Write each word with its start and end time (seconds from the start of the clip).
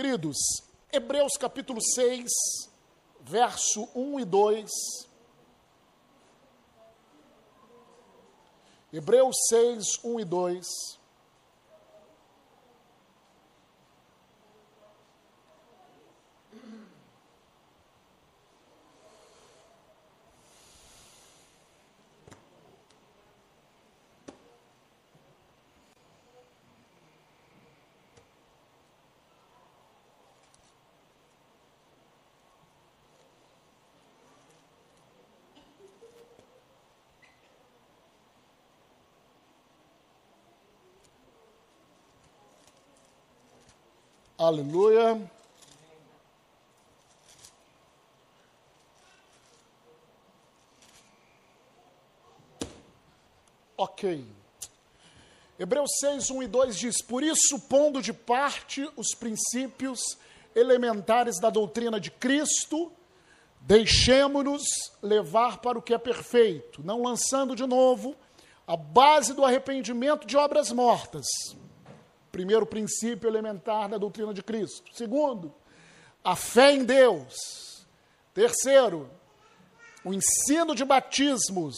Queridos, 0.00 0.38
Hebreus 0.92 1.32
capítulo 1.36 1.80
6, 1.82 2.30
verso 3.20 3.88
1 3.96 4.20
e 4.20 4.24
2. 4.24 4.70
Hebreus 8.92 9.36
6, 9.48 9.98
1 10.04 10.20
e 10.20 10.24
2. 10.24 10.97
Aleluia. 44.38 45.20
Ok. 53.76 54.24
Hebreus 55.58 55.90
6, 55.98 56.30
1 56.30 56.42
e 56.44 56.46
2 56.46 56.76
diz: 56.76 57.02
Por 57.02 57.24
isso, 57.24 57.58
pondo 57.68 58.00
de 58.00 58.12
parte 58.12 58.88
os 58.96 59.08
princípios 59.12 59.98
elementares 60.54 61.40
da 61.40 61.50
doutrina 61.50 61.98
de 61.98 62.12
Cristo, 62.12 62.92
deixemo-nos 63.60 64.62
levar 65.02 65.58
para 65.58 65.76
o 65.76 65.82
que 65.82 65.92
é 65.92 65.98
perfeito, 65.98 66.80
não 66.84 67.02
lançando 67.02 67.56
de 67.56 67.66
novo 67.66 68.14
a 68.68 68.76
base 68.76 69.34
do 69.34 69.44
arrependimento 69.44 70.28
de 70.28 70.36
obras 70.36 70.70
mortas 70.70 71.26
Primeiro 72.38 72.64
princípio 72.64 73.28
elementar 73.28 73.88
da 73.88 73.98
doutrina 73.98 74.32
de 74.32 74.44
Cristo. 74.44 74.94
Segundo, 74.94 75.52
a 76.22 76.36
fé 76.36 76.70
em 76.70 76.84
Deus. 76.84 77.84
Terceiro, 78.32 79.10
o 80.04 80.14
ensino 80.14 80.72
de 80.72 80.84
batismos. 80.84 81.74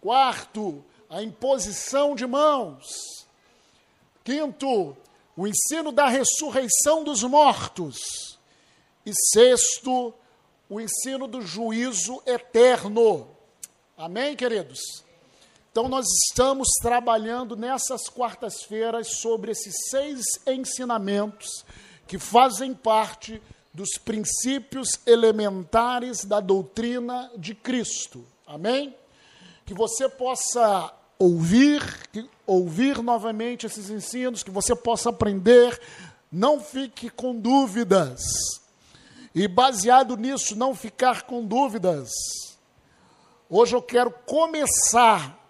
Quarto, 0.00 0.84
a 1.08 1.22
imposição 1.22 2.16
de 2.16 2.26
mãos. 2.26 2.84
Quinto, 4.24 4.96
o 5.36 5.46
ensino 5.46 5.92
da 5.92 6.08
ressurreição 6.08 7.04
dos 7.04 7.22
mortos. 7.22 8.40
E 9.06 9.12
sexto, 9.14 10.12
o 10.68 10.80
ensino 10.80 11.28
do 11.28 11.40
juízo 11.40 12.20
eterno. 12.26 13.28
Amém, 13.96 14.34
queridos? 14.34 15.05
Então, 15.76 15.90
nós 15.90 16.06
estamos 16.26 16.68
trabalhando 16.80 17.54
nessas 17.54 18.08
quartas-feiras 18.08 19.18
sobre 19.18 19.52
esses 19.52 19.74
seis 19.90 20.24
ensinamentos 20.46 21.66
que 22.06 22.18
fazem 22.18 22.72
parte 22.72 23.42
dos 23.74 23.90
princípios 24.02 24.98
elementares 25.04 26.24
da 26.24 26.40
doutrina 26.40 27.30
de 27.36 27.54
Cristo. 27.54 28.24
Amém? 28.46 28.96
Que 29.66 29.74
você 29.74 30.08
possa 30.08 30.94
ouvir, 31.18 31.82
ouvir 32.46 33.02
novamente 33.02 33.66
esses 33.66 33.90
ensinos, 33.90 34.42
que 34.42 34.50
você 34.50 34.74
possa 34.74 35.10
aprender, 35.10 35.78
não 36.32 36.58
fique 36.58 37.10
com 37.10 37.38
dúvidas. 37.38 38.22
E 39.34 39.46
baseado 39.46 40.16
nisso, 40.16 40.56
não 40.56 40.74
ficar 40.74 41.24
com 41.24 41.44
dúvidas. 41.44 42.08
Hoje 43.50 43.76
eu 43.76 43.82
quero 43.82 44.10
começar 44.10 45.44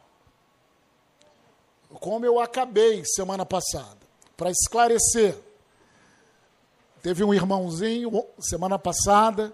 como 1.94 2.24
eu 2.24 2.40
acabei 2.40 3.04
semana 3.04 3.46
passada, 3.46 3.98
para 4.36 4.50
esclarecer. 4.50 5.38
Teve 7.02 7.24
um 7.24 7.32
irmãozinho 7.32 8.10
semana 8.38 8.78
passada, 8.78 9.52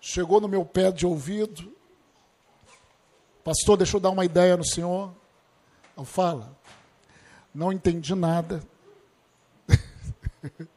chegou 0.00 0.40
no 0.40 0.48
meu 0.48 0.64
pé 0.64 0.90
de 0.90 1.06
ouvido, 1.06 1.72
pastor, 3.44 3.76
deixa 3.76 3.96
eu 3.96 4.00
dar 4.00 4.10
uma 4.10 4.24
ideia 4.24 4.56
no 4.56 4.64
senhor. 4.64 5.12
Eu 5.96 6.04
falo, 6.04 6.56
não 7.54 7.72
entendi 7.72 8.14
nada. 8.14 8.62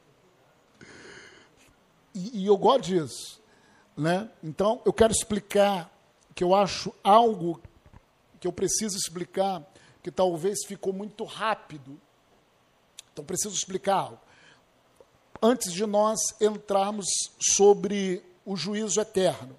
e, 2.13 2.41
e 2.41 2.46
eu 2.46 2.57
gosto 2.57 2.85
disso. 2.85 3.41
Né? 3.96 4.30
Então, 4.44 4.81
eu 4.85 4.91
quero 4.91 5.12
explicar 5.12 5.91
que 6.34 6.44
eu 6.44 6.56
acho 6.56 6.94
algo 7.03 7.62
que 8.40 8.47
eu 8.47 8.51
preciso 8.51 8.97
explicar 8.97 9.62
que 10.01 10.12
talvez 10.12 10.66
ficou 10.66 10.94
muito 10.94 11.23
rápido. 11.23 12.00
Então, 13.12 13.23
preciso 13.23 13.56
explicar. 13.56 14.12
Antes 15.41 15.72
de 15.73 15.85
nós 15.85 16.19
entrarmos 16.39 17.07
sobre 17.39 18.23
o 18.45 18.56
juízo 18.56 19.00
eterno. 19.00 19.57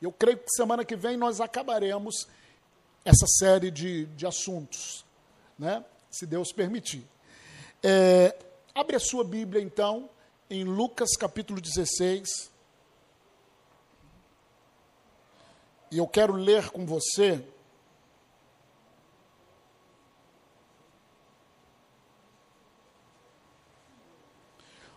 Eu 0.00 0.12
creio 0.12 0.38
que 0.38 0.50
semana 0.50 0.84
que 0.84 0.96
vem 0.96 1.16
nós 1.16 1.40
acabaremos 1.40 2.26
essa 3.04 3.26
série 3.26 3.70
de, 3.70 4.06
de 4.06 4.26
assuntos, 4.26 5.04
né? 5.58 5.84
se 6.10 6.26
Deus 6.26 6.52
permitir. 6.52 7.06
É, 7.82 8.36
abre 8.74 8.96
a 8.96 9.00
sua 9.00 9.24
Bíblia, 9.24 9.62
então, 9.62 10.10
em 10.50 10.64
Lucas 10.64 11.16
capítulo 11.16 11.60
16. 11.60 12.50
E 15.90 15.98
eu 15.98 16.06
quero 16.06 16.34
ler 16.34 16.70
com 16.70 16.84
você 16.84 17.44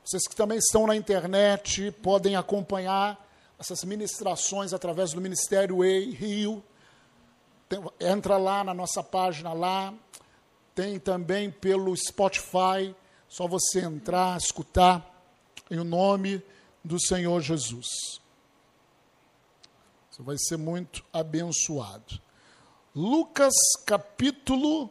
Vocês 0.09 0.27
que 0.27 0.35
também 0.35 0.57
estão 0.57 0.87
na 0.87 0.95
internet 0.95 1.91
podem 2.01 2.35
acompanhar 2.35 3.23
essas 3.59 3.83
ministrações 3.83 4.73
através 4.73 5.13
do 5.13 5.21
Ministério 5.21 5.83
EI 5.83 6.09
Rio. 6.09 6.63
Tem, 7.67 7.79
entra 7.99 8.35
lá 8.35 8.63
na 8.63 8.73
nossa 8.73 9.03
página 9.03 9.53
lá. 9.53 9.93
Tem 10.73 10.97
também 10.97 11.51
pelo 11.51 11.95
Spotify. 11.95 12.95
Só 13.27 13.47
você 13.47 13.81
entrar, 13.81 14.35
escutar 14.35 15.31
em 15.69 15.83
nome 15.83 16.43
do 16.83 16.99
Senhor 16.99 17.39
Jesus. 17.39 17.85
Você 20.09 20.23
vai 20.23 20.37
ser 20.39 20.57
muito 20.57 21.05
abençoado. 21.13 22.19
Lucas 22.95 23.53
capítulo 23.85 24.89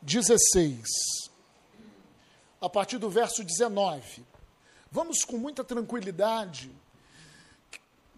16 0.00 1.31
a 2.62 2.70
partir 2.70 2.96
do 2.96 3.10
verso 3.10 3.42
19. 3.42 4.24
Vamos 4.88 5.24
com 5.24 5.36
muita 5.36 5.64
tranquilidade, 5.64 6.70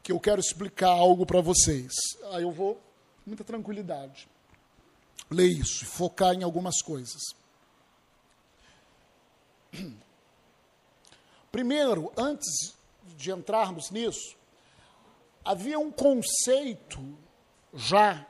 que 0.02 0.12
eu 0.12 0.20
quero 0.20 0.38
explicar 0.38 0.90
algo 0.90 1.24
para 1.24 1.40
vocês. 1.40 1.90
Aí 2.32 2.42
eu 2.42 2.52
vou, 2.52 2.74
com 2.74 3.30
muita 3.30 3.42
tranquilidade, 3.42 4.28
ler 5.30 5.48
isso, 5.48 5.86
focar 5.86 6.34
em 6.34 6.42
algumas 6.42 6.82
coisas. 6.82 7.22
Primeiro, 11.50 12.12
antes 12.14 12.74
de 13.16 13.30
entrarmos 13.30 13.90
nisso, 13.90 14.36
havia 15.42 15.78
um 15.78 15.90
conceito 15.90 17.00
já 17.72 18.26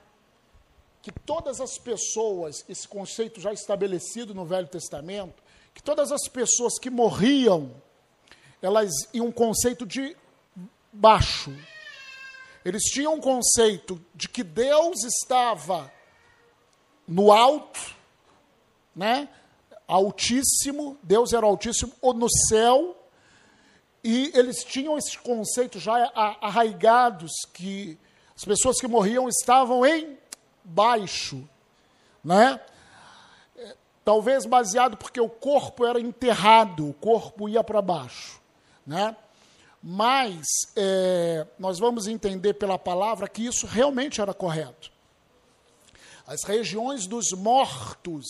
que 1.03 1.11
todas 1.11 1.61
as 1.61 1.77
pessoas, 1.77 2.65
esse 2.69 2.87
conceito 2.87 3.41
já 3.41 3.53
estabelecido 3.53 4.33
no 4.33 4.45
Velho 4.45 4.69
Testamento, 4.69 5.44
que 5.75 5.83
todas 5.83 6.13
as 6.13 6.29
pessoas 6.29 6.79
que 6.79 6.89
morriam, 6.89 7.75
elas 8.63 8.91
iam 9.13 9.27
um 9.27 9.33
conceito 9.33 9.85
de 9.85 10.17
baixo. 10.93 11.53
Eles 12.65 12.85
tinham 12.85 13.15
um 13.15 13.21
conceito 13.21 14.03
de 14.15 14.29
que 14.29 14.43
Deus 14.43 15.03
estava 15.03 15.93
no 17.07 17.31
alto, 17.33 17.95
né? 18.95 19.29
Altíssimo, 19.87 20.97
Deus 21.03 21.35
era 21.35 21.45
altíssimo, 21.45 21.93
ou 22.01 22.15
no 22.15 22.31
céu, 22.49 22.97
e 24.03 24.31
eles 24.35 24.65
tinham 24.65 24.97
esse 24.97 25.19
conceito 25.19 25.79
já 25.79 26.11
arraigados 26.41 27.33
que 27.53 27.99
as 28.35 28.45
pessoas 28.45 28.81
que 28.81 28.87
morriam 28.87 29.29
estavam 29.29 29.85
em 29.85 30.19
baixo, 30.63 31.47
né? 32.23 32.61
Talvez 34.05 34.45
baseado 34.45 34.97
porque 34.97 35.21
o 35.21 35.29
corpo 35.29 35.87
era 35.87 35.99
enterrado, 35.99 36.91
o 36.91 36.95
corpo 36.95 37.49
ia 37.49 37.65
para 37.65 37.81
baixo. 37.81 38.41
Né? 38.87 39.17
Mas 39.83 40.45
é, 40.77 41.47
nós 41.59 41.79
vamos 41.79 42.07
entender 42.07 42.55
pela 42.55 42.79
palavra 42.79 43.29
que 43.29 43.47
isso 43.47 43.67
realmente 43.67 44.21
era 44.21 44.35
correto. 44.35 44.93
As 46.27 46.43
regiões 46.45 47.07
dos 47.07 47.33
mortos 47.33 48.27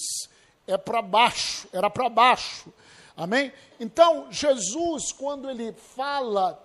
é 0.66 0.76
para 0.76 1.02
baixo, 1.02 1.68
era 1.72 1.90
para 1.90 2.08
baixo. 2.08 2.72
Amém? 3.16 3.52
Então, 3.78 4.26
Jesus, 4.30 5.12
quando 5.12 5.48
ele 5.48 5.72
fala, 5.72 6.62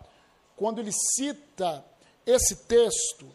quando 0.56 0.80
ele 0.80 0.92
cita 0.92 1.86
esse 2.26 2.56
texto, 2.56 3.28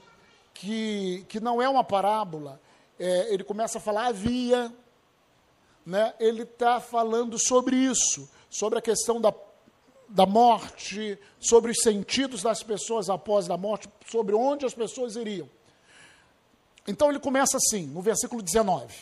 que, 0.53 1.25
que 1.29 1.41
não 1.41 1.61
é 1.61 1.69
uma 1.69 1.85
parábola, 1.85 2.61
é, 2.99 3.33
ele 3.33 3.45
começa 3.45 3.79
a 3.79 3.81
falar 3.81 4.07
havia, 4.07 4.73
né? 5.85 6.15
ele 6.19 6.43
está 6.43 6.81
falando 6.81 7.39
sobre 7.39 7.77
isso, 7.77 8.29
sobre 8.49 8.79
a 8.79 8.83
questão 8.83 9.21
da, 9.21 9.33
da 10.09 10.27
morte, 10.27 11.19
sobre 11.39 11.71
os 11.71 11.79
sentidos 11.83 12.43
das 12.43 12.63
pessoas 12.63 13.11
após 13.11 13.51
a 13.51 13.57
morte, 13.57 13.89
sobre 14.07 14.35
onde 14.35 14.65
as 14.65 14.75
pessoas 14.75 15.17
iriam. 15.17 15.49
Então 16.87 17.11
ele 17.11 17.19
começa 17.19 17.57
assim, 17.57 17.87
no 17.87 18.03
versículo 18.03 18.43
19. 18.43 18.95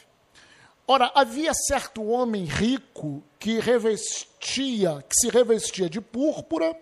Ora, 0.86 1.10
havia 1.14 1.54
certo 1.54 2.04
homem 2.04 2.44
rico 2.44 3.22
que 3.38 3.60
revestia, 3.60 5.04
que 5.08 5.14
se 5.14 5.28
revestia 5.28 5.88
de 5.88 6.00
púrpura 6.00 6.76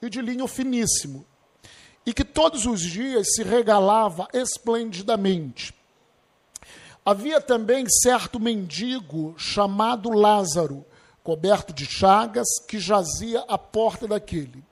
e 0.00 0.08
de 0.08 0.20
linho 0.22 0.46
finíssimo, 0.46 1.24
e 2.04 2.12
que 2.12 2.24
todos 2.24 2.66
os 2.66 2.80
dias 2.80 3.34
se 3.34 3.42
regalava 3.42 4.26
esplendidamente. 4.32 5.74
Havia 7.04 7.40
também 7.40 7.84
certo 7.88 8.38
mendigo 8.38 9.34
chamado 9.36 10.08
Lázaro, 10.10 10.84
coberto 11.24 11.72
de 11.72 11.84
chagas, 11.84 12.46
que 12.68 12.78
jazia 12.78 13.40
à 13.48 13.58
porta 13.58 14.06
daquele, 14.06 14.64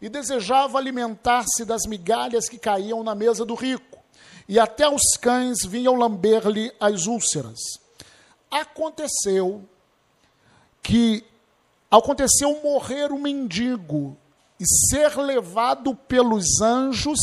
e 0.00 0.08
desejava 0.08 0.76
alimentar-se 0.76 1.64
das 1.64 1.86
migalhas 1.86 2.46
que 2.48 2.58
caíam 2.58 3.02
na 3.02 3.14
mesa 3.14 3.44
do 3.44 3.54
rico, 3.54 3.98
e 4.46 4.58
até 4.58 4.86
os 4.86 5.16
cães 5.18 5.64
vinham 5.64 5.94
lamber-lhe 5.94 6.70
as 6.78 7.06
úlceras. 7.06 7.58
Aconteceu 8.50 9.62
que 10.82 11.24
aconteceu 11.90 12.60
morrer 12.62 13.12
um 13.12 13.18
mendigo 13.18 14.16
e 14.60 14.64
ser 14.90 15.16
levado 15.16 15.94
pelos 15.94 16.60
anjos 16.60 17.18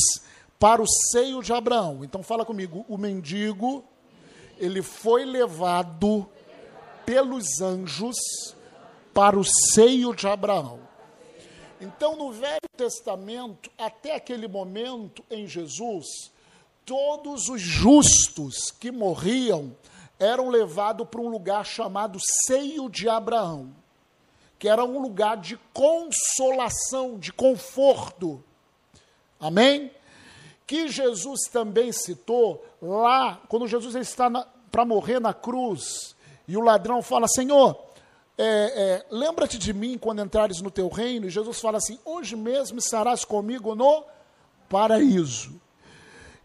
para 0.57 0.81
o 0.81 0.87
seio 1.11 1.43
de 1.43 1.53
Abraão. 1.53 2.03
Então 2.03 2.23
fala 2.23 2.45
comigo, 2.45 2.83
o 2.87 2.97
mendigo 2.97 3.83
ele 4.59 4.81
foi 4.81 5.25
levado 5.25 6.29
pelos 7.05 7.61
anjos 7.61 8.17
para 9.13 9.39
o 9.39 9.43
seio 9.43 10.13
de 10.13 10.27
Abraão. 10.27 10.79
Então, 11.81 12.15
no 12.15 12.31
Velho 12.31 12.59
Testamento, 12.75 13.71
até 13.77 14.15
aquele 14.15 14.47
momento 14.47 15.23
em 15.31 15.47
Jesus, 15.47 16.05
todos 16.85 17.47
os 17.47 17.61
justos 17.61 18.69
que 18.69 18.91
morriam 18.91 19.75
eram 20.19 20.49
levados 20.49 21.07
para 21.07 21.21
um 21.21 21.29
lugar 21.29 21.65
chamado 21.65 22.19
seio 22.45 22.89
de 22.89 23.07
Abraão, 23.07 23.73
que 24.59 24.67
era 24.67 24.83
um 24.83 25.01
lugar 25.01 25.37
de 25.37 25.57
consolação, 25.73 27.17
de 27.17 27.31
conforto. 27.31 28.43
Amém? 29.39 29.89
Que 30.69 30.87
Jesus 30.87 31.49
também 31.51 31.91
citou 31.91 32.63
lá, 32.79 33.41
quando 33.49 33.67
Jesus 33.67 33.95
está 33.95 34.29
para 34.69 34.85
morrer 34.85 35.19
na 35.19 35.33
cruz, 35.33 36.15
e 36.47 36.55
o 36.55 36.61
ladrão 36.61 37.01
fala: 37.01 37.27
Senhor, 37.27 37.75
é, 38.37 38.43
é, 38.45 39.05
lembra-te 39.09 39.57
de 39.57 39.73
mim 39.73 39.97
quando 39.97 40.21
entrares 40.21 40.61
no 40.61 40.69
teu 40.69 40.87
reino. 40.87 41.25
E 41.25 41.31
Jesus 41.31 41.59
fala 41.59 41.79
assim: 41.79 41.97
Hoje 42.05 42.35
mesmo 42.35 42.77
estarás 42.77 43.25
comigo 43.25 43.73
no 43.73 44.03
paraíso. 44.69 45.59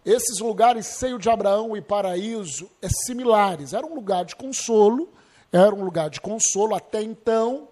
Esses 0.06 0.38
lugares, 0.38 0.86
seio 0.86 1.18
de 1.18 1.28
Abraão 1.28 1.76
e 1.76 1.82
paraíso, 1.82 2.70
é 2.80 2.88
similares. 2.88 3.74
Era 3.74 3.86
um 3.86 3.94
lugar 3.94 4.24
de 4.24 4.34
consolo, 4.34 5.12
era 5.52 5.74
um 5.74 5.84
lugar 5.84 6.08
de 6.08 6.22
consolo 6.22 6.74
até 6.74 7.02
então, 7.02 7.68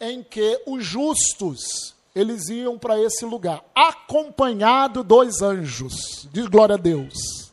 em 0.00 0.22
que 0.22 0.58
os 0.66 0.82
justos 0.82 1.94
eles 2.14 2.48
iam 2.48 2.78
para 2.78 3.00
esse 3.00 3.24
lugar, 3.24 3.64
acompanhado 3.74 5.02
dos 5.02 5.40
anjos. 5.40 6.28
Diz 6.30 6.46
glória 6.46 6.74
a 6.74 6.78
Deus. 6.78 7.52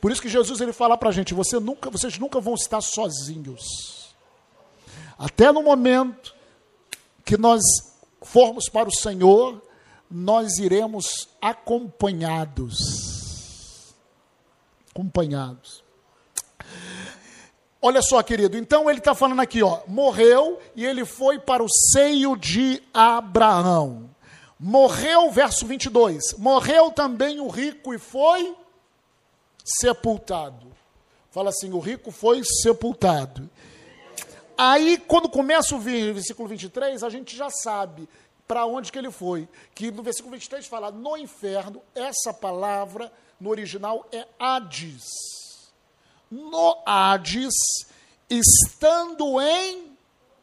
Por 0.00 0.12
isso 0.12 0.22
que 0.22 0.28
Jesus 0.28 0.60
ele 0.60 0.72
fala 0.72 0.96
para 0.96 1.08
a 1.08 1.12
gente: 1.12 1.34
você 1.34 1.58
nunca, 1.58 1.90
vocês 1.90 2.18
nunca 2.18 2.40
vão 2.40 2.54
estar 2.54 2.80
sozinhos. 2.80 4.14
Até 5.18 5.52
no 5.52 5.62
momento 5.62 6.34
que 7.24 7.36
nós 7.36 7.60
formos 8.22 8.68
para 8.68 8.88
o 8.88 8.94
Senhor, 8.94 9.60
nós 10.10 10.58
iremos 10.58 11.28
acompanhados. 11.40 12.76
Acompanhados. 14.90 15.79
Olha 17.82 18.02
só, 18.02 18.22
querido, 18.22 18.58
então 18.58 18.90
ele 18.90 18.98
está 18.98 19.14
falando 19.14 19.40
aqui, 19.40 19.62
ó, 19.62 19.80
morreu 19.86 20.60
e 20.76 20.84
ele 20.84 21.06
foi 21.06 21.38
para 21.38 21.62
o 21.62 21.68
seio 21.68 22.36
de 22.36 22.82
Abraão. 22.92 24.10
Morreu, 24.58 25.30
verso 25.30 25.64
22, 25.64 26.34
morreu 26.36 26.90
também 26.90 27.40
o 27.40 27.48
rico 27.48 27.94
e 27.94 27.98
foi 27.98 28.54
sepultado. 29.64 30.66
Fala 31.30 31.48
assim, 31.48 31.72
o 31.72 31.78
rico 31.78 32.10
foi 32.10 32.42
sepultado. 32.62 33.48
Aí, 34.58 34.98
quando 34.98 35.30
começa 35.30 35.74
o 35.74 35.78
versículo 35.78 36.46
23, 36.50 37.02
a 37.02 37.08
gente 37.08 37.34
já 37.34 37.48
sabe 37.48 38.06
para 38.46 38.66
onde 38.66 38.92
que 38.92 38.98
ele 38.98 39.10
foi. 39.10 39.48
Que 39.74 39.90
no 39.90 40.02
versículo 40.02 40.32
23 40.32 40.66
fala, 40.66 40.90
no 40.90 41.16
inferno, 41.16 41.80
essa 41.94 42.34
palavra 42.34 43.10
no 43.40 43.48
original 43.48 44.06
é 44.12 44.26
Hades 44.38 45.39
no 46.30 46.82
Hades, 46.86 47.54
estando 48.28 49.40
em 49.40 49.96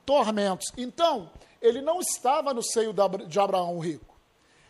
tormentos. 0.05 0.67
Então, 0.77 1.29
ele 1.61 1.81
não 1.81 1.99
estava 1.99 2.53
no 2.53 2.61
seio 2.61 2.93
de 3.27 3.39
Abraão 3.39 3.79
rico. 3.79 4.15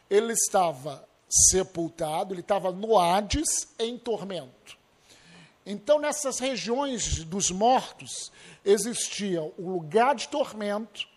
Ele 0.10 0.34
estava 0.34 1.08
sepultado, 1.28 2.34
ele 2.34 2.42
estava 2.42 2.72
no 2.72 2.98
Hades 2.98 3.68
em 3.78 3.98
tormento. 3.98 4.78
Então, 5.66 6.00
nessas 6.00 6.40
regiões 6.40 7.26
dos 7.26 7.52
mortos, 7.52 8.32
existia 8.64 9.42
o 9.42 9.70
lugar 9.70 10.16
de 10.16 10.30
tormento 10.30 11.08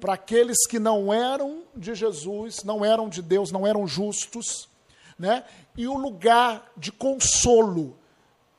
para 0.00 0.14
aqueles 0.14 0.66
que 0.66 0.78
não 0.78 1.12
eram 1.12 1.64
de 1.74 1.94
Jesus, 1.94 2.62
não 2.62 2.84
eram 2.84 3.08
de 3.08 3.20
Deus, 3.20 3.50
não 3.50 3.66
eram 3.66 3.86
justos, 3.86 4.68
né? 5.18 5.44
e 5.76 5.86
o 5.86 5.94
lugar 5.94 6.70
de 6.76 6.90
consolo 6.90 7.98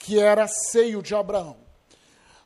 que 0.01 0.19
era 0.19 0.47
seio 0.47 1.01
de 1.01 1.13
Abraão. 1.15 1.57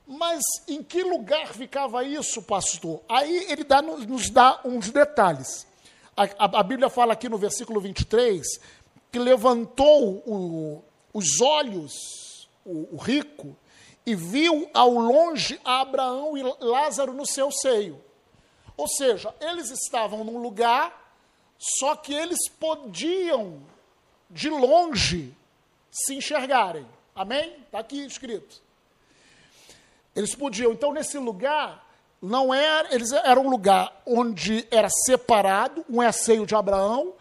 Mas 0.05 0.43
em 0.67 0.83
que 0.83 1.01
lugar 1.03 1.47
ficava 1.53 2.03
isso, 2.03 2.43
pastor? 2.43 3.01
Aí 3.09 3.47
ele 3.49 3.63
dá, 3.63 3.81
nos 3.81 4.29
dá 4.29 4.61
uns 4.63 4.91
detalhes. 4.91 5.65
A, 6.15 6.23
a, 6.23 6.59
a, 6.59 6.63
Bíblia 6.63 6.89
fala 6.89 7.13
aqui 7.13 7.27
no 7.27 7.37
versículo 7.37 7.81
23 7.81 8.45
que 9.11 9.17
levantou 9.17 10.23
o, 10.25 10.83
os 11.13 11.41
olhos, 11.41 11.93
o, 12.63 12.95
o 12.95 12.97
rico, 12.97 13.55
e 14.05 14.13
viu 14.13 14.69
ao 14.73 14.91
longe 14.91 15.59
Abraão 15.63 16.37
e 16.37 16.43
Lázaro 16.59 17.13
no 17.13 17.25
seu 17.25 17.51
seio. 17.51 18.03
Ou 18.77 18.87
seja, 18.87 19.33
eles 19.39 19.71
estavam 19.71 20.23
num 20.23 20.37
lugar, 20.37 21.15
só 21.57 21.95
que 21.95 22.13
eles 22.13 22.49
podiam, 22.59 23.61
de 24.29 24.49
longe, 24.49 25.33
se 25.89 26.13
enxergarem. 26.15 26.85
Amém? 27.15 27.55
Está 27.65 27.79
aqui 27.79 28.05
escrito. 28.05 28.61
Eles 30.13 30.35
podiam, 30.35 30.73
então, 30.73 30.91
nesse 30.91 31.17
lugar, 31.17 31.87
não 32.21 32.53
era, 32.53 32.93
eles 32.93 33.11
era 33.13 33.39
um 33.39 33.49
lugar 33.49 34.01
onde 34.05 34.67
era 34.69 34.89
separado, 34.89 35.85
um 35.89 36.03
é 36.03 36.11
seio 36.11 36.45
de 36.45 36.53
Abraão, 36.53 37.13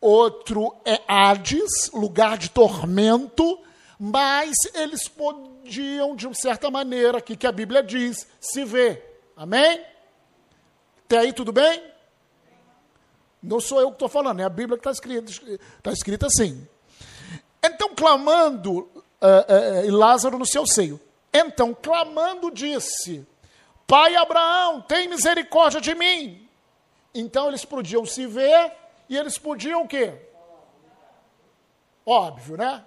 outro 0.00 0.76
é 0.84 1.00
Hades, 1.08 1.90
lugar 1.92 2.38
de 2.38 2.50
tormento, 2.50 3.58
mas 3.98 4.52
eles 4.74 5.08
podiam, 5.08 6.14
de 6.14 6.32
certa 6.40 6.70
maneira, 6.70 7.18
aqui 7.18 7.36
que 7.36 7.46
a 7.46 7.52
Bíblia 7.52 7.82
diz, 7.82 8.28
se 8.40 8.64
ver. 8.64 9.22
Amém? 9.36 9.84
Até 11.04 11.18
aí 11.18 11.32
tudo 11.32 11.52
bem? 11.52 11.82
Não 13.42 13.58
sou 13.58 13.80
eu 13.80 13.88
que 13.88 13.94
estou 13.94 14.08
falando, 14.08 14.38
é 14.38 14.44
a 14.44 14.48
Bíblia 14.48 14.78
que 14.78 14.88
está 14.88 14.92
escrita, 14.92 15.32
está 15.78 15.92
escrita 15.92 16.26
assim. 16.26 16.68
Então, 17.64 17.94
clamando, 17.94 18.90
uh, 19.22 19.82
uh, 19.82 19.86
e 19.86 19.90
Lázaro 19.90 20.38
no 20.38 20.46
seu 20.46 20.66
seio. 20.66 21.00
Então, 21.32 21.72
clamando, 21.72 22.50
disse: 22.50 23.26
Pai 23.86 24.16
Abraão, 24.16 24.80
tem 24.80 25.08
misericórdia 25.08 25.80
de 25.80 25.94
mim. 25.94 26.48
Então 27.14 27.48
eles 27.48 27.64
podiam 27.64 28.04
se 28.06 28.26
ver 28.26 28.72
e 29.08 29.16
eles 29.16 29.38
podiam 29.38 29.82
o 29.82 29.88
quê? 29.88 30.14
Óbvio, 32.04 32.56
né? 32.56 32.84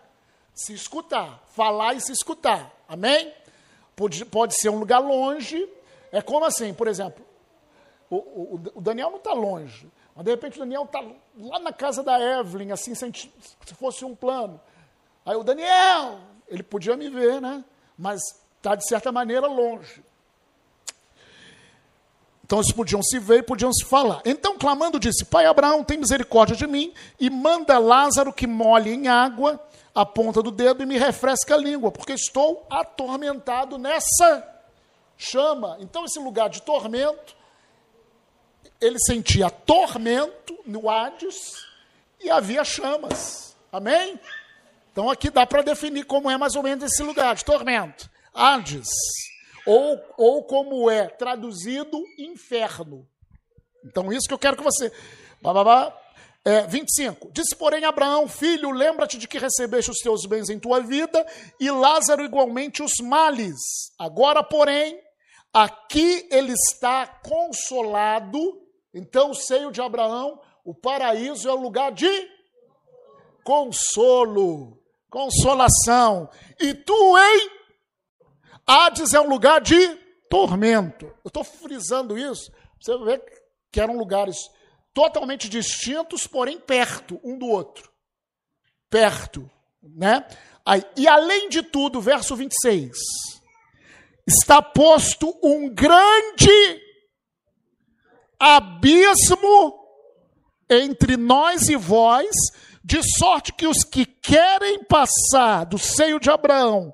Se 0.54 0.74
escutar, 0.74 1.44
falar 1.50 1.94
e 1.94 2.02
se 2.02 2.12
escutar. 2.12 2.74
Amém? 2.88 3.32
Pode, 3.96 4.26
pode 4.26 4.60
ser 4.60 4.70
um 4.70 4.80
lugar 4.80 5.00
longe. 5.00 5.70
É 6.12 6.22
como 6.22 6.46
assim, 6.46 6.74
por 6.74 6.88
exemplo, 6.88 7.26
o, 8.10 8.16
o, 8.16 8.62
o 8.76 8.82
Daniel 8.82 9.10
não 9.10 9.18
está 9.18 9.34
longe, 9.34 9.90
mas 10.16 10.26
de 10.26 10.32
repente 10.32 10.58
o 10.58 10.60
Daniel 10.60 10.84
está 10.84 11.04
lá 11.38 11.60
na 11.60 11.74
casa 11.74 12.02
da 12.02 12.20
Evelyn, 12.20 12.72
assim, 12.72 12.96
se, 12.96 13.12
se 13.12 13.74
fosse 13.76 14.04
um 14.04 14.16
plano. 14.16 14.60
Aí 15.26 15.36
o 15.36 15.44
Daniel, 15.44 16.20
ele 16.48 16.62
podia 16.62 16.96
me 16.96 17.10
ver, 17.10 17.42
né? 17.42 17.64
Mas 17.98 18.22
está 18.58 18.76
de 18.76 18.88
certa 18.88 19.12
maneira 19.12 19.48
longe. 19.48 20.04
Então 22.46 22.60
eles 22.60 22.72
podiam 22.72 23.02
se 23.02 23.18
ver 23.18 23.40
e 23.40 23.44
podiam 23.44 23.74
se 23.74 23.84
falar. 23.84 24.22
Então, 24.24 24.56
clamando, 24.56 25.00
disse: 25.00 25.26
Pai 25.26 25.46
Abraão, 25.46 25.84
tem 25.84 25.98
misericórdia 25.98 26.56
de 26.56 26.68
mim 26.68 26.94
e 27.20 27.28
manda 27.28 27.80
Lázaro 27.80 28.32
que 28.32 28.46
molhe 28.46 28.92
em 28.92 29.08
água 29.08 29.60
a 29.96 30.06
ponta 30.06 30.44
do 30.44 30.52
dedo 30.52 30.84
e 30.84 30.86
me 30.86 30.98
refresque 30.98 31.52
a 31.52 31.58
língua, 31.58 31.92
porque 31.92 32.14
estou 32.14 32.68
atormentado 32.70 33.78
nessa 33.80 34.48
chama. 35.18 35.78
Então, 35.80 36.06
esse 36.06 36.20
lugar 36.20 36.50
de 36.50 36.62
tormento, 36.62 37.36
ele 38.80 39.00
sentia 39.00 39.50
tormento 39.50 40.56
no 40.68 40.88
Hades 40.88 41.66
e 42.22 42.30
havia 42.30 42.64
chamas. 42.64 43.56
Amém? 43.72 44.20
Então, 44.96 45.10
aqui 45.10 45.30
dá 45.30 45.46
para 45.46 45.62
definir 45.62 46.06
como 46.06 46.32
é 46.32 46.38
mais 46.38 46.56
ou 46.56 46.64
menos 46.64 46.86
esse 46.86 47.04
lugar 47.04 47.36
de 47.36 47.44
tormento. 47.44 48.10
Hades 48.34 48.88
ou, 49.66 50.02
ou 50.16 50.42
como 50.46 50.90
é 50.90 51.10
traduzido, 51.10 52.02
inferno. 52.18 53.06
Então, 53.84 54.10
isso 54.14 54.26
que 54.26 54.34
eu 54.34 54.40
quero 54.40 54.56
que 54.56 54.64
você. 54.64 54.90
Bababá. 55.42 55.94
É, 56.46 56.62
25. 56.62 57.30
Disse, 57.34 57.54
porém, 57.58 57.84
Abraão, 57.84 58.26
filho, 58.26 58.72
lembra-te 58.72 59.18
de 59.18 59.28
que 59.28 59.38
recebeste 59.38 59.92
os 59.92 59.98
teus 59.98 60.26
bens 60.26 60.50
em 60.50 60.58
tua 60.58 60.80
vida, 60.80 61.28
e 61.60 61.70
Lázaro 61.70 62.24
igualmente 62.24 62.82
os 62.82 62.94
males. 63.02 63.92
Agora, 64.00 64.42
porém, 64.42 64.98
aqui 65.54 66.26
ele 66.32 66.54
está 66.54 67.06
consolado. 67.06 68.62
Então, 68.94 69.32
o 69.32 69.36
seio 69.36 69.74
de 69.74 69.82
Abraão, 69.82 70.40
o 70.64 70.74
paraíso 70.74 71.50
é 71.50 71.52
o 71.52 71.60
lugar 71.60 71.92
de 71.92 72.30
consolo, 73.44 74.85
consolação. 75.16 76.30
E 76.60 76.74
tu, 76.74 77.18
hein? 77.18 77.50
Hades 78.68 79.14
é 79.14 79.22
um 79.22 79.30
lugar 79.30 79.62
de 79.62 79.96
tormento. 80.30 81.06
Eu 81.06 81.28
estou 81.28 81.42
frisando 81.42 82.18
isso, 82.18 82.52
você 82.82 82.98
vê 82.98 83.24
que 83.72 83.80
eram 83.80 83.98
lugares 83.98 84.36
totalmente 84.94 85.48
distintos, 85.48 86.28
porém 86.28 86.60
perto 86.60 87.18
um 87.24 87.38
do 87.38 87.46
outro. 87.46 87.90
Perto, 88.90 89.50
né? 89.82 90.28
Aí, 90.66 90.84
e 90.98 91.08
além 91.08 91.48
de 91.48 91.64
tudo, 91.64 92.02
verso 92.02 92.36
26, 92.36 92.98
está 94.28 94.62
posto 94.62 95.34
um 95.42 95.70
grande 95.70 96.82
abismo 98.38 99.80
entre 100.70 101.16
nós 101.16 101.70
e 101.70 101.78
vós, 101.78 102.36
de 102.86 103.02
sorte 103.18 103.52
que 103.52 103.66
os 103.66 103.84
que 103.84 104.06
querem 104.06 104.84
passar 104.84 105.66
do 105.66 105.76
seio 105.76 106.20
de 106.20 106.30
Abraão 106.30 106.94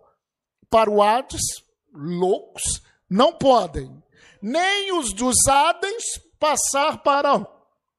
para 0.69 0.89
o 0.89 1.03
Hades, 1.03 1.41
loucos, 1.93 2.63
não 3.09 3.33
podem, 3.33 4.01
nem 4.41 4.97
os 4.97 5.11
dos 5.11 5.35
Hades 5.49 6.17
passar 6.39 6.99
para 7.03 7.45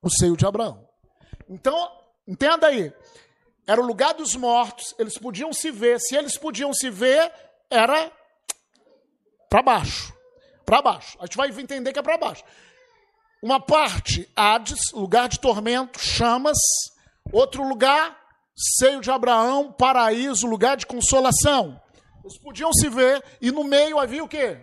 o 0.00 0.08
seio 0.08 0.38
de 0.38 0.46
Abraão. 0.46 0.88
Então, 1.46 1.92
entenda 2.26 2.68
aí, 2.68 2.90
era 3.66 3.78
o 3.78 3.84
lugar 3.84 4.14
dos 4.14 4.34
mortos, 4.36 4.94
eles 4.98 5.18
podiam 5.18 5.52
se 5.52 5.70
ver, 5.70 6.00
se 6.00 6.16
eles 6.16 6.38
podiam 6.38 6.72
se 6.72 6.88
ver, 6.88 7.30
era 7.68 8.10
para 9.50 9.62
baixo, 9.62 10.14
para 10.64 10.80
baixo. 10.80 11.18
A 11.20 11.26
gente 11.26 11.36
vai 11.36 11.50
entender 11.50 11.92
que 11.92 11.98
é 11.98 12.02
para 12.02 12.16
baixo. 12.16 12.42
Uma 13.42 13.60
parte, 13.60 14.26
Hades, 14.34 14.80
lugar 14.94 15.28
de 15.28 15.38
tormento, 15.38 16.00
chamas. 16.00 16.56
Outro 17.32 17.66
lugar, 17.66 18.18
seio 18.54 19.00
de 19.00 19.10
Abraão, 19.10 19.72
paraíso, 19.72 20.46
lugar 20.46 20.76
de 20.76 20.86
consolação. 20.86 21.80
Eles 22.22 22.38
podiam 22.38 22.72
se 22.72 22.88
ver 22.88 23.22
e 23.40 23.50
no 23.50 23.64
meio 23.64 23.98
havia 23.98 24.22
o 24.22 24.28
quê? 24.28 24.58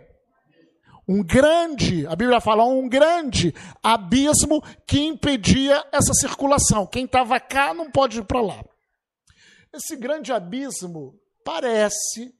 Um 1.07 1.23
grande, 1.23 2.05
a 2.05 2.15
Bíblia 2.15 2.39
fala, 2.39 2.63
um 2.63 2.87
grande 2.87 3.53
abismo 3.81 4.61
que 4.85 4.99
impedia 4.99 5.83
essa 5.91 6.13
circulação. 6.13 6.85
Quem 6.85 7.05
estava 7.05 7.39
cá 7.39 7.73
não 7.73 7.89
pode 7.89 8.19
ir 8.19 8.23
para 8.23 8.39
lá. 8.39 8.63
Esse 9.73 9.95
grande 9.95 10.31
abismo 10.31 11.19
parece 11.43 12.31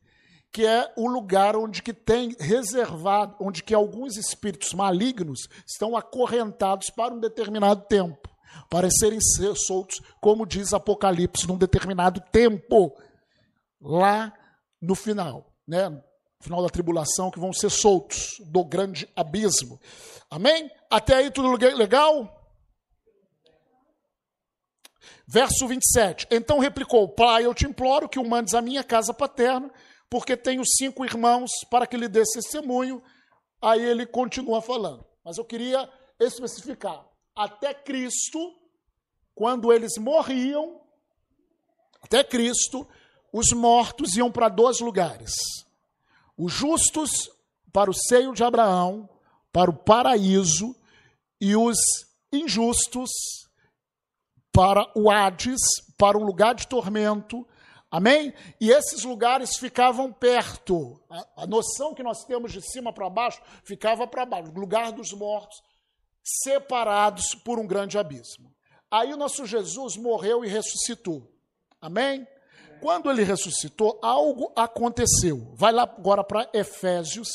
que 0.52 0.66
é 0.66 0.92
o 0.96 1.08
lugar 1.08 1.56
onde 1.56 1.82
que 1.82 1.94
tem 1.94 2.36
reservado, 2.40 3.36
onde 3.40 3.64
que 3.64 3.74
alguns 3.74 4.18
espíritos 4.18 4.74
malignos 4.74 5.48
estão 5.66 5.98
acorrentados 5.98 6.92
para 6.92 7.14
um 7.14 7.20
determinado 7.20 7.86
tempo, 7.88 8.29
para 8.70 8.90
serem 8.90 9.20
soltos, 9.56 10.02
como 10.22 10.46
diz 10.46 10.74
Apocalipse, 10.74 11.48
num 11.48 11.58
determinado 11.58 12.22
tempo. 12.32 12.96
Lá 13.82 14.34
no 14.82 14.96
final, 14.96 15.54
né? 15.68 15.90
No 15.90 16.04
final 16.44 16.62
da 16.62 16.70
tribulação, 16.70 17.32
que 17.32 17.40
vão 17.40 17.52
ser 17.52 17.70
soltos 17.70 18.36
do 18.46 18.64
grande 18.64 19.08
abismo. 19.16 19.80
Amém? 20.30 20.70
Até 20.90 21.16
aí 21.16 21.32
tudo 21.32 21.52
legal? 21.76 22.36
Verso 25.28 25.68
27. 25.68 26.28
Então 26.32 26.60
replicou: 26.60 27.08
Pai, 27.08 27.46
eu 27.46 27.54
te 27.54 27.66
imploro 27.66 28.10
que 28.10 28.18
o 28.18 28.28
mandes 28.28 28.54
à 28.54 28.62
minha 28.62 28.84
casa 28.84 29.14
paterna, 29.14 29.72
porque 30.10 30.36
tenho 30.36 30.64
cinco 30.66 31.06
irmãos, 31.06 31.52
para 31.70 31.86
que 31.86 31.96
lhe 31.96 32.08
dê 32.08 32.24
testemunho. 32.24 33.02
Aí 33.62 33.84
ele 33.84 34.06
continua 34.06 34.62
falando. 34.62 35.06
Mas 35.24 35.38
eu 35.38 35.46
queria 35.46 35.88
especificar: 36.20 37.06
até 37.40 37.74
Cristo, 37.74 38.54
quando 39.34 39.72
eles 39.72 39.98
morriam, 39.98 40.82
até 42.02 42.22
Cristo, 42.22 42.86
os 43.32 43.54
mortos 43.54 44.18
iam 44.18 44.30
para 44.30 44.50
dois 44.50 44.82
lugares: 44.82 45.32
os 46.38 46.52
justos 46.52 47.32
para 47.72 47.90
o 47.90 47.94
seio 47.94 48.34
de 48.34 48.44
Abraão, 48.44 49.10
para 49.54 49.72
o 49.72 49.78
paraíso, 49.78 50.76
e 51.40 51.56
os 51.56 51.78
injustos 52.30 53.10
para 54.52 54.86
o 54.94 55.10
Hades, 55.10 55.62
para 55.98 56.18
um 56.18 56.26
lugar 56.26 56.56
de 56.56 56.68
tormento. 56.68 57.48
Amém? 57.90 58.34
E 58.60 58.70
esses 58.70 59.06
lugares 59.06 59.56
ficavam 59.56 60.12
perto. 60.12 61.02
A, 61.10 61.44
a 61.44 61.48
noção 61.48 61.94
que 61.94 62.04
nós 62.04 62.26
temos 62.26 62.52
de 62.52 62.62
cima 62.62 62.92
para 62.92 63.10
baixo 63.10 63.42
ficava 63.64 64.06
para 64.06 64.26
baixo, 64.26 64.52
lugar 64.52 64.92
dos 64.92 65.14
mortos, 65.14 65.64
separados 66.24 67.36
por 67.36 67.60
um 67.60 67.68
grande 67.68 67.98
abismo. 67.98 68.54
Aí 68.92 69.14
o 69.14 69.18
nosso 69.18 69.46
Jesus 69.46 69.96
morreu 69.96 70.44
e 70.44 70.48
ressuscitou. 70.48 71.32
Amém? 71.82 72.28
quando 72.80 73.12
ele 73.12 73.24
ressuscitou, 73.24 74.00
algo 74.02 74.52
aconteceu. 74.56 75.54
Vai 75.56 75.72
lá 75.72 75.84
agora 75.84 76.24
para 76.24 76.50
Efésios. 76.54 77.30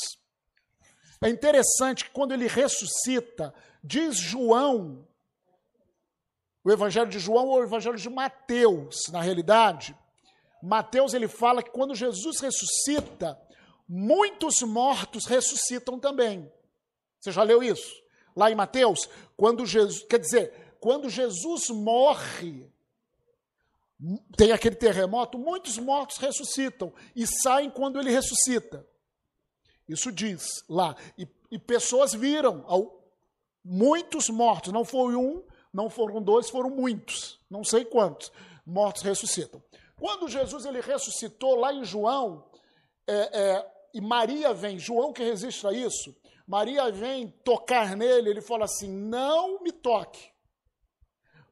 É 1.23 1.29
interessante 1.29 2.05
que 2.05 2.11
quando 2.11 2.33
ele 2.33 2.47
ressuscita, 2.47 3.53
diz 3.83 4.17
João, 4.17 5.07
o 6.63 6.71
evangelho 6.71 7.09
de 7.09 7.19
João 7.19 7.47
ou 7.47 7.59
o 7.59 7.63
evangelho 7.63 7.97
de 7.97 8.09
Mateus, 8.09 9.03
na 9.11 9.21
realidade, 9.21 9.95
Mateus 10.61 11.13
ele 11.13 11.27
fala 11.27 11.63
que 11.63 11.69
quando 11.69 11.95
Jesus 11.95 12.39
ressuscita, 12.39 13.39
muitos 13.87 14.61
mortos 14.61 15.25
ressuscitam 15.25 15.99
também. 15.99 16.51
Você 17.19 17.31
já 17.31 17.43
leu 17.43 17.61
isso? 17.63 18.03
Lá 18.35 18.51
em 18.51 18.55
Mateus, 18.55 19.09
quando 19.37 19.65
Jesus, 19.65 20.03
quer 20.03 20.19
dizer, 20.19 20.75
quando 20.79 21.09
Jesus 21.09 21.69
morre, 21.69 22.69
tem 24.35 24.51
aquele 24.51 24.75
terremoto, 24.75 25.37
muitos 25.37 25.77
mortos 25.77 26.17
ressuscitam 26.17 26.93
e 27.15 27.25
saem 27.25 27.69
quando 27.69 27.99
ele 27.99 28.11
ressuscita. 28.11 28.85
Isso 29.87 30.11
diz 30.11 30.45
lá. 30.67 30.95
E, 31.17 31.27
e 31.49 31.57
pessoas 31.57 32.13
viram 32.13 32.63
ao, 32.67 33.03
muitos 33.63 34.29
mortos, 34.29 34.73
não 34.73 34.83
foi 34.83 35.15
um, 35.15 35.43
não 35.73 35.89
foram 35.89 36.21
dois, 36.21 36.49
foram 36.49 36.69
muitos, 36.69 37.39
não 37.49 37.63
sei 37.63 37.85
quantos 37.85 38.31
mortos 38.65 39.01
ressuscitam. 39.01 39.61
Quando 39.97 40.27
Jesus 40.27 40.65
ele 40.65 40.81
ressuscitou 40.81 41.55
lá 41.55 41.73
em 41.73 41.83
João, 41.83 42.45
é, 43.07 43.13
é, 43.13 43.71
e 43.93 44.01
Maria 44.01 44.53
vem, 44.53 44.77
João 44.77 45.13
que 45.13 45.23
registra 45.23 45.73
isso, 45.73 46.15
Maria 46.47 46.91
vem 46.91 47.27
tocar 47.43 47.95
nele, 47.95 48.29
ele 48.29 48.41
fala 48.41 48.65
assim: 48.65 48.87
não 48.87 49.61
me 49.61 49.71
toque, 49.71 50.29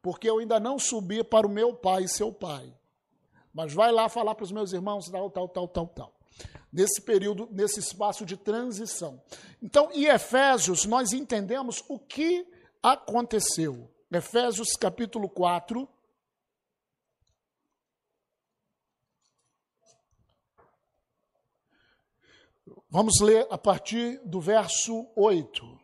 porque 0.00 0.28
eu 0.28 0.38
ainda 0.38 0.60
não 0.60 0.78
subi 0.78 1.24
para 1.24 1.46
o 1.46 1.50
meu 1.50 1.74
pai 1.74 2.04
e 2.04 2.08
seu 2.08 2.32
pai. 2.32 2.72
Mas 3.52 3.72
vai 3.72 3.92
lá 3.92 4.08
falar 4.08 4.34
para 4.34 4.44
os 4.44 4.52
meus 4.52 4.72
irmãos, 4.72 5.08
tal, 5.08 5.30
tal, 5.30 5.48
tal, 5.48 5.68
tal, 5.68 5.86
tal. 5.86 6.14
Nesse 6.72 7.00
período, 7.00 7.48
nesse 7.52 7.78
espaço 7.78 8.26
de 8.26 8.36
transição. 8.36 9.22
Então, 9.62 9.90
em 9.92 10.06
Efésios, 10.06 10.84
nós 10.86 11.12
entendemos 11.12 11.84
o 11.88 11.98
que 11.98 12.44
aconteceu. 12.82 13.88
Efésios 14.10 14.70
capítulo 14.76 15.28
4. 15.28 15.88
Vamos 22.94 23.18
ler 23.20 23.44
a 23.50 23.58
partir 23.58 24.20
do 24.24 24.40
verso 24.40 25.10
8. 25.16 25.80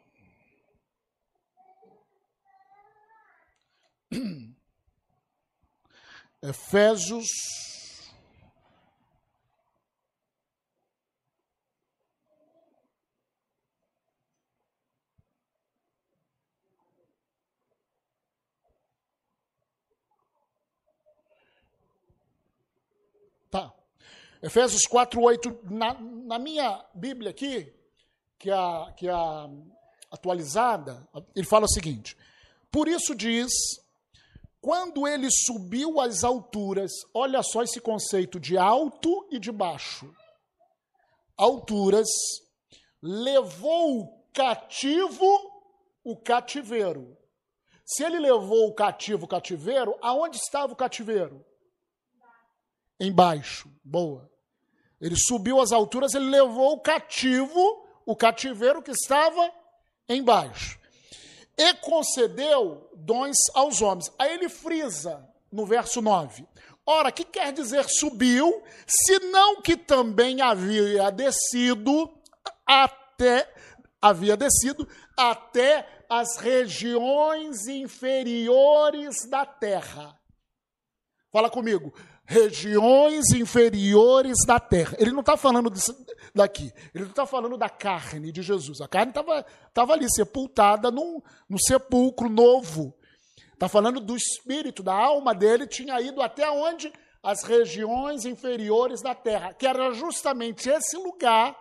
Efésios 6.40 7.26
Tá. 23.50 23.79
Efésios 24.42 24.86
4, 24.86 25.20
8. 25.20 25.60
Na, 25.64 25.94
na 25.94 26.38
minha 26.38 26.84
Bíblia 26.94 27.30
aqui, 27.30 27.72
que 28.38 28.50
é 28.50 28.54
a, 28.54 28.94
que 28.96 29.08
é 29.08 29.12
a 29.12 29.48
atualizada, 30.10 31.06
ele 31.34 31.46
fala 31.46 31.66
o 31.66 31.70
seguinte: 31.70 32.16
Por 32.70 32.88
isso 32.88 33.14
diz, 33.14 33.50
quando 34.60 35.06
ele 35.06 35.28
subiu 35.30 36.00
às 36.00 36.24
alturas, 36.24 36.90
olha 37.14 37.42
só 37.42 37.62
esse 37.62 37.80
conceito 37.80 38.40
de 38.40 38.56
alto 38.56 39.26
e 39.30 39.38
de 39.38 39.52
baixo. 39.52 40.14
Alturas, 41.36 42.08
levou 43.02 44.26
cativo 44.32 45.26
o 46.04 46.16
cativeiro. 46.16 47.16
Se 47.84 48.04
ele 48.04 48.20
levou 48.20 48.68
o 48.68 48.74
cativo 48.74 49.24
o 49.24 49.28
cativeiro, 49.28 49.96
aonde 50.00 50.36
estava 50.36 50.72
o 50.72 50.76
cativeiro? 50.76 51.44
Embaixo. 53.00 53.68
Boa. 53.82 54.29
Ele 55.00 55.16
subiu 55.16 55.60
às 55.60 55.72
alturas, 55.72 56.14
ele 56.14 56.26
levou 56.26 56.74
o 56.74 56.80
cativo, 56.80 57.86
o 58.04 58.14
cativeiro 58.14 58.82
que 58.82 58.90
estava 58.90 59.50
embaixo. 60.08 60.78
E 61.56 61.74
concedeu 61.74 62.90
dons 62.94 63.36
aos 63.54 63.80
homens. 63.80 64.12
Aí 64.18 64.34
ele 64.34 64.48
frisa 64.48 65.26
no 65.50 65.64
verso 65.64 66.02
9. 66.02 66.46
Ora, 66.84 67.12
que 67.12 67.24
quer 67.24 67.52
dizer 67.52 67.88
subiu, 67.88 68.62
senão 68.86 69.62
que 69.62 69.76
também 69.76 70.40
havia 70.40 71.10
descido 71.10 72.12
até 72.66 73.48
havia 74.00 74.36
descido 74.36 74.88
até 75.16 75.86
as 76.08 76.36
regiões 76.38 77.66
inferiores 77.66 79.28
da 79.28 79.44
terra. 79.44 80.18
Fala 81.30 81.50
comigo. 81.50 81.92
Regiões 82.32 83.32
inferiores 83.34 84.36
da 84.46 84.60
terra. 84.60 84.96
Ele 85.00 85.10
não 85.10 85.18
está 85.18 85.36
falando 85.36 85.68
disso 85.68 85.92
daqui. 86.32 86.72
Ele 86.94 87.02
não 87.02 87.10
está 87.10 87.26
falando 87.26 87.56
da 87.56 87.68
carne 87.68 88.30
de 88.30 88.40
Jesus. 88.40 88.80
A 88.80 88.86
carne 88.86 89.10
estava 89.10 89.92
ali, 89.92 90.08
sepultada 90.08 90.92
num, 90.92 91.20
num 91.48 91.58
sepulcro 91.58 92.28
novo. 92.28 92.94
Está 93.52 93.68
falando 93.68 93.98
do 93.98 94.14
espírito, 94.14 94.80
da 94.80 94.94
alma 94.94 95.34
dele, 95.34 95.66
tinha 95.66 96.00
ido 96.00 96.22
até 96.22 96.48
onde? 96.48 96.92
As 97.20 97.42
regiões 97.42 98.24
inferiores 98.24 99.02
da 99.02 99.12
terra, 99.12 99.52
que 99.52 99.66
era 99.66 99.92
justamente 99.92 100.70
esse 100.70 100.96
lugar 100.96 101.58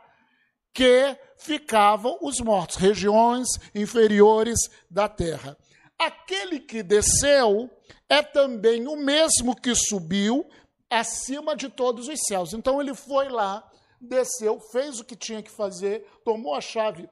que 0.71 1.17
ficavam 1.35 2.15
os 2.21 2.39
mortos, 2.41 2.75
regiões 2.75 3.47
inferiores 3.73 4.59
da 4.87 5.09
terra. 5.09 5.57
Aquele 5.97 6.59
que 6.59 6.83
desceu 6.83 7.69
é 8.07 8.21
também 8.23 8.87
o 8.87 8.95
mesmo 8.95 9.55
que 9.55 9.75
subiu 9.75 10.47
acima 10.89 11.55
de 11.55 11.69
todos 11.69 12.07
os 12.07 12.19
céus. 12.27 12.53
Então 12.53 12.81
ele 12.81 12.93
foi 12.93 13.29
lá, 13.29 13.69
desceu, 14.01 14.59
fez 14.71 14.99
o 14.99 15.05
que 15.05 15.15
tinha 15.15 15.43
que 15.43 15.51
fazer, 15.51 16.05
tomou 16.25 16.55
a 16.55 16.61
chave, 16.61 17.09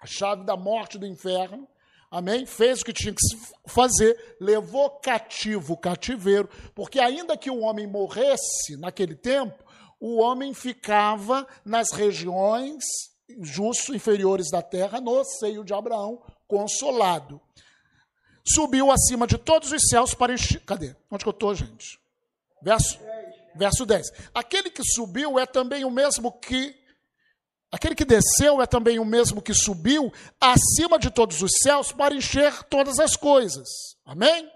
a 0.00 0.06
chave 0.06 0.44
da 0.44 0.56
morte 0.56 0.98
do 0.98 1.06
inferno, 1.06 1.68
amém? 2.10 2.46
Fez 2.46 2.80
o 2.80 2.84
que 2.84 2.92
tinha 2.92 3.12
que 3.12 3.20
fazer, 3.66 4.36
levou 4.40 4.90
cativo 4.90 5.74
o 5.74 5.78
cativeiro, 5.78 6.48
porque 6.74 6.98
ainda 6.98 7.36
que 7.36 7.50
o 7.50 7.60
homem 7.60 7.86
morresse 7.86 8.76
naquele 8.78 9.14
tempo, 9.14 9.62
o 10.00 10.16
homem 10.20 10.52
ficava 10.54 11.46
nas 11.64 11.90
regiões 11.92 12.84
justos 13.40 13.94
inferiores 13.94 14.50
da 14.50 14.62
terra, 14.62 15.00
no 15.00 15.24
seio 15.24 15.64
de 15.64 15.72
Abraão, 15.72 16.22
consolado. 16.46 17.40
Subiu 18.46 18.90
acima 18.90 19.26
de 19.26 19.38
todos 19.38 19.72
os 19.72 19.88
céus 19.88 20.12
para 20.12 20.34
encher. 20.34 20.60
Cadê? 20.60 20.94
Onde 21.10 21.24
que 21.24 21.28
eu 21.28 21.32
estou, 21.32 21.54
gente? 21.54 21.98
Verso, 22.64 22.98
verso 23.54 23.84
10. 23.84 24.10
Aquele 24.34 24.70
que 24.70 24.82
subiu 24.82 25.38
é 25.38 25.44
também 25.46 25.84
o 25.84 25.90
mesmo 25.90 26.32
que. 26.32 26.74
Aquele 27.70 27.94
que 27.94 28.04
desceu 28.04 28.62
é 28.62 28.66
também 28.66 28.98
o 28.98 29.04
mesmo 29.04 29.42
que 29.42 29.52
subiu 29.52 30.12
acima 30.40 30.98
de 30.98 31.10
todos 31.10 31.42
os 31.42 31.50
céus 31.62 31.92
para 31.92 32.14
encher 32.14 32.62
todas 32.64 32.98
as 32.98 33.16
coisas. 33.16 33.68
Amém? 34.06 34.48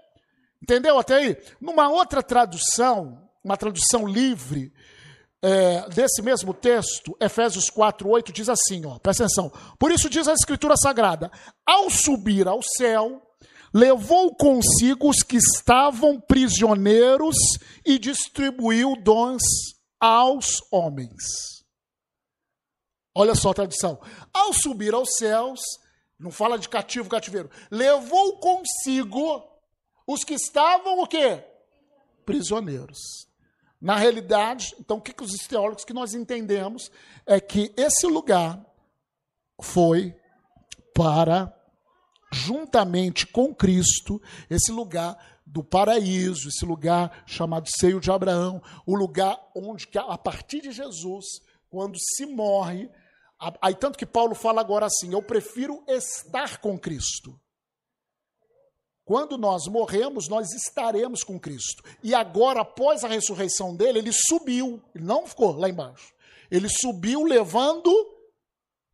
Entendeu 0.61 0.97
até 0.97 1.15
aí? 1.15 1.37
Numa 1.59 1.89
outra 1.89 2.23
tradução, 2.23 3.29
uma 3.43 3.57
tradução 3.57 4.07
livre, 4.07 4.73
é, 5.41 5.87
desse 5.89 6.21
mesmo 6.21 6.53
texto, 6.53 7.15
Efésios 7.19 7.69
4, 7.69 8.07
8, 8.07 8.31
diz 8.31 8.49
assim: 8.49 8.85
ó, 8.85 8.97
presta 8.99 9.23
atenção. 9.23 9.51
Por 9.77 9.91
isso 9.91 10.09
diz 10.09 10.27
a 10.27 10.33
Escritura 10.33 10.75
Sagrada: 10.75 11.31
ao 11.65 11.89
subir 11.89 12.47
ao 12.47 12.61
céu, 12.77 13.21
levou 13.73 14.35
consigo 14.35 15.09
os 15.09 15.23
que 15.23 15.37
estavam 15.37 16.19
prisioneiros 16.19 17.35
e 17.85 17.97
distribuiu 17.99 18.95
dons 18.95 19.41
aos 19.99 20.45
homens. 20.71 21.23
Olha 23.13 23.35
só 23.35 23.51
a 23.51 23.53
tradução. 23.53 23.99
Ao 24.33 24.53
subir 24.53 24.93
aos 24.93 25.15
céus, 25.17 25.59
não 26.17 26.31
fala 26.31 26.57
de 26.57 26.69
cativo, 26.69 27.09
cativeiro, 27.09 27.49
levou 27.69 28.37
consigo 28.39 29.43
os 30.07 30.23
que 30.23 30.33
estavam 30.33 30.99
o 30.99 31.07
quê? 31.07 31.43
Prisioneiros. 32.25 33.27
Na 33.81 33.95
realidade, 33.95 34.75
então, 34.77 34.97
o 34.97 35.01
que, 35.01 35.13
que 35.13 35.23
os 35.23 35.31
teólogos 35.47 35.85
que 35.85 35.93
nós 35.93 36.13
entendemos 36.13 36.91
é 37.25 37.39
que 37.39 37.73
esse 37.77 38.05
lugar 38.07 38.59
foi 39.61 40.15
para, 40.93 41.53
juntamente 42.31 43.25
com 43.27 43.53
Cristo, 43.53 44.21
esse 44.49 44.71
lugar 44.71 45.17
do 45.45 45.63
paraíso, 45.63 46.49
esse 46.49 46.65
lugar 46.65 47.23
chamado 47.25 47.67
seio 47.79 47.99
de 47.99 48.11
Abraão, 48.11 48.61
o 48.85 48.95
lugar 48.95 49.37
onde, 49.55 49.87
a 49.95 50.17
partir 50.17 50.61
de 50.61 50.71
Jesus, 50.71 51.25
quando 51.69 51.97
se 51.97 52.25
morre, 52.25 52.89
aí 53.61 53.73
tanto 53.75 53.97
que 53.97 54.05
Paulo 54.05 54.35
fala 54.35 54.61
agora 54.61 54.85
assim: 54.85 55.13
eu 55.13 55.21
prefiro 55.21 55.83
estar 55.87 56.59
com 56.59 56.77
Cristo 56.77 57.39
quando 59.09 59.39
nós 59.39 59.65
morremos, 59.65 60.29
nós 60.29 60.53
estaremos 60.53 61.23
com 61.23 61.39
Cristo. 61.39 61.83
E 62.03 62.13
agora, 62.13 62.61
após 62.61 63.03
a 63.03 63.07
ressurreição 63.07 63.75
dele, 63.75 63.97
ele 63.97 64.11
subiu, 64.13 64.79
ele 64.93 65.03
não 65.03 65.25
ficou 65.25 65.57
lá 65.57 65.67
embaixo. 65.67 66.13
Ele 66.51 66.69
subiu 66.69 67.23
levando 67.23 67.91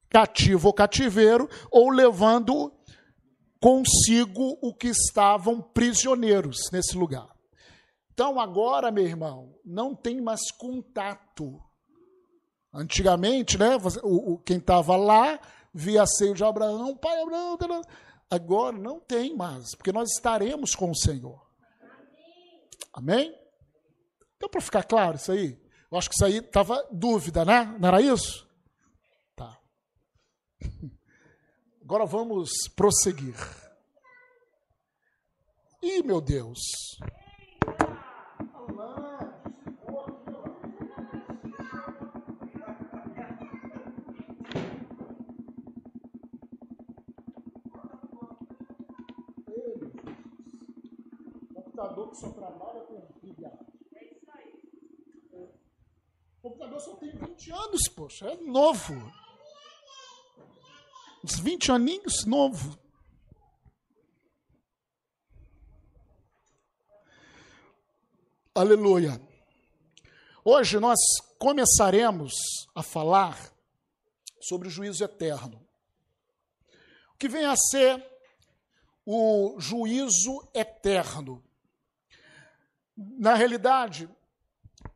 cativo 0.07 0.69
ou 0.69 0.73
cativeiro, 0.73 1.49
ou 1.69 1.89
levando 1.89 2.71
consigo 3.59 4.57
o 4.61 4.73
que 4.73 4.87
estavam 4.87 5.61
prisioneiros 5.61 6.57
nesse 6.71 6.97
lugar. 6.97 7.35
Então, 8.13 8.39
agora, 8.39 8.91
meu 8.91 9.05
irmão, 9.05 9.53
não 9.65 9.93
tem 9.93 10.21
mais 10.21 10.51
contato. 10.51 11.61
Antigamente, 12.73 13.57
né, 13.57 13.77
o, 14.03 14.37
quem 14.37 14.57
estava 14.57 14.95
lá 14.95 15.39
via 15.73 16.05
seio 16.05 16.33
de 16.33 16.43
Abraão, 16.43 16.95
pai 16.95 17.21
Abraão, 17.21 17.57
Agora 18.29 18.77
não 18.77 18.99
tem 18.99 19.35
mais, 19.35 19.75
porque 19.75 19.91
nós 19.91 20.09
estaremos 20.11 20.73
com 20.73 20.89
o 20.89 20.95
Senhor. 20.95 21.45
Amém? 22.93 23.37
Então, 24.37 24.49
para 24.49 24.61
ficar 24.61 24.83
claro 24.83 25.17
isso 25.17 25.31
aí, 25.31 25.61
eu 25.91 25.97
acho 25.97 26.09
que 26.09 26.15
isso 26.15 26.25
aí 26.25 26.37
estava 26.37 26.87
dúvida, 26.91 27.43
né? 27.45 27.75
Não 27.79 27.89
era 27.89 28.01
isso? 28.01 28.49
Tá. 29.35 29.59
Agora 31.85 32.03
vamos 32.07 32.49
prosseguir. 32.75 33.35
Ih, 35.83 36.01
meu 36.01 36.19
Deus. 36.19 36.57
computador 51.53 52.09
que 52.09 52.17
só 52.17 52.31
trabalha 52.31 52.79
com 52.85 52.99
pilha. 53.19 53.59
É 53.93 54.05
isso 54.05 54.31
aí. 54.31 54.53
O 55.31 55.49
computador 56.41 56.79
só 56.79 56.95
tem 56.95 57.15
20 57.15 57.51
anos, 57.51 57.81
poxa, 57.95 58.27
é 58.27 58.37
novo. 58.37 59.24
Uns 61.25 61.39
20 61.39 61.71
aninhos, 61.71 62.23
novo. 62.23 62.77
Aleluia. 68.53 69.19
Hoje 70.43 70.79
nós 70.79 70.99
começaremos 71.39 72.31
a 72.75 72.83
falar 72.83 73.51
sobre 74.39 74.67
o 74.67 74.71
juízo 74.71 75.03
eterno. 75.03 75.67
O 77.15 77.17
que 77.17 77.27
vem 77.27 77.45
a 77.45 77.55
ser 77.55 78.07
o 79.03 79.55
juízo 79.57 80.47
eterno. 80.53 81.43
Na 82.95 83.33
realidade, 83.33 84.07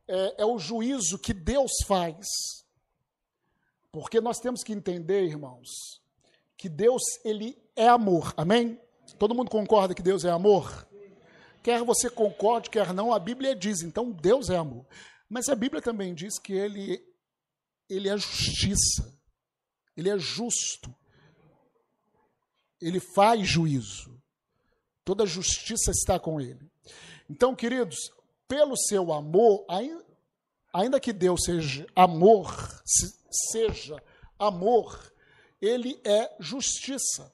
é, 0.08 0.44
é 0.44 0.46
o 0.46 0.60
juízo 0.60 1.18
que 1.18 1.34
Deus 1.34 1.72
faz. 1.88 2.28
Porque 3.92 4.22
nós 4.22 4.38
temos 4.38 4.62
que 4.62 4.72
entender, 4.74 5.24
irmãos, 5.24 5.99
que 6.60 6.68
Deus 6.68 7.02
ele 7.24 7.58
é 7.74 7.88
amor. 7.88 8.34
Amém? 8.36 8.78
Todo 9.18 9.34
mundo 9.34 9.50
concorda 9.50 9.96
que 9.96 10.02
Deus 10.02 10.26
é 10.26 10.30
amor? 10.30 10.86
Quer 11.64 11.82
você 11.86 12.10
concorde, 12.10 12.70
quer 12.70 12.94
não, 12.94 13.14
a 13.14 13.20
Bíblia 13.20 13.56
diz, 13.56 13.82
então 13.82 14.12
Deus 14.12 14.50
é 14.50 14.58
amor. 14.58 14.86
Mas 15.30 15.48
a 15.48 15.56
Bíblia 15.56 15.82
também 15.82 16.14
diz 16.14 16.38
que 16.38 16.52
ele, 16.52 17.02
ele 17.90 18.10
é 18.10 18.18
justiça, 18.18 19.18
ele 19.96 20.10
é 20.10 20.20
justo, 20.20 20.94
ele 22.82 23.00
faz 23.00 23.48
juízo, 23.48 24.22
toda 25.06 25.26
justiça 25.26 25.92
está 25.92 26.20
com 26.20 26.42
ele. 26.42 26.70
Então, 27.30 27.56
queridos, 27.56 27.98
pelo 28.50 28.76
seu 28.76 29.14
amor, 29.14 29.66
ainda 30.74 31.00
que 31.00 31.14
Deus 31.14 31.42
seja 31.46 31.88
amor, 31.96 32.54
seja 33.52 34.02
amor, 34.38 35.10
ele 35.62 36.00
é 36.04 36.36
justiça. 36.40 37.34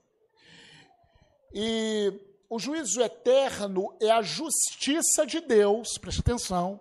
E 1.54 2.14
o 2.50 2.60
juízo 2.60 3.02
eterno 3.02 3.96
é 4.02 4.10
a 4.10 4.22
justiça 4.22 5.26
de 5.26 5.40
Deus, 5.40 5.98
preste 5.98 6.20
atenção, 6.20 6.80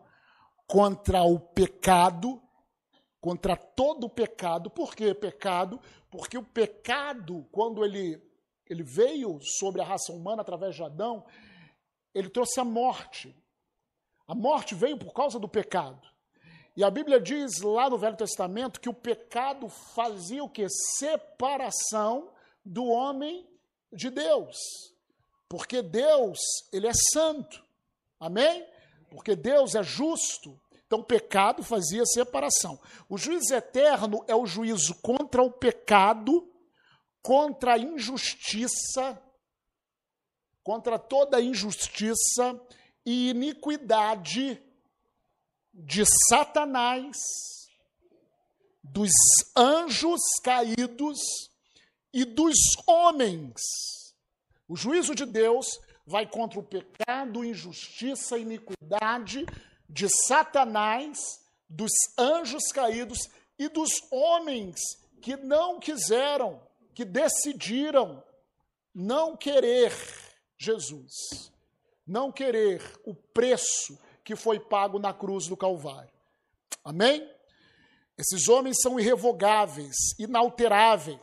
contra 0.66 1.22
o 1.22 1.38
pecado, 1.38 2.42
contra 3.20 3.56
todo 3.56 4.04
o 4.04 4.10
pecado. 4.10 4.70
Por 4.70 4.94
que 4.94 5.14
pecado? 5.14 5.80
Porque 6.10 6.36
o 6.36 6.42
pecado, 6.42 7.46
quando 7.50 7.84
ele, 7.84 8.22
ele 8.66 8.82
veio 8.82 9.38
sobre 9.40 9.80
a 9.80 9.84
raça 9.84 10.12
humana 10.12 10.42
através 10.42 10.74
de 10.74 10.82
Adão, 10.82 11.24
ele 12.14 12.28
trouxe 12.28 12.60
a 12.60 12.64
morte. 12.64 13.36
A 14.26 14.34
morte 14.34 14.74
veio 14.74 14.98
por 14.98 15.12
causa 15.12 15.38
do 15.38 15.48
pecado. 15.48 16.13
E 16.76 16.82
a 16.82 16.90
Bíblia 16.90 17.20
diz 17.20 17.60
lá 17.60 17.88
no 17.88 17.98
Velho 17.98 18.16
Testamento 18.16 18.80
que 18.80 18.88
o 18.88 18.94
pecado 18.94 19.68
fazia 19.68 20.42
o 20.42 20.48
que? 20.48 20.66
Separação 20.98 22.32
do 22.64 22.86
homem 22.86 23.48
de 23.92 24.10
Deus. 24.10 24.56
Porque 25.48 25.82
Deus, 25.82 26.38
ele 26.72 26.88
é 26.88 26.92
santo. 27.12 27.64
Amém? 28.18 28.66
Porque 29.08 29.36
Deus 29.36 29.76
é 29.76 29.82
justo. 29.84 30.60
Então 30.86 30.98
o 30.98 31.04
pecado 31.04 31.62
fazia 31.62 32.04
separação. 32.06 32.80
O 33.08 33.16
juízo 33.16 33.54
eterno 33.54 34.24
é 34.26 34.34
o 34.34 34.46
juízo 34.46 34.94
contra 35.00 35.42
o 35.42 35.50
pecado, 35.50 36.52
contra 37.22 37.74
a 37.74 37.78
injustiça, 37.78 39.22
contra 40.62 40.98
toda 40.98 41.40
injustiça 41.40 42.60
e 43.06 43.30
iniquidade 43.30 44.60
de 45.74 46.04
Satanás, 46.28 47.16
dos 48.82 49.10
anjos 49.56 50.20
caídos 50.42 51.18
e 52.12 52.24
dos 52.24 52.56
homens. 52.86 53.60
O 54.68 54.76
juízo 54.76 55.14
de 55.14 55.26
Deus 55.26 55.80
vai 56.06 56.26
contra 56.26 56.60
o 56.60 56.62
pecado, 56.62 57.44
injustiça, 57.44 58.38
iniquidade 58.38 59.44
de 59.88 60.08
Satanás, 60.26 61.18
dos 61.68 61.92
anjos 62.16 62.70
caídos 62.72 63.28
e 63.58 63.68
dos 63.68 63.90
homens 64.12 64.80
que 65.20 65.36
não 65.36 65.80
quiseram, 65.80 66.62
que 66.94 67.04
decidiram 67.04 68.22
não 68.94 69.36
querer 69.36 69.92
Jesus, 70.56 71.50
não 72.06 72.30
querer 72.30 72.80
o 73.04 73.14
preço 73.14 73.98
que 74.24 74.34
foi 74.34 74.58
pago 74.58 74.98
na 74.98 75.12
cruz 75.12 75.46
do 75.46 75.56
Calvário. 75.56 76.12
Amém? 76.82 77.28
Esses 78.16 78.48
homens 78.48 78.78
são 78.80 78.98
irrevogáveis, 78.98 79.94
inalteráveis. 80.18 81.20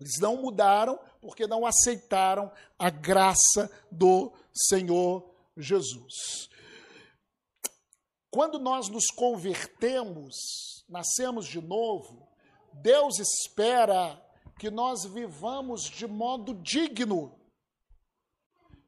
Eles 0.00 0.14
não 0.20 0.36
mudaram 0.36 0.98
porque 1.20 1.46
não 1.46 1.66
aceitaram 1.66 2.50
a 2.78 2.88
graça 2.88 3.70
do 3.90 4.32
Senhor 4.54 5.28
Jesus. 5.56 6.48
Quando 8.30 8.58
nós 8.58 8.88
nos 8.88 9.06
convertemos, 9.06 10.84
nascemos 10.88 11.46
de 11.46 11.60
novo, 11.60 12.28
Deus 12.72 13.18
espera 13.18 14.22
que 14.58 14.70
nós 14.70 15.04
vivamos 15.04 15.82
de 15.82 16.06
modo 16.06 16.54
digno 16.54 17.38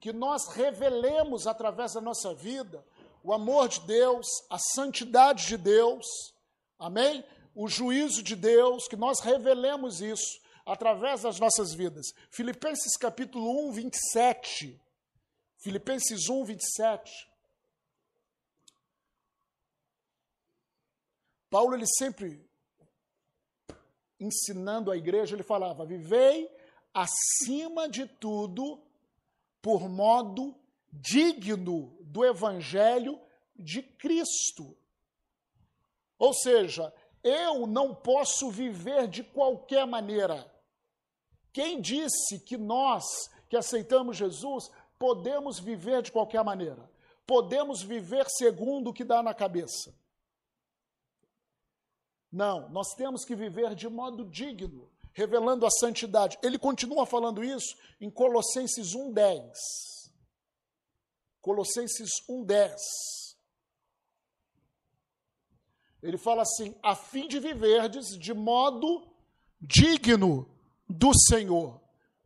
que 0.00 0.12
nós 0.12 0.48
revelemos 0.48 1.46
através 1.46 1.92
da 1.92 2.00
nossa 2.00 2.34
vida 2.34 2.84
o 3.22 3.34
amor 3.34 3.68
de 3.68 3.80
Deus, 3.82 4.26
a 4.48 4.58
santidade 4.58 5.46
de 5.46 5.58
Deus, 5.58 6.06
amém? 6.78 7.22
O 7.54 7.68
juízo 7.68 8.22
de 8.22 8.34
Deus, 8.34 8.88
que 8.88 8.96
nós 8.96 9.20
revelemos 9.20 10.00
isso 10.00 10.40
através 10.64 11.22
das 11.22 11.38
nossas 11.38 11.74
vidas. 11.74 12.06
Filipenses 12.30 12.96
capítulo 12.96 13.68
1, 13.68 13.72
27. 13.72 14.80
Filipenses 15.58 16.30
1, 16.30 16.44
27. 16.44 17.30
Paulo, 21.50 21.74
ele 21.74 21.86
sempre 21.86 22.48
ensinando 24.18 24.90
a 24.90 24.96
igreja, 24.96 25.34
ele 25.34 25.42
falava: 25.42 25.84
vivei 25.84 26.50
acima 26.94 27.86
de 27.86 28.06
tudo 28.06 28.80
por 29.62 29.88
modo 29.88 30.54
digno 30.92 31.96
do 32.00 32.24
evangelho 32.24 33.20
de 33.56 33.82
Cristo. 33.82 34.76
Ou 36.18 36.34
seja, 36.34 36.92
eu 37.22 37.66
não 37.66 37.94
posso 37.94 38.50
viver 38.50 39.06
de 39.08 39.22
qualquer 39.22 39.86
maneira. 39.86 40.50
Quem 41.52 41.80
disse 41.80 42.38
que 42.40 42.56
nós 42.56 43.04
que 43.48 43.56
aceitamos 43.56 44.16
Jesus 44.16 44.70
podemos 44.98 45.58
viver 45.58 46.02
de 46.02 46.12
qualquer 46.12 46.44
maneira? 46.44 46.90
Podemos 47.26 47.82
viver 47.82 48.26
segundo 48.28 48.90
o 48.90 48.92
que 48.92 49.04
dá 49.04 49.22
na 49.22 49.34
cabeça? 49.34 49.94
Não, 52.30 52.68
nós 52.70 52.94
temos 52.94 53.24
que 53.24 53.34
viver 53.34 53.74
de 53.74 53.88
modo 53.88 54.24
digno 54.24 54.88
revelando 55.12 55.66
a 55.66 55.70
santidade. 55.70 56.38
Ele 56.42 56.58
continua 56.58 57.06
falando 57.06 57.42
isso 57.42 57.76
em 58.00 58.10
Colossenses 58.10 58.94
1:10. 58.94 59.52
Colossenses 61.40 62.10
1:10. 62.28 62.76
Ele 66.02 66.16
fala 66.16 66.42
assim: 66.42 66.74
a 66.82 66.94
fim 66.94 67.28
de 67.28 67.38
viverdes 67.38 68.18
de 68.18 68.32
modo 68.32 69.06
digno 69.60 70.48
do 70.88 71.12
Senhor, 71.28 71.80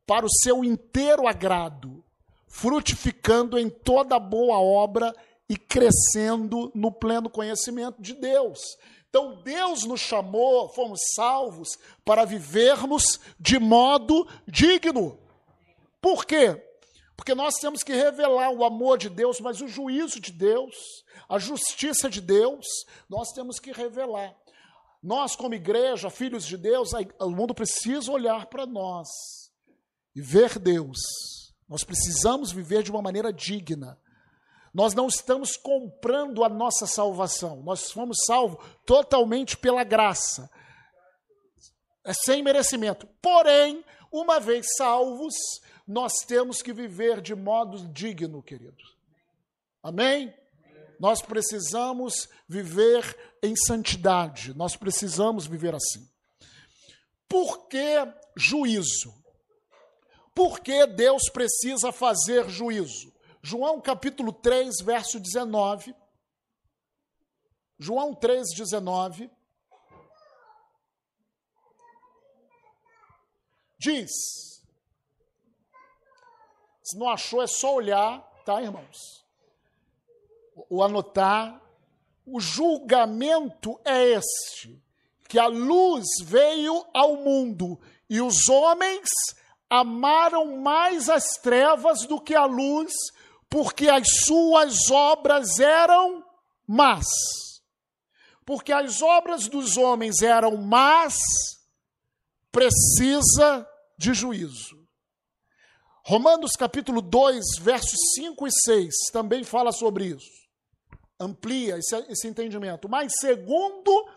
para 0.07 0.25
o 0.25 0.31
seu 0.31 0.65
inteiro 0.65 1.27
agrado, 1.27 2.05
frutificando 2.47 3.59
em 3.59 3.69
toda 3.69 4.19
boa 4.19 4.59
obra 4.59 5.13
e 5.49 5.57
crescendo 5.57 6.71
no 6.75 6.93
pleno 6.93 7.29
conhecimento 7.29 8.01
de 8.01 8.15
Deus. 8.15 8.79
Então 9.15 9.41
Deus 9.45 9.85
nos 9.85 10.01
chamou, 10.01 10.69
fomos 10.71 10.99
salvos 11.15 11.79
para 12.05 12.25
vivermos 12.25 13.21
de 13.39 13.61
modo 13.61 14.27
digno. 14.45 15.17
Por 16.03 16.27
quê? 16.27 16.61
Porque 17.17 17.33
nós 17.33 17.55
temos 17.61 17.85
que 17.85 17.93
revelar 17.93 18.51
o 18.51 18.65
amor 18.65 18.99
de 18.99 19.09
Deus, 19.09 19.39
mas 19.39 19.61
o 19.61 19.69
juízo 19.69 20.19
de 20.19 20.33
Deus, 20.33 20.75
a 21.29 21.39
justiça 21.39 22.11
de 22.11 22.21
Deus, 22.21 22.67
nós 23.09 23.31
temos 23.31 23.61
que 23.61 23.71
revelar. 23.71 24.35
Nós, 25.01 25.37
como 25.37 25.55
igreja, 25.55 26.11
filhos 26.11 26.45
de 26.45 26.57
Deus, 26.57 26.91
o 27.21 27.31
mundo 27.31 27.55
precisa 27.55 28.11
olhar 28.11 28.47
para 28.47 28.67
nós 28.67 29.07
e 30.13 30.21
ver 30.21 30.59
Deus. 30.59 30.99
Nós 31.69 31.85
precisamos 31.85 32.51
viver 32.51 32.83
de 32.83 32.91
uma 32.91 33.01
maneira 33.01 33.33
digna. 33.33 33.97
Nós 34.75 34.93
não 34.93 35.07
estamos 35.07 35.57
comprando 35.57 36.43
a 36.43 36.49
nossa 36.49 36.85
salvação. 36.85 37.63
Nós 37.63 37.93
fomos 37.93 38.17
salvos 38.27 38.59
totalmente 38.85 39.57
pela 39.57 39.85
graça. 39.85 40.51
É 42.05 42.13
sem 42.13 42.43
merecimento. 42.43 43.07
Porém, 43.23 43.85
uma 44.11 44.41
vez 44.41 44.67
salvos, 44.77 45.35
nós 45.87 46.13
temos 46.27 46.61
que 46.61 46.73
viver 46.73 47.21
de 47.21 47.37
modo 47.37 47.87
digno, 47.93 48.43
queridos. 48.43 48.97
Amém? 49.81 50.35
Nós 50.99 51.23
precisamos 51.23 52.29
viver 52.49 53.17
em 53.41 53.55
santidade. 53.55 54.55
Nós 54.55 54.75
precisamos 54.75 55.47
viver 55.47 55.75
assim. 55.75 56.09
Por 57.29 57.69
que 57.69 57.97
juízo? 58.37 59.15
Por 60.35 60.59
que 60.59 60.85
Deus 60.87 61.31
precisa 61.33 61.93
fazer 61.93 62.49
juízo? 62.49 63.14
João 63.47 63.79
capítulo 63.79 64.33
3, 64.33 64.77
verso 64.83 65.21
19. 65.21 65.95
João 67.79 68.15
3, 68.15 68.43
19. 68.57 69.31
Diz. 73.79 74.11
Se 76.83 76.99
não 76.99 77.07
achou, 77.11 77.43
é 77.43 77.47
só 77.47 77.75
olhar, 77.75 78.23
tá, 78.47 78.63
irmãos? 78.63 78.97
O 80.71 80.83
anotar. 80.83 81.61
O 82.25 82.41
julgamento 82.41 83.79
é 83.85 84.05
este: 84.13 84.83
que 85.29 85.39
a 85.39 85.49
luz 85.49 86.07
veio 86.23 86.83
ao 86.95 87.17
mundo 87.17 87.79
e 88.09 88.23
os 88.23 88.49
homens 88.49 89.11
amaram 89.69 90.57
mais 90.57 91.11
as 91.11 91.37
trevas 91.43 92.07
do 92.07 92.19
que 92.19 92.35
a 92.35 92.47
luz, 92.47 92.91
porque 93.55 93.89
as 93.89 94.09
suas 94.25 94.91
obras 94.91 95.61
eram 95.61 96.25
mas, 96.67 97.07
porque 98.45 98.73
as 98.73 99.01
obras 99.01 99.47
dos 99.47 99.77
homens 99.77 100.23
eram 100.23 100.57
más, 100.57 101.15
precisa 102.51 103.65
de 103.97 104.13
juízo. 104.13 104.85
Romanos 106.05 106.57
capítulo 106.59 107.01
2, 107.01 107.45
versos 107.61 107.97
5 108.17 108.45
e 108.45 108.51
6 108.51 108.95
também 109.13 109.45
fala 109.45 109.71
sobre 109.71 110.07
isso. 110.07 110.33
Amplia 111.21 111.79
esse, 111.79 111.95
esse 112.09 112.27
entendimento. 112.27 112.89
Mas 112.89 113.13
segundo 113.21 114.09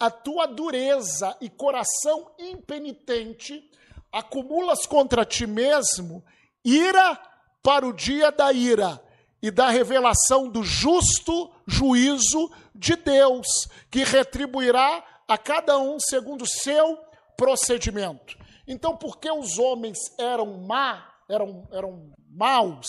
a 0.00 0.10
tua 0.10 0.46
dureza 0.46 1.36
e 1.42 1.50
coração 1.50 2.32
impenitente, 2.38 3.70
acumulas 4.10 4.86
contra 4.86 5.22
ti 5.22 5.46
mesmo 5.46 6.24
ira 6.64 7.35
para 7.66 7.84
o 7.84 7.92
dia 7.92 8.30
da 8.30 8.52
ira 8.52 9.02
e 9.42 9.50
da 9.50 9.70
revelação 9.70 10.48
do 10.48 10.62
justo 10.62 11.52
juízo 11.66 12.48
de 12.72 12.94
Deus, 12.94 13.44
que 13.90 14.04
retribuirá 14.04 15.04
a 15.26 15.36
cada 15.36 15.76
um 15.76 15.98
segundo 15.98 16.42
o 16.42 16.48
seu 16.48 16.96
procedimento. 17.36 18.38
Então, 18.68 18.96
porque 18.96 19.28
os 19.28 19.58
homens 19.58 19.98
eram 20.16 20.58
má, 20.58 21.12
eram, 21.28 21.66
eram 21.72 22.12
maus, 22.30 22.86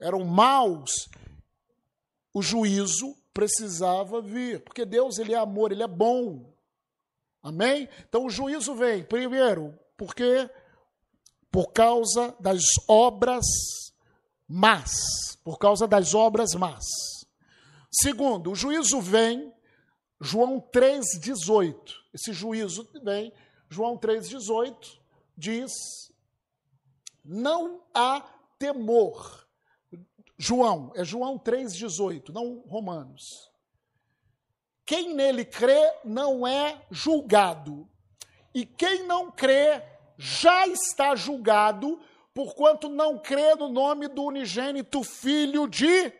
eram 0.00 0.22
maus, 0.24 1.08
o 2.32 2.40
juízo 2.40 3.16
precisava 3.34 4.22
vir, 4.22 4.62
porque 4.62 4.84
Deus 4.84 5.18
ele 5.18 5.34
é 5.34 5.38
amor, 5.38 5.72
ele 5.72 5.82
é 5.82 5.88
bom. 5.88 6.54
Amém? 7.42 7.88
Então 8.08 8.26
o 8.26 8.30
juízo 8.30 8.76
vem, 8.76 9.02
primeiro, 9.02 9.76
porque 9.96 10.48
por 11.50 11.72
causa 11.72 12.34
das 12.40 12.62
obras 12.88 13.44
más, 14.48 14.92
por 15.42 15.58
causa 15.58 15.86
das 15.86 16.14
obras 16.14 16.54
más. 16.54 16.84
Segundo, 17.90 18.52
o 18.52 18.54
juízo 18.54 19.00
vem, 19.00 19.52
João 20.20 20.60
3,18. 20.60 21.74
Esse 22.14 22.32
juízo 22.32 22.88
vem, 23.02 23.32
João 23.68 23.96
3,18 23.98 25.00
diz: 25.36 25.72
não 27.24 27.82
há 27.94 28.20
temor. 28.58 29.46
João, 30.36 30.92
é 30.94 31.04
João 31.04 31.38
3,18, 31.38 32.30
não 32.30 32.60
Romanos. 32.66 33.50
Quem 34.84 35.14
nele 35.14 35.44
crê 35.44 35.92
não 36.04 36.46
é 36.46 36.84
julgado. 36.90 37.88
E 38.52 38.66
quem 38.66 39.06
não 39.06 39.30
crê 39.30 39.82
já 40.20 40.66
está 40.66 41.16
julgado, 41.16 41.98
porquanto 42.34 42.90
não 42.90 43.18
crê 43.18 43.54
no 43.54 43.70
nome 43.70 44.06
do 44.06 44.22
unigênito 44.22 45.02
Filho 45.02 45.66
de 45.66 46.12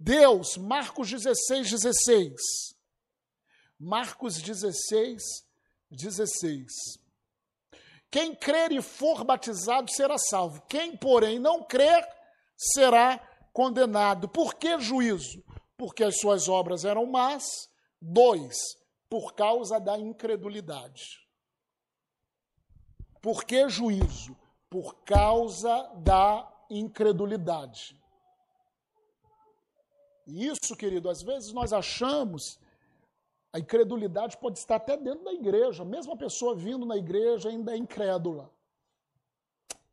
Deus. 0.00 0.56
Marcos 0.56 1.10
16, 1.10 1.70
16. 1.70 2.32
Marcos 3.78 4.40
16, 4.40 5.22
16. 5.90 6.66
Quem 8.10 8.34
crer 8.34 8.72
e 8.72 8.80
for 8.80 9.22
batizado 9.24 9.92
será 9.92 10.16
salvo. 10.16 10.62
Quem, 10.66 10.96
porém, 10.96 11.38
não 11.38 11.62
crer 11.62 12.08
será 12.56 13.18
condenado. 13.52 14.26
Por 14.26 14.54
que 14.54 14.80
juízo? 14.80 15.44
Porque 15.76 16.02
as 16.02 16.18
suas 16.18 16.48
obras 16.48 16.86
eram 16.86 17.04
más. 17.04 17.44
Dois, 18.00 18.56
por 19.06 19.34
causa 19.34 19.78
da 19.78 19.98
incredulidade. 19.98 21.27
Por 23.28 23.44
que 23.44 23.68
juízo? 23.68 24.34
Por 24.70 24.94
causa 25.04 25.82
da 25.96 26.50
incredulidade. 26.70 27.94
E 30.26 30.46
isso, 30.46 30.74
querido, 30.74 31.10
às 31.10 31.20
vezes 31.20 31.52
nós 31.52 31.74
achamos 31.74 32.58
a 33.52 33.58
incredulidade 33.58 34.38
pode 34.38 34.58
estar 34.58 34.76
até 34.76 34.96
dentro 34.96 35.24
da 35.24 35.34
igreja, 35.34 35.84
mesmo 35.84 36.14
a 36.14 36.16
pessoa 36.16 36.56
vindo 36.56 36.86
na 36.86 36.96
igreja 36.96 37.50
ainda 37.50 37.74
é 37.74 37.76
incrédula. 37.76 38.50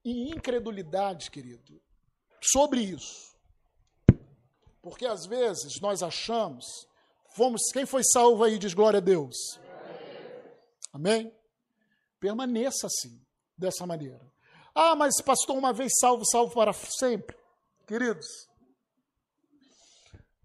E 0.02 0.32
incredulidade, 0.32 1.30
querido, 1.30 1.82
sobre 2.42 2.80
isso. 2.80 3.36
Porque 4.82 5.06
às 5.06 5.26
vezes 5.26 5.82
nós 5.82 6.02
achamos, 6.02 6.88
fomos, 7.32 7.64
quem 7.74 7.86
foi 7.86 8.02
salvo 8.06 8.46
aí 8.46 8.58
diz 8.58 8.74
glória 8.74 9.00
a 9.00 9.02
Deus. 9.02 9.60
Amém? 10.94 11.36
Permaneça 12.18 12.88
assim, 12.88 13.25
dessa 13.58 13.86
maneira. 13.86 14.22
Ah, 14.74 14.96
mas 14.96 15.22
pastor, 15.22 15.58
uma 15.58 15.72
vez 15.72 15.92
salvo, 16.00 16.26
salvo 16.26 16.54
para 16.54 16.74
sempre. 16.74 17.38
Queridos, 17.88 18.28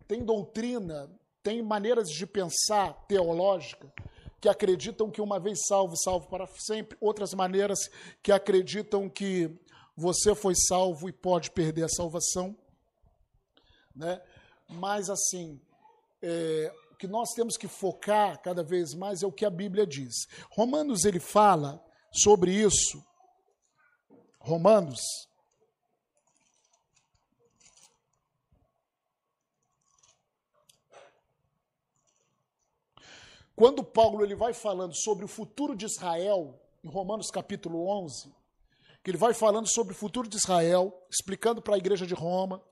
tem 0.07 0.25
doutrina 0.25 1.11
tem 1.43 1.63
maneiras 1.63 2.11
de 2.11 2.27
pensar 2.27 2.93
teológica 3.07 3.93
que 4.41 4.49
acreditam 4.49 5.11
que 5.11 5.21
uma 5.21 5.39
vez 5.39 5.59
salvo, 5.67 5.95
salvo 5.97 6.27
para 6.29 6.47
sempre, 6.47 6.97
outras 7.01 7.35
maneiras 7.35 7.91
que 8.23 8.33
acreditam 8.33 9.09
que 9.09 9.51
você 9.95 10.35
foi 10.35 10.55
salvo 10.55 11.09
e 11.09 11.13
pode 11.13 11.51
perder 11.51 11.85
a 11.85 11.89
salvação. 11.89 12.57
Né? 13.95 14.21
Mas, 14.67 15.11
assim, 15.11 15.61
é, 16.23 16.73
o 16.91 16.97
que 16.97 17.07
nós 17.07 17.31
temos 17.35 17.59
que 17.59 17.69
focar 17.69 18.41
cada 18.41 18.63
vez 18.63 18.95
mais 18.95 19.23
é 19.23 19.27
o 19.27 19.33
que 19.33 19.45
a 19.45 19.51
Bíblia 19.51 19.87
diz. 19.87 20.27
Romanos, 20.51 21.05
ele 21.05 21.21
fala 21.21 21.85
sobre 22.13 22.53
isso. 22.53 23.05
Romanos, 24.39 25.01
Quando 33.61 33.85
Paulo 33.85 34.25
ele 34.25 34.35
vai 34.35 34.55
falando 34.55 34.95
sobre 34.97 35.27
o 35.27 35.29
futuro 35.29 35.77
de 35.77 35.85
Israel, 35.85 36.59
em 36.83 36.89
Romanos 36.89 37.31
capítulo 37.31 37.87
11, 37.89 38.35
que 39.05 39.11
ele 39.11 39.19
vai 39.19 39.35
falando 39.35 39.67
sobre 39.71 39.93
o 39.93 39.95
futuro 39.95 40.27
de 40.27 40.39
Israel, 40.39 41.07
explicando 41.11 41.61
para 41.61 41.75
a 41.75 41.79
igreja 41.79 42.07
de 42.07 42.15
Roma 42.15 42.63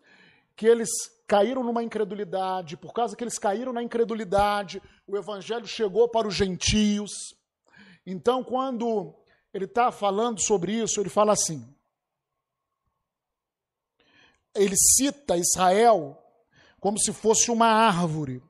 que 0.56 0.66
eles 0.66 0.88
caíram 1.26 1.62
numa 1.62 1.82
incredulidade, 1.82 2.78
por 2.78 2.94
causa 2.94 3.14
que 3.14 3.22
eles 3.22 3.38
caíram 3.38 3.70
na 3.70 3.82
incredulidade, 3.82 4.82
o 5.06 5.14
evangelho 5.14 5.66
chegou 5.66 6.08
para 6.08 6.26
os 6.26 6.34
gentios. 6.34 7.12
Então, 8.06 8.42
quando 8.42 9.14
ele 9.52 9.64
está 9.64 9.90
falando 9.90 10.40
sobre 10.40 10.72
isso, 10.72 11.00
ele 11.00 11.08
fala 11.08 11.32
assim: 11.32 11.66
ele 14.54 14.74
cita 14.76 15.36
Israel 15.36 16.16
como 16.80 16.98
se 16.98 17.12
fosse 17.12 17.50
uma 17.50 17.66
árvore. 17.66 18.42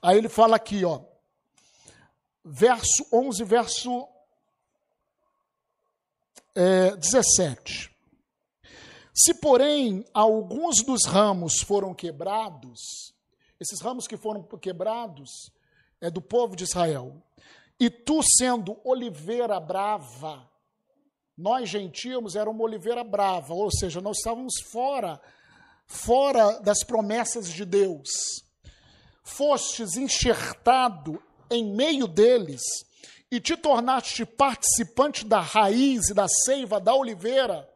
Aí 0.00 0.18
ele 0.18 0.28
fala 0.28 0.56
aqui, 0.56 0.84
ó, 0.84 1.00
verso 2.44 3.06
11, 3.12 3.44
verso 3.44 4.08
é, 6.54 6.96
17. 6.96 7.90
Se, 9.14 9.34
porém, 9.34 10.04
alguns 10.12 10.82
dos 10.82 11.04
ramos 11.04 11.60
foram 11.60 11.94
quebrados, 11.94 13.14
esses 13.60 13.80
ramos 13.80 14.06
que 14.06 14.16
foram 14.16 14.42
quebrados 14.42 15.52
é 16.00 16.10
do 16.10 16.20
povo 16.20 16.56
de 16.56 16.64
Israel, 16.64 17.22
e 17.84 17.90
tu 17.90 18.20
sendo 18.22 18.80
oliveira 18.84 19.58
brava, 19.58 20.48
nós 21.36 21.68
gentíamos 21.68 22.36
era 22.36 22.48
uma 22.48 22.62
oliveira 22.62 23.02
brava, 23.02 23.54
ou 23.54 23.70
seja, 23.70 24.00
nós 24.00 24.18
estávamos 24.18 24.54
fora, 24.70 25.20
fora 25.86 26.60
das 26.60 26.84
promessas 26.84 27.48
de 27.48 27.64
Deus 27.64 28.08
fostes 29.22 29.96
enxertado 29.96 31.22
em 31.50 31.64
meio 31.64 32.06
deles 32.06 32.60
e 33.30 33.40
te 33.40 33.56
tornaste 33.56 34.26
participante 34.26 35.24
da 35.24 35.40
raiz 35.40 36.10
e 36.10 36.14
da 36.14 36.26
seiva 36.28 36.78
da 36.80 36.94
oliveira, 36.94 37.68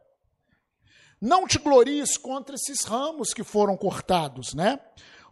não 1.19 1.47
te 1.47 1.57
glories 1.57 2.15
contra 2.17 2.55
esses 2.55 2.85
ramos 2.85 3.33
que 3.33 3.43
foram 3.43 3.75
cortados, 3.75 4.53
né? 4.53 4.79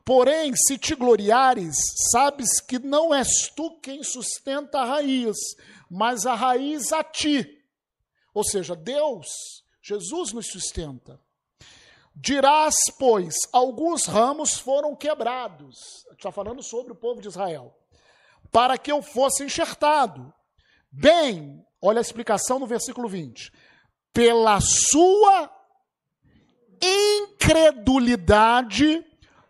Porém, 0.06 0.54
se 0.56 0.78
te 0.78 0.94
gloriares, 0.94 1.76
sabes 2.12 2.62
que 2.62 2.78
não 2.78 3.12
és 3.12 3.50
tu 3.56 3.72
quem 3.82 4.04
sustenta 4.04 4.82
a 4.82 4.86
raiz, 4.86 5.36
mas 5.89 6.28
a 6.28 6.36
raiz 6.36 6.94
a 6.94 7.04
ti. 7.04 7.44
Ou 8.32 8.44
seja, 8.44 8.76
Deus, 8.76 9.26
Jesus 9.82 10.32
nos 10.32 10.48
sustenta. 10.48 11.20
Dirás, 12.15 12.76
pois, 13.00 13.34
alguns 13.52 14.06
ramos 14.06 14.54
foram 14.54 14.96
quebrados. 14.96 16.06
Está 16.12 16.32
falando 16.32 16.62
sobre 16.62 16.94
o 16.94 16.96
povo 16.96 17.20
de 17.20 17.28
Israel. 17.28 17.76
Para 18.52 18.78
que 18.78 18.91
eu 18.91 19.02
fosse 19.02 19.44
enxertado. 19.44 20.32
Bem, 20.91 21.65
olha 21.82 21.98
a 21.98 22.02
explicação 22.02 22.60
no 22.60 22.68
versículo 22.68 23.10
20. 23.10 23.52
Pela 24.13 24.60
sua 24.62 25.50
incredulidade 26.80 29.04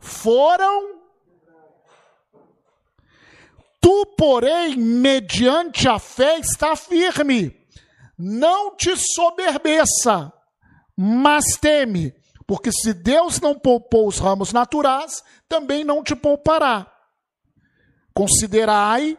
foram. 0.06 1.02
Tu, 3.82 4.06
porém, 4.18 4.78
mediante 4.78 5.88
a 5.88 6.00
fé, 6.00 6.40
está 6.40 6.76
firme. 6.76 7.56
Não 8.18 8.76
te 8.76 8.96
soberbeça, 8.96 10.32
mas 10.96 11.44
teme 11.60 12.16
Porque 12.48 12.72
se 12.72 12.94
Deus 12.94 13.42
não 13.42 13.58
poupou 13.58 14.08
os 14.08 14.20
ramos 14.20 14.54
naturais, 14.54 15.24
também 15.50 15.84
não 15.84 16.04
te 16.04 16.16
poupará. 16.16 16.92
Considerai, 18.14 19.18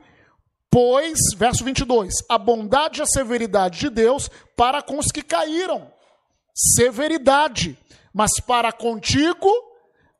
pois, 0.70 1.18
verso 1.36 1.64
22, 1.64 2.14
a 2.28 2.38
bondade 2.38 3.00
e 3.00 3.02
a 3.02 3.06
severidade 3.06 3.80
de 3.80 3.90
Deus 3.90 4.30
para 4.56 4.80
com 4.80 4.98
os 4.98 5.06
que 5.06 5.22
caíram. 5.22 5.92
Severidade, 6.54 7.76
mas 8.14 8.30
para 8.40 8.72
contigo 8.72 9.50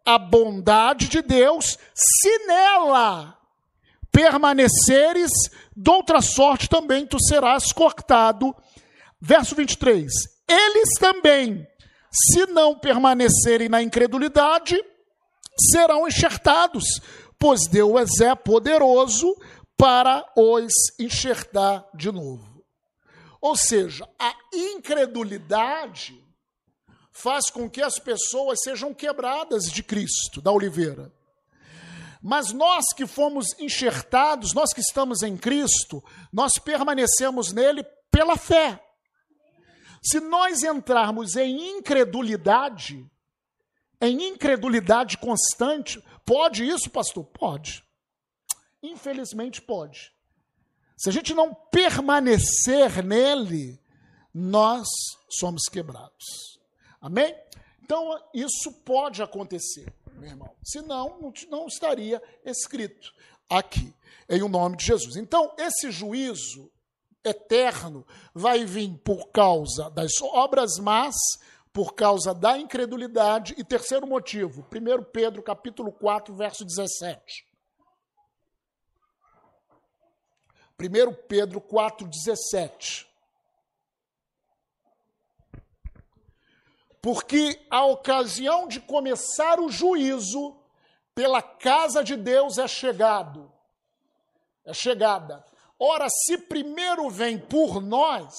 a 0.07 0.19
bondade 0.19 1.09
de 1.09 1.21
Deus, 1.21 1.77
se 1.93 2.47
nela 2.47 3.37
permaneceres, 4.13 5.31
doutra 5.77 6.23
sorte 6.23 6.71
também 6.71 7.05
tu 7.07 7.19
serás 7.21 7.73
cortado. 7.73 8.55
Verso 9.21 9.55
23: 9.55 10.11
Eles 10.49 10.91
também, 10.99 11.67
se 12.11 12.47
não 12.47 12.79
permanecerem 12.79 13.69
na 13.69 13.83
incredulidade, 13.83 14.83
serão 15.71 16.07
enxertados, 16.07 16.85
pois 17.39 17.67
Deus 17.69 18.21
é 18.21 18.35
poderoso 18.35 19.37
para 19.77 20.25
os 20.37 20.73
enxertar 20.99 21.85
de 21.95 22.11
novo. 22.11 22.65
Ou 23.41 23.55
seja, 23.55 24.09
a 24.19 24.35
incredulidade 24.55 26.26
faz 27.17 27.49
com 27.49 27.69
que 27.69 27.81
as 27.81 27.99
pessoas 27.99 28.59
sejam 28.63 28.93
quebradas 28.93 29.65
de 29.65 29.83
Cristo, 29.83 30.43
da 30.43 30.53
oliveira. 30.53 31.11
Mas 32.23 32.53
nós 32.53 32.85
que 32.95 33.07
fomos 33.07 33.59
enxertados, 33.59 34.53
nós 34.53 34.73
que 34.75 34.81
estamos 34.81 35.23
em 35.23 35.35
Cristo, 35.35 36.05
nós 36.31 36.59
permanecemos 36.59 37.53
nele 37.53 37.83
pela 38.11 38.37
fé. 38.37 38.83
Se 40.03 40.21
nós 40.21 40.63
entrarmos 40.63 41.37
em 41.37 41.79
incredulidade, 41.79 43.11
em 43.99 44.29
incredulidade 44.29 45.17
constante, 45.17 46.05
pode 46.25 46.69
isso, 46.69 46.91
pastor? 46.91 47.25
Pode. 47.25 47.83
Infelizmente 48.83 49.63
pode. 49.63 50.13
Se 50.99 51.09
a 51.09 51.13
gente 51.13 51.33
não 51.33 51.55
permanecer 51.55 53.03
nele, 53.03 53.81
nós 54.35 54.87
somos 55.31 55.63
quebrados. 55.65 56.56
Amém? 57.01 57.37
Então, 57.83 58.21
isso 58.35 58.73
pode 58.85 59.23
acontecer, 59.23 59.87
meu 60.15 60.29
irmão. 60.29 60.57
Senão, 60.65 61.33
não, 61.49 61.67
estaria 61.67 62.21
escrito 62.45 63.15
aqui, 63.49 63.95
em 64.29 64.43
o 64.43 64.49
nome 64.49 64.77
de 64.77 64.87
Jesus. 64.87 65.17
Então, 65.17 65.55
esse 65.57 65.91
juízo 65.91 66.71
eterno 67.25 68.07
vai 68.35 68.65
vir 68.65 68.97
por 68.99 69.29
causa 69.31 69.91
das 69.91 70.21
obras 70.21 70.79
más, 70.79 71.15
por 71.73 71.95
causa 71.95 72.33
da 72.33 72.59
incredulidade 72.59 73.55
e 73.59 73.63
terceiro 73.63 74.07
motivo, 74.07 74.67
1 74.73 75.05
Pedro 75.13 75.43
capítulo 75.43 75.93
4, 75.93 76.35
verso 76.35 76.65
17. 76.65 77.47
1 80.79 81.15
Pedro 81.29 81.61
4, 81.61 82.07
17. 82.07 83.07
Porque 87.07 87.65
a 87.71 87.87
ocasião 87.87 88.67
de 88.67 88.81
começar 88.81 89.61
o 89.61 89.71
juízo 89.71 90.57
pela 91.15 91.41
casa 91.41 92.03
de 92.03 92.17
Deus 92.17 92.59
é 92.59 92.67
chegado. 92.67 93.49
É 94.65 94.75
chegada. 94.75 95.45
Ora, 95.79 96.09
se 96.11 96.37
primeiro 96.37 97.09
vem 97.09 97.39
por 97.39 97.81
nós, 97.81 98.35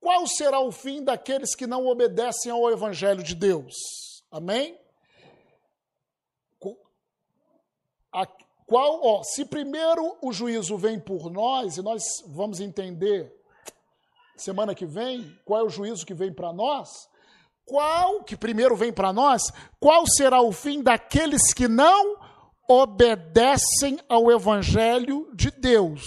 qual 0.00 0.26
será 0.26 0.58
o 0.60 0.72
fim 0.72 1.04
daqueles 1.04 1.54
que 1.54 1.66
não 1.66 1.86
obedecem 1.86 2.50
ao 2.50 2.70
Evangelho 2.70 3.22
de 3.22 3.34
Deus? 3.34 3.74
Amém? 4.30 4.80
Qual, 8.66 9.04
ó, 9.04 9.22
se 9.22 9.44
primeiro 9.44 10.16
o 10.22 10.32
juízo 10.32 10.78
vem 10.78 10.98
por 10.98 11.30
nós, 11.30 11.76
e 11.76 11.82
nós 11.82 12.02
vamos 12.26 12.58
entender 12.58 13.38
semana 14.34 14.74
que 14.74 14.86
vem 14.86 15.38
qual 15.44 15.60
é 15.60 15.64
o 15.64 15.68
juízo 15.68 16.06
que 16.06 16.14
vem 16.14 16.32
para 16.32 16.54
nós, 16.54 17.07
qual, 17.68 18.24
que 18.24 18.36
primeiro 18.36 18.74
vem 18.74 18.92
para 18.92 19.12
nós, 19.12 19.42
qual 19.78 20.06
será 20.06 20.40
o 20.40 20.50
fim 20.50 20.82
daqueles 20.82 21.52
que 21.52 21.68
não 21.68 22.16
obedecem 22.68 23.98
ao 24.08 24.30
Evangelho 24.30 25.30
de 25.34 25.50
Deus. 25.50 26.02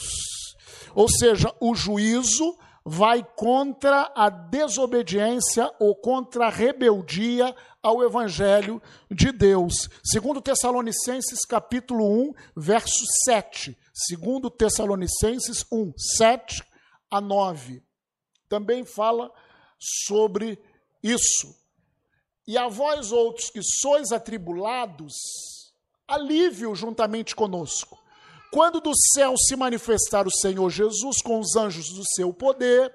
Ou 0.93 1.07
seja, 1.07 1.53
o 1.59 1.73
juízo 1.73 2.57
vai 2.83 3.23
contra 3.35 4.11
a 4.15 4.29
desobediência 4.29 5.71
ou 5.79 5.95
contra 5.95 6.47
a 6.47 6.49
rebeldia 6.49 7.55
ao 7.81 8.03
evangelho 8.03 8.81
de 9.09 9.31
Deus. 9.31 9.89
Segundo 10.03 10.41
Tessalonicenses 10.41 11.45
capítulo 11.47 12.29
1, 12.29 12.33
verso 12.55 13.05
7. 13.25 13.77
Segundo 13.93 14.49
Tessalonicenses 14.49 15.65
1, 15.71 15.93
7 16.17 16.63
a 17.09 17.21
9. 17.21 17.83
Também 18.49 18.83
fala 18.83 19.31
sobre 19.79 20.59
isso. 21.03 21.55
E 22.47 22.57
a 22.57 22.67
vós 22.67 23.11
outros 23.11 23.49
que 23.49 23.61
sois 23.61 24.11
atribulados, 24.11 25.13
alívio 26.07 26.75
juntamente 26.75 27.35
conosco. 27.35 27.99
Quando 28.51 28.81
do 28.81 28.91
céu 29.13 29.35
se 29.37 29.55
manifestar 29.55 30.27
o 30.27 30.31
Senhor 30.31 30.69
Jesus 30.69 31.21
com 31.21 31.39
os 31.39 31.55
anjos 31.55 31.87
do 31.93 32.03
seu 32.15 32.33
poder, 32.33 32.93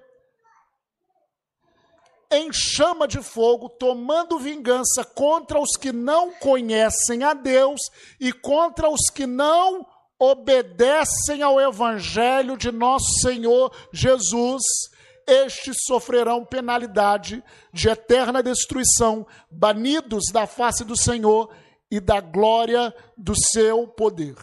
em 2.30 2.52
chama 2.52 3.06
de 3.06 3.22
fogo, 3.22 3.68
tomando 3.68 4.38
vingança 4.38 5.04
contra 5.04 5.60
os 5.60 5.76
que 5.76 5.92
não 5.92 6.32
conhecem 6.32 7.22
a 7.22 7.32
Deus 7.32 7.80
e 8.20 8.32
contra 8.32 8.90
os 8.90 9.08
que 9.14 9.26
não 9.26 9.86
obedecem 10.18 11.42
ao 11.42 11.60
Evangelho 11.60 12.56
de 12.56 12.72
nosso 12.72 13.20
Senhor 13.20 13.74
Jesus, 13.92 14.62
estes 15.26 15.76
sofrerão 15.86 16.44
penalidade 16.44 17.42
de 17.72 17.88
eterna 17.88 18.42
destruição, 18.42 19.26
banidos 19.50 20.24
da 20.32 20.46
face 20.46 20.84
do 20.84 20.96
Senhor 20.96 21.52
e 21.90 22.00
da 22.00 22.20
glória 22.20 22.94
do 23.16 23.34
seu 23.52 23.88
poder. 23.88 24.36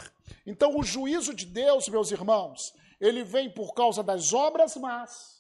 Então, 0.46 0.78
o 0.78 0.84
juízo 0.84 1.34
de 1.34 1.46
Deus, 1.46 1.88
meus 1.88 2.12
irmãos, 2.12 2.60
ele 3.00 3.24
vem 3.24 3.50
por 3.50 3.74
causa 3.74 4.04
das 4.04 4.34
obras 4.34 4.76
más. 4.76 5.34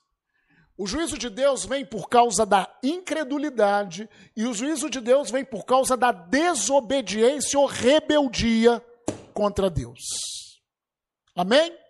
O 0.77 0.87
juízo 0.87 1.17
de 1.17 1.29
Deus 1.29 1.65
vem 1.65 1.85
por 1.85 2.09
causa 2.09 2.45
da 2.45 2.67
incredulidade 2.81 4.09
e 4.35 4.45
o 4.45 4.53
juízo 4.53 4.89
de 4.89 4.99
Deus 4.99 5.29
vem 5.29 5.45
por 5.45 5.65
causa 5.65 5.95
da 5.95 6.11
desobediência 6.11 7.59
ou 7.59 7.67
rebeldia 7.67 8.83
contra 9.33 9.69
Deus. 9.69 9.99
Amém? 11.35 11.82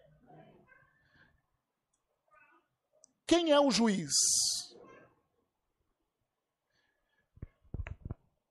Quem 3.36 3.52
é 3.52 3.60
o 3.60 3.72
juiz? 3.72 4.14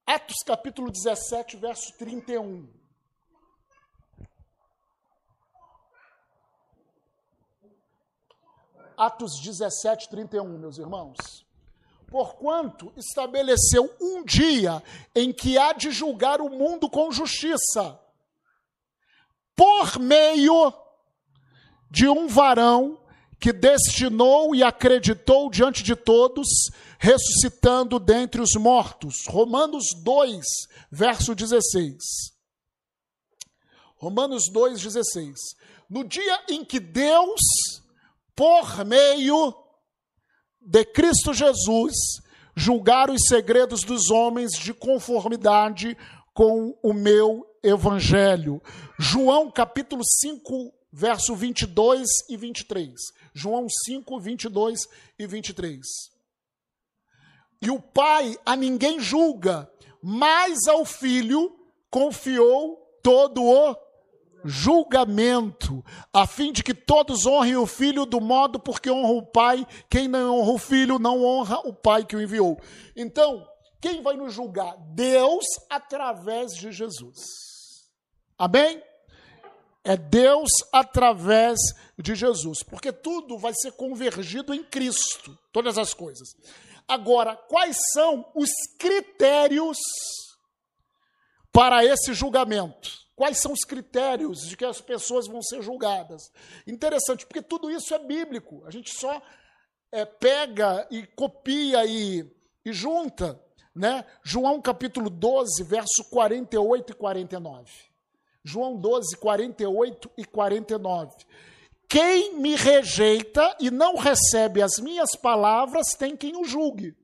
Atos 0.05 0.39
capítulo 0.45 0.91
17, 0.91 1.57
verso 1.57 1.97
31. 1.97 2.69
Atos 8.97 9.41
17, 9.41 10.09
31, 10.09 10.59
meus 10.59 10.79
irmãos. 10.79 11.47
Porquanto 12.09 12.93
estabeleceu 12.97 13.89
um 14.01 14.25
dia 14.25 14.83
em 15.15 15.33
que 15.33 15.57
há 15.57 15.73
de 15.73 15.93
julgar 15.93 16.41
o 16.41 16.51
mundo 16.51 16.91
com 16.91 17.13
justiça, 17.13 18.01
por 19.55 20.01
meio 20.01 20.75
de 21.89 22.09
um 22.09 22.27
varão 22.27 23.02
que 23.43 23.53
destinou 23.53 24.55
e 24.55 24.63
acreditou 24.63 25.51
diante 25.51 25.83
de 25.83 25.97
todos, 25.97 26.47
ressuscitando 26.97 27.99
dentre 27.99 28.41
os 28.41 28.55
mortos. 28.55 29.27
Romanos 29.27 29.87
2, 30.05 30.47
verso 30.89 31.35
16. 31.35 31.97
Romanos 33.97 34.45
2, 34.49 34.81
16. 34.81 35.35
No 35.91 36.05
dia 36.05 36.45
em 36.51 36.65
que 36.65 36.79
Deus, 36.79 37.41
por 38.37 38.85
meio 38.85 39.53
de 40.61 40.85
Cristo 40.85 41.35
Jesus, 41.35 41.95
julgar 42.55 43.11
os 43.11 43.23
segredos 43.27 43.83
dos 43.83 44.09
homens 44.09 44.53
de 44.53 44.73
conformidade 44.73 45.97
com 46.33 46.79
o 46.81 46.93
meu 46.93 47.45
evangelho. 47.61 48.63
João 49.01 49.51
capítulo 49.51 50.03
5, 50.05 50.73
verso 50.93 51.35
22 51.35 52.07
e 52.29 52.37
23. 52.37 52.93
João 53.33 53.67
5, 53.87 54.21
22 54.21 54.81
e 55.19 55.27
23. 55.27 55.81
E 57.61 57.71
o 57.71 57.81
pai 57.81 58.37
a 58.45 58.55
ninguém 58.57 59.01
julga, 59.01 59.71
mas 60.03 60.67
ao 60.69 60.85
filho 60.85 61.57
confiou 61.91 62.77
todo 63.03 63.43
o 63.43 63.77
julgamento, 64.45 65.85
a 66.13 66.27
fim 66.27 66.53
de 66.53 66.65
que 66.65 66.75
todos 66.75 67.27
honrem 67.27 67.57
o 67.57 67.67
filho 67.67 68.05
do 68.05 68.21
modo 68.21 68.59
porque 68.59 68.91
honra 68.91 69.13
o 69.13 69.23
pai, 69.23 69.67
quem 69.89 70.09
não 70.09 70.41
honra 70.41 70.53
o 70.53 70.59
filho 70.59 70.99
não 70.99 71.25
honra 71.25 71.61
o 71.61 71.73
pai 71.73 72.05
que 72.05 72.17
o 72.17 72.21
enviou. 72.21 72.61
Então, 72.97 73.47
Quem 73.83 74.01
vai 74.01 74.17
nos 74.17 74.33
julgar? 74.33 74.77
Deus 74.95 75.45
através 75.69 76.55
de 76.55 76.71
Jesus. 76.71 77.19
Amém? 78.39 78.81
É 79.85 79.97
Deus 79.97 80.51
através 80.73 81.59
de 81.99 82.15
Jesus, 82.15 82.63
porque 82.63 82.93
tudo 82.93 83.37
vai 83.37 83.53
ser 83.55 83.73
convergido 83.73 84.55
em 84.55 84.63
Cristo, 84.63 85.37
todas 85.53 85.77
as 85.77 85.93
coisas. 85.93 86.29
Agora, 86.87 87.35
quais 87.35 87.77
são 87.93 88.31
os 88.35 88.51
critérios 88.79 89.79
para 91.53 91.85
esse 91.85 92.15
julgamento? 92.15 93.03
Quais 93.15 93.39
são 93.39 93.53
os 93.53 93.61
critérios 93.61 94.49
de 94.49 94.57
que 94.57 94.65
as 94.65 94.81
pessoas 94.81 95.27
vão 95.27 95.43
ser 95.43 95.63
julgadas? 95.63 96.23
Interessante, 96.67 97.27
porque 97.27 97.43
tudo 97.43 97.71
isso 97.71 97.95
é 97.95 97.99
bíblico. 97.99 98.65
A 98.67 98.71
gente 98.71 98.91
só 98.91 99.21
é, 99.91 100.05
pega 100.05 100.87
e 100.91 101.07
copia 101.07 101.85
e, 101.85 102.25
e 102.65 102.73
junta. 102.73 103.41
Né? 103.75 104.05
João 104.23 104.61
capítulo 104.61 105.09
12, 105.11 105.63
verso 105.65 106.05
48 106.11 106.93
e 106.93 106.95
49. 106.95 107.92
João 108.45 108.77
12, 108.77 109.17
48 109.17 110.11
e 110.17 110.25
49. 110.25 111.11
Quem 111.89 112.37
me 112.37 112.57
rejeita 112.57 113.57
e 113.61 113.71
não 113.71 113.97
recebe 113.97 114.63
as 114.63 114.79
minhas 114.79 115.15
palavras 115.15 115.89
tem 115.99 116.17
quem 116.17 116.37
o 116.37 116.45
julgue. 116.45 116.97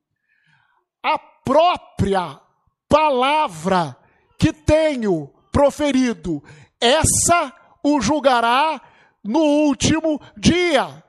A 1.02 1.18
própria 1.18 2.40
palavra 2.88 3.96
que 4.38 4.52
tenho 4.52 5.28
proferido, 5.52 6.42
essa 6.80 7.52
o 7.82 8.00
julgará 8.00 8.80
no 9.22 9.40
último 9.40 10.20
dia. 10.36 11.04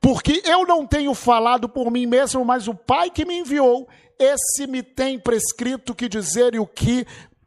Porque 0.00 0.42
eu 0.44 0.66
não 0.66 0.84
tenho 0.84 1.14
falado 1.14 1.68
por 1.68 1.90
mim 1.90 2.06
mesmo, 2.06 2.44
mas 2.44 2.66
o 2.66 2.74
Pai 2.74 3.08
que 3.08 3.24
me 3.24 3.38
enviou, 3.38 3.88
esse 4.18 4.66
me 4.66 4.82
tem 4.82 5.18
prescrito 5.18 5.94
que 5.94 6.08
dizer 6.08 6.54
e 6.54 6.58
o 6.58 6.66
que 6.66 7.06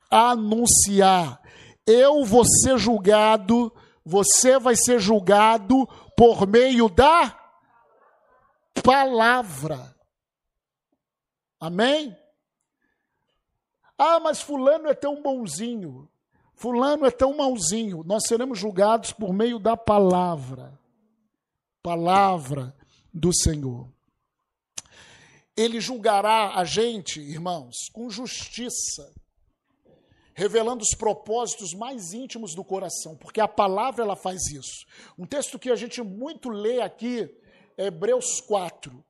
anunciar. 0.10 1.42
Eu 1.86 2.24
vou 2.24 2.44
ser 2.46 2.78
julgado, 2.78 3.72
você 4.04 4.58
vai 4.58 4.76
ser 4.76 5.00
julgado 5.00 5.88
por 6.16 6.48
meio 6.48 6.90
da 6.90 7.38
palavra. 8.84 9.96
Amém? 11.60 12.16
Ah, 13.98 14.20
mas 14.20 14.42
Fulano 14.42 14.88
é 14.88 14.94
tão 14.94 15.22
bonzinho. 15.22 16.10
Fulano 16.54 17.06
é 17.06 17.12
tão 17.12 17.36
mauzinho. 17.36 18.04
Nós 18.06 18.28
seremos 18.28 18.58
julgados 18.60 19.12
por 19.12 19.34
meio 19.34 19.60
da 19.60 19.78
palavra 19.78 20.80
palavra 21.86 22.76
do 23.14 23.32
Senhor. 23.32 23.88
Ele 25.56 25.80
julgará 25.80 26.56
a 26.56 26.66
gente, 26.66 27.22
irmãos, 27.22 27.76
com 27.94 28.10
justiça, 28.10 29.14
revelando 30.36 30.84
os 30.84 30.94
propósitos 30.96 31.74
mais 31.74 32.14
íntimos 32.14 32.54
do 32.54 32.64
coração, 32.64 33.16
porque 33.16 33.40
a 33.40 33.48
palavra 33.48 34.04
ela 34.04 34.16
faz 34.16 34.46
isso. 34.52 34.86
Um 35.18 35.26
texto 35.26 35.58
que 35.58 35.72
a 35.72 35.76
gente 35.76 36.04
muito 36.04 36.50
lê 36.50 36.82
aqui 36.82 37.28
é 37.78 37.86
Hebreus 37.86 38.42
4, 38.42 39.04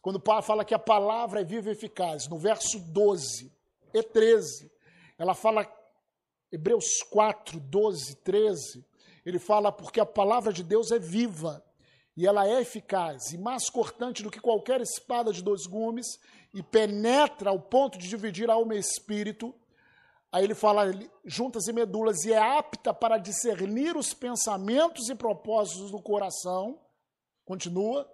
quando 0.00 0.18
Paulo 0.18 0.42
fala 0.42 0.64
que 0.64 0.74
a 0.74 0.78
palavra 0.78 1.42
é 1.42 1.44
viva 1.44 1.68
e 1.68 1.72
eficaz, 1.72 2.28
no 2.28 2.38
verso 2.38 2.80
12 2.80 3.52
e 3.92 4.02
13, 4.02 4.72
ela 5.18 5.34
fala, 5.34 5.70
Hebreus 6.50 7.02
4, 7.10 7.60
12, 7.60 8.16
13, 8.16 8.86
ele 9.26 9.38
fala 9.38 9.70
porque 9.70 10.00
a 10.00 10.06
palavra 10.06 10.50
de 10.50 10.62
Deus 10.62 10.90
é 10.90 10.98
viva 10.98 11.62
e 12.16 12.26
ela 12.26 12.48
é 12.48 12.62
eficaz 12.62 13.32
e 13.32 13.38
mais 13.38 13.68
cortante 13.68 14.22
do 14.22 14.30
que 14.30 14.40
qualquer 14.40 14.80
espada 14.80 15.30
de 15.30 15.42
dois 15.42 15.66
gumes 15.66 16.06
e 16.54 16.62
penetra 16.62 17.50
ao 17.50 17.60
ponto 17.60 17.98
de 17.98 18.08
dividir 18.08 18.50
alma 18.50 18.74
e 18.74 18.78
espírito. 18.78 19.54
Aí 20.30 20.44
ele 20.44 20.54
fala 20.54 20.92
juntas 21.24 21.68
e 21.68 21.72
medulas 21.72 22.24
e 22.24 22.32
é 22.32 22.38
apta 22.38 22.92
para 22.92 23.16
discernir 23.16 23.96
os 23.96 24.12
pensamentos 24.12 25.08
e 25.08 25.14
propósitos 25.14 25.90
do 25.90 26.02
coração. 26.02 26.78
Continua. 27.44 28.06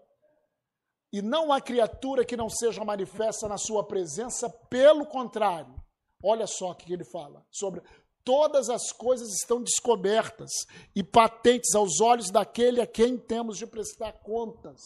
E 1.12 1.20
não 1.20 1.52
há 1.52 1.60
criatura 1.60 2.24
que 2.24 2.36
não 2.36 2.48
seja 2.48 2.84
manifesta 2.84 3.48
na 3.48 3.56
sua 3.56 3.84
presença, 3.84 4.48
pelo 4.68 5.06
contrário. 5.06 5.74
Olha 6.22 6.46
só 6.46 6.70
o 6.70 6.74
que 6.74 6.92
ele 6.92 7.04
fala 7.04 7.44
sobre 7.50 7.82
todas 8.24 8.70
as 8.70 8.90
coisas 8.90 9.28
estão 9.34 9.62
descobertas 9.62 10.50
e 10.96 11.04
patentes 11.04 11.74
aos 11.74 12.00
olhos 12.00 12.30
daquele 12.30 12.80
a 12.80 12.86
quem 12.86 13.18
temos 13.18 13.58
de 13.58 13.66
prestar 13.66 14.12
contas. 14.14 14.80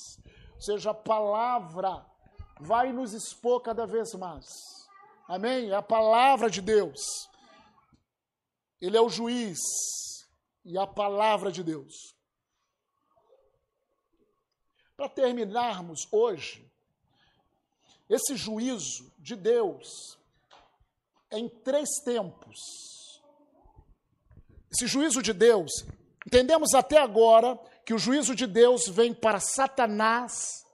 Ou 0.54 0.60
seja, 0.60 0.90
a 0.90 0.94
palavra 0.94 2.04
vai 2.60 2.92
nos 2.92 3.12
expor 3.12 3.62
cada 3.62 3.86
vez 3.86 4.12
mais. 4.14 4.46
Amém? 5.28 5.70
É 5.70 5.74
a 5.74 5.82
palavra 5.82 6.50
de 6.50 6.60
Deus. 6.60 7.28
Ele 8.80 8.96
é 8.96 9.00
o 9.00 9.08
juiz 9.08 9.58
e 10.64 10.76
a 10.76 10.86
palavra 10.86 11.52
de 11.52 11.62
Deus. 11.62 12.16
Para 14.96 15.08
terminarmos 15.08 16.08
hoje, 16.10 16.68
esse 18.08 18.34
juízo 18.34 19.12
de 19.18 19.36
Deus 19.36 20.18
é 21.30 21.38
em 21.38 21.48
três 21.48 22.00
tempos 22.02 22.88
esse 24.70 24.86
juízo 24.86 25.22
de 25.22 25.32
Deus, 25.32 25.70
entendemos 26.26 26.74
até 26.74 26.98
agora 26.98 27.58
que 27.84 27.94
o 27.94 27.98
juízo 27.98 28.34
de 28.34 28.46
Deus 28.46 28.86
vem 28.88 29.14
para 29.14 29.40
Satanás, 29.40 30.64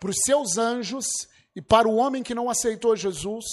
para 0.00 0.10
os 0.10 0.16
seus 0.24 0.56
anjos 0.56 1.06
e 1.54 1.60
para 1.60 1.88
o 1.88 1.96
homem 1.96 2.22
que 2.22 2.34
não 2.34 2.48
aceitou 2.48 2.94
Jesus. 2.94 3.44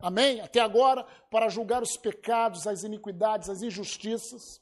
Amém? 0.00 0.40
Até 0.40 0.60
agora, 0.60 1.04
para 1.30 1.48
julgar 1.48 1.82
os 1.82 1.96
pecados, 1.96 2.66
as 2.66 2.82
iniquidades, 2.82 3.48
as 3.48 3.62
injustiças. 3.62 4.60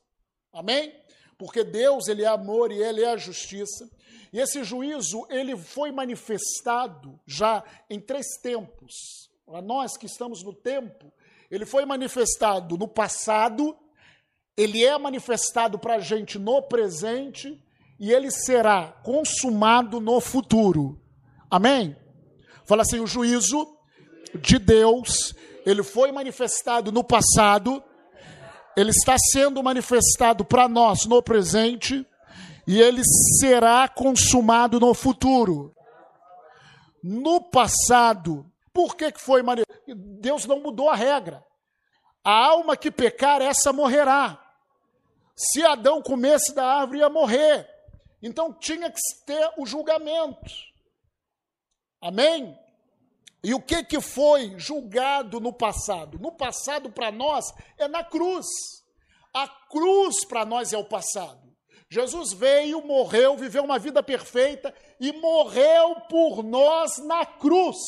Amém? 0.53 0.93
Porque 1.37 1.63
Deus, 1.63 2.09
ele 2.09 2.25
é 2.25 2.27
amor 2.27 2.73
e 2.73 2.83
ele 2.83 3.05
é 3.05 3.17
justiça. 3.17 3.89
E 4.33 4.41
esse 4.41 4.65
juízo, 4.65 5.27
ele 5.31 5.57
foi 5.57 5.93
manifestado 5.93 7.19
já 7.27 7.63
em 7.89 8.01
três 8.01 8.27
tempos. 8.43 9.31
Para 9.47 9.63
nós 9.63 9.97
que 9.97 10.07
estamos 10.07 10.43
no 10.43 10.53
tempo, 10.53 11.13
ele 11.51 11.65
foi 11.65 11.87
manifestado 11.87 12.77
no 12.77 12.89
passado, 12.89 13.77
ele 14.57 14.85
é 14.85 14.99
manifestado 14.99 15.79
para 15.79 15.95
a 15.95 16.01
gente 16.01 16.39
no 16.39 16.61
presente 16.61 17.63
e 17.99 18.13
ele 18.13 18.31
será 18.31 18.89
consumado 19.03 20.01
no 20.01 20.21
futuro. 20.21 21.01
Amém? 21.49 21.97
Fala 22.67 22.83
assim: 22.83 23.01
o 23.01 23.07
juízo 23.07 23.78
de 24.35 24.59
Deus, 24.59 25.35
ele 25.65 25.83
foi 25.83 26.13
manifestado 26.13 26.91
no 26.91 27.05
passado, 27.05 27.83
ele 28.77 28.91
está 28.91 29.17
sendo 29.33 29.63
manifestado 29.63 30.45
para 30.45 30.69
nós 30.69 31.05
no 31.07 31.23
presente 31.23 32.07
e 32.67 32.81
ele 32.81 33.03
será 33.41 33.89
consumado 33.89 34.79
no 34.79 34.95
futuro. 34.95 35.75
No 37.03 37.41
passado, 37.41 38.45
por 38.73 38.97
que, 38.97 39.13
que 39.13 39.21
foi 39.21 39.43
manifestado? 39.43 39.79
Deus 40.21 40.45
não 40.45 40.61
mudou 40.61 40.91
a 40.91 40.95
regra. 40.95 41.43
A 42.23 42.47
alma 42.47 42.77
que 42.77 42.91
pecar, 42.91 43.41
essa 43.41 43.73
morrerá. 43.73 44.39
Se 45.35 45.65
Adão 45.65 46.03
comesse 46.03 46.55
da 46.55 46.67
árvore, 46.67 46.99
ia 46.99 47.09
morrer. 47.09 47.67
Então 48.23 48.53
tinha 48.53 48.91
que 48.91 49.01
ter 49.25 49.51
o 49.57 49.65
julgamento. 49.65 50.51
Amém? 52.01 52.57
E 53.49 53.55
o 53.55 53.63
que, 53.63 53.83
que 53.83 53.99
foi 53.99 54.59
julgado 54.59 55.41
no 55.41 55.55
passado? 55.55 56.19
No 56.19 56.31
passado, 56.31 56.91
para 56.93 57.11
nós, 57.11 57.47
é 57.79 57.89
na 57.89 58.05
cruz. 58.05 58.45
A 59.33 59.49
cruz, 59.49 60.23
para 60.27 60.45
nós, 60.45 60.75
é 60.75 60.77
o 60.77 60.85
passado. 60.85 61.51
Jesus 61.89 62.35
veio, 62.35 62.87
morreu, 62.87 63.39
viveu 63.39 63.65
uma 63.65 63.79
vida 63.79 64.03
perfeita 64.03 64.75
e 65.01 65.15
morreu 65.15 65.95
por 66.11 66.43
nós 66.43 66.99
na 66.99 67.25
cruz. 67.25 67.79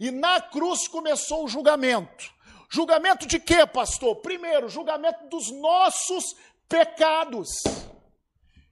E 0.00 0.10
na 0.10 0.40
cruz 0.40 0.88
começou 0.88 1.44
o 1.44 1.48
julgamento. 1.48 2.32
Julgamento 2.70 3.26
de 3.26 3.38
quê, 3.38 3.66
pastor? 3.66 4.16
Primeiro, 4.22 4.70
julgamento 4.70 5.28
dos 5.28 5.52
nossos 5.52 6.34
pecados. 6.66 7.50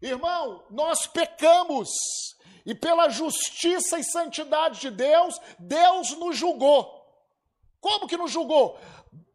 Irmão, 0.01 0.65
nós 0.71 1.07
pecamos 1.07 1.91
e 2.67 2.75
pela 2.75 3.09
justiça 3.09 3.99
e 3.99 4.05
santidade 4.05 4.81
de 4.81 4.91
Deus, 4.91 5.41
Deus 5.57 6.11
nos 6.19 6.37
julgou. 6.37 7.07
Como 7.81 8.09
que 8.09 8.17
nos 8.17 8.33
julgou? 8.33 8.77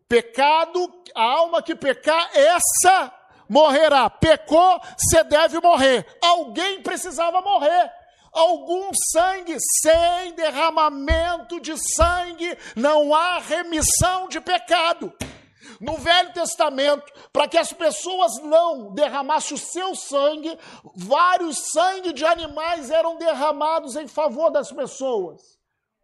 Pecado, 0.07 0.93
a 1.15 1.23
alma 1.23 1.63
que 1.63 1.73
pecar, 1.73 2.29
essa 2.33 3.11
morrerá. 3.47 4.09
Pecou, 4.09 4.81
você 4.97 5.23
deve 5.23 5.61
morrer. 5.61 6.05
Alguém 6.21 6.81
precisava 6.81 7.41
morrer. 7.41 7.89
Algum 8.33 8.91
sangue, 9.13 9.57
sem 9.81 10.33
derramamento 10.33 11.59
de 11.61 11.75
sangue, 11.95 12.57
não 12.75 13.13
há 13.13 13.39
remissão 13.39 14.27
de 14.27 14.41
pecado 14.41 15.13
no 15.79 15.97
Velho 15.97 16.33
Testamento, 16.33 17.11
para 17.31 17.47
que 17.47 17.57
as 17.57 17.71
pessoas 17.73 18.37
não 18.41 18.93
derramassem 18.93 19.55
o 19.55 19.59
seu 19.59 19.95
sangue, 19.95 20.57
vários 20.95 21.71
sangue 21.71 22.13
de 22.13 22.25
animais 22.25 22.89
eram 22.89 23.17
derramados 23.17 23.95
em 23.95 24.07
favor 24.07 24.49
das 24.49 24.71
pessoas. 24.71 25.41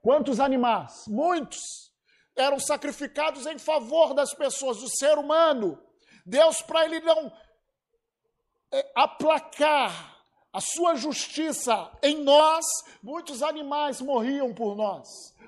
Quantos 0.01 0.39
animais? 0.39 1.03
Muitos. 1.07 1.87
eram 2.35 2.59
sacrificados 2.59 3.47
em 3.47 3.57
favor 3.57 4.13
das 4.13 4.31
pessoas, 4.31 4.77
do 4.77 4.87
ser 4.87 5.17
humano. 5.17 5.81
Deus, 6.23 6.61
para 6.61 6.85
ele 6.85 6.99
não 6.99 7.31
é, 8.71 8.91
aplacar 8.95 10.17
a 10.53 10.61
sua 10.61 10.95
justiça 10.95 11.91
em 12.03 12.23
nós, 12.23 12.65
muitos 13.01 13.41
animais 13.41 14.01
morriam 14.01 14.53
por 14.53 14.75
nós. 14.75 15.07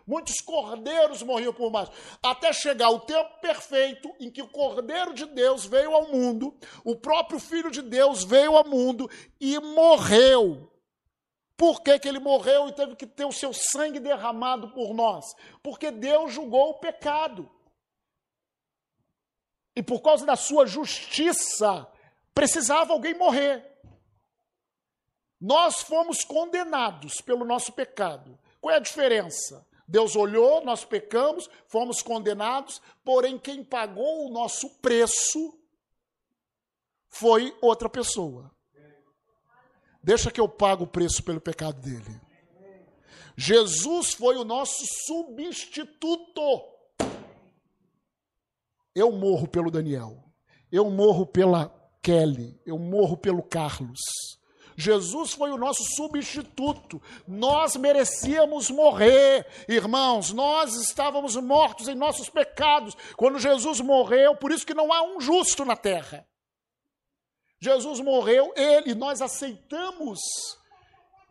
Muitos 0.09 0.41
cordeiros 0.41 1.21
morriam 1.21 1.53
por 1.53 1.69
nós, 1.69 1.87
até 2.23 2.51
chegar 2.51 2.89
o 2.89 3.01
tempo 3.01 3.29
perfeito 3.41 4.11
em 4.19 4.31
que 4.31 4.41
o 4.41 4.47
Cordeiro 4.47 5.13
de 5.13 5.23
Deus 5.27 5.67
veio 5.67 5.93
ao 5.93 6.07
mundo, 6.07 6.57
o 6.83 6.95
próprio 6.95 7.39
Filho 7.39 7.69
de 7.69 7.83
Deus 7.83 8.23
veio 8.23 8.57
ao 8.57 8.67
mundo 8.67 9.07
e 9.39 9.59
morreu. 9.59 10.73
Por 11.55 11.83
que, 11.83 11.99
que 11.99 12.07
ele 12.07 12.17
morreu 12.17 12.69
e 12.69 12.73
teve 12.73 12.95
que 12.95 13.05
ter 13.05 13.25
o 13.25 13.31
seu 13.31 13.53
sangue 13.53 13.99
derramado 13.99 14.69
por 14.69 14.95
nós? 14.95 15.25
Porque 15.61 15.91
Deus 15.91 16.33
julgou 16.33 16.71
o 16.71 16.79
pecado. 16.79 17.47
E 19.75 19.83
por 19.83 20.01
causa 20.01 20.25
da 20.25 20.35
sua 20.35 20.65
justiça, 20.65 21.87
precisava 22.33 22.93
alguém 22.93 23.13
morrer. 23.13 23.63
Nós 25.39 25.83
fomos 25.83 26.23
condenados 26.23 27.21
pelo 27.21 27.45
nosso 27.45 27.71
pecado. 27.73 28.39
Qual 28.59 28.73
é 28.73 28.77
a 28.77 28.81
diferença? 28.81 29.68
Deus 29.89 30.15
olhou, 30.15 30.63
nós 30.63 30.85
pecamos, 30.85 31.49
fomos 31.65 32.03
condenados, 32.03 32.79
porém 33.03 33.39
quem 33.39 33.63
pagou 33.63 34.27
o 34.27 34.31
nosso 34.31 34.69
preço 34.75 35.59
foi 37.07 37.57
outra 37.59 37.89
pessoa. 37.89 38.51
Deixa 40.03 40.29
que 40.29 40.39
eu 40.39 40.47
pago 40.47 40.83
o 40.83 40.87
preço 40.87 41.23
pelo 41.23 41.41
pecado 41.41 41.81
dele. 41.81 42.21
Jesus 43.35 44.13
foi 44.13 44.37
o 44.37 44.43
nosso 44.43 44.85
substituto. 45.07 46.41
Eu 48.93 49.11
morro 49.11 49.47
pelo 49.47 49.71
Daniel, 49.71 50.23
eu 50.71 50.87
morro 50.91 51.25
pela 51.25 51.69
Kelly, 52.03 52.61
eu 52.63 52.77
morro 52.77 53.17
pelo 53.17 53.41
Carlos. 53.41 53.99
Jesus 54.79 55.33
foi 55.33 55.51
o 55.51 55.57
nosso 55.57 55.83
substituto. 55.83 57.01
Nós 57.27 57.75
merecíamos 57.75 58.69
morrer, 58.69 59.45
irmãos. 59.67 60.31
Nós 60.31 60.73
estávamos 60.75 61.35
mortos 61.35 61.89
em 61.89 61.95
nossos 61.95 62.29
pecados 62.29 62.95
quando 63.17 63.39
Jesus 63.39 63.81
morreu, 63.81 64.37
por 64.37 64.53
isso 64.53 64.65
que 64.65 64.73
não 64.73 64.93
há 64.93 65.03
um 65.03 65.19
justo 65.19 65.65
na 65.65 65.75
terra. 65.75 66.25
Jesus 67.61 67.99
morreu, 67.99 68.53
ele, 68.55 68.95
nós 68.95 69.21
aceitamos, 69.21 70.17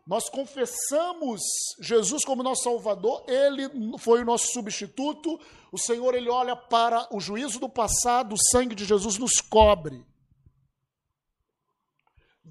nós 0.05 0.29
confessamos 0.29 1.41
Jesus 1.81 2.23
como 2.23 2.43
nosso 2.43 2.65
Salvador, 2.65 3.25
ele 3.27 3.67
foi 3.97 4.21
o 4.21 4.25
nosso 4.25 4.45
substituto. 4.53 5.39
O 5.71 5.77
Senhor, 5.79 6.13
ele 6.13 6.29
olha 6.29 6.55
para 6.55 7.07
o 7.11 7.19
juízo 7.19 7.59
do 7.59 7.67
passado, 7.67 8.33
o 8.33 8.49
sangue 8.51 8.75
de 8.75 8.85
Jesus 8.85 9.17
nos 9.17 9.41
cobre. 9.41 10.05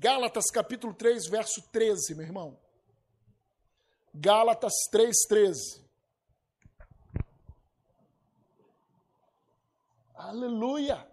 Gálatas 0.01 0.45
capítulo 0.53 0.95
3, 0.95 1.27
verso 1.27 1.61
13, 1.73 2.15
meu 2.15 2.25
irmão. 2.25 2.57
Gálatas 4.15 4.73
3, 4.93 5.13
13. 5.29 5.85
Aleluia! 10.15 11.05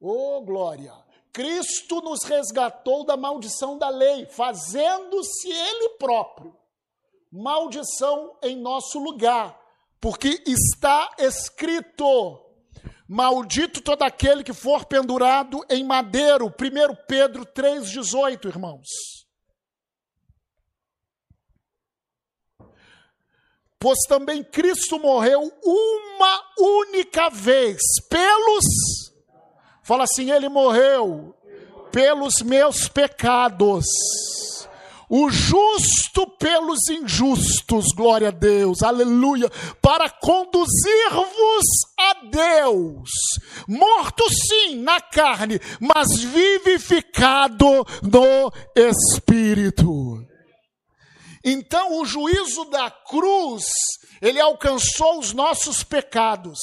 Oh, 0.00 0.40
glória! 0.40 0.92
Cristo 1.32 2.00
nos 2.00 2.24
resgatou 2.24 3.04
da 3.04 3.16
maldição 3.16 3.78
da 3.78 3.88
lei, 3.88 4.26
fazendo-se 4.26 5.48
Ele 5.48 5.90
próprio 5.90 6.58
maldição 7.30 8.36
em 8.42 8.56
nosso 8.56 8.98
lugar, 8.98 9.56
porque 10.00 10.42
está 10.44 11.14
escrito: 11.18 12.49
Maldito 13.12 13.80
todo 13.80 14.04
aquele 14.04 14.44
que 14.44 14.52
for 14.52 14.84
pendurado 14.84 15.66
em 15.68 15.82
madeiro. 15.82 16.46
1 16.46 16.52
Pedro 17.08 17.44
3,18, 17.44 18.46
irmãos. 18.46 18.86
Pois 23.80 23.98
também 24.06 24.44
Cristo 24.44 24.96
morreu 25.00 25.52
uma 25.60 26.44
única 26.56 27.28
vez 27.30 27.80
pelos. 28.08 28.64
Fala 29.82 30.04
assim, 30.04 30.30
ele 30.30 30.48
morreu 30.48 31.34
pelos 31.90 32.34
meus 32.42 32.86
pecados 32.88 33.86
o 35.10 35.28
justo 35.28 36.24
pelos 36.38 36.88
injustos, 36.88 37.86
glória 37.96 38.28
a 38.28 38.30
Deus, 38.30 38.80
aleluia, 38.80 39.50
para 39.82 40.08
conduzir-vos 40.08 41.66
a 41.98 42.14
Deus, 42.30 43.10
morto 43.66 44.24
sim 44.32 44.76
na 44.76 45.00
carne, 45.00 45.60
mas 45.80 46.22
vivificado 46.22 47.84
no 48.04 48.52
Espírito. 48.76 50.24
Então 51.44 52.00
o 52.00 52.04
juízo 52.04 52.66
da 52.66 52.88
cruz, 52.88 53.64
ele 54.22 54.40
alcançou 54.40 55.18
os 55.18 55.32
nossos 55.32 55.82
pecados. 55.82 56.60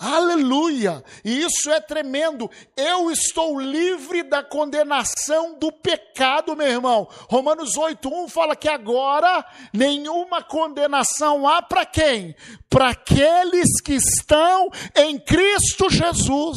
Aleluia! 0.00 1.04
E 1.22 1.42
isso 1.42 1.70
é 1.70 1.78
tremendo. 1.78 2.50
Eu 2.74 3.10
estou 3.10 3.60
livre 3.60 4.22
da 4.22 4.42
condenação 4.42 5.58
do 5.58 5.70
pecado, 5.70 6.56
meu 6.56 6.66
irmão. 6.66 7.06
Romanos 7.28 7.76
8:1 7.76 8.26
fala 8.30 8.56
que 8.56 8.66
agora 8.66 9.44
nenhuma 9.74 10.42
condenação 10.42 11.46
há 11.46 11.60
para 11.60 11.84
quem? 11.84 12.34
Para 12.70 12.92
aqueles 12.92 13.78
que 13.84 13.92
estão 13.92 14.70
em 14.96 15.18
Cristo 15.18 15.90
Jesus. 15.90 16.56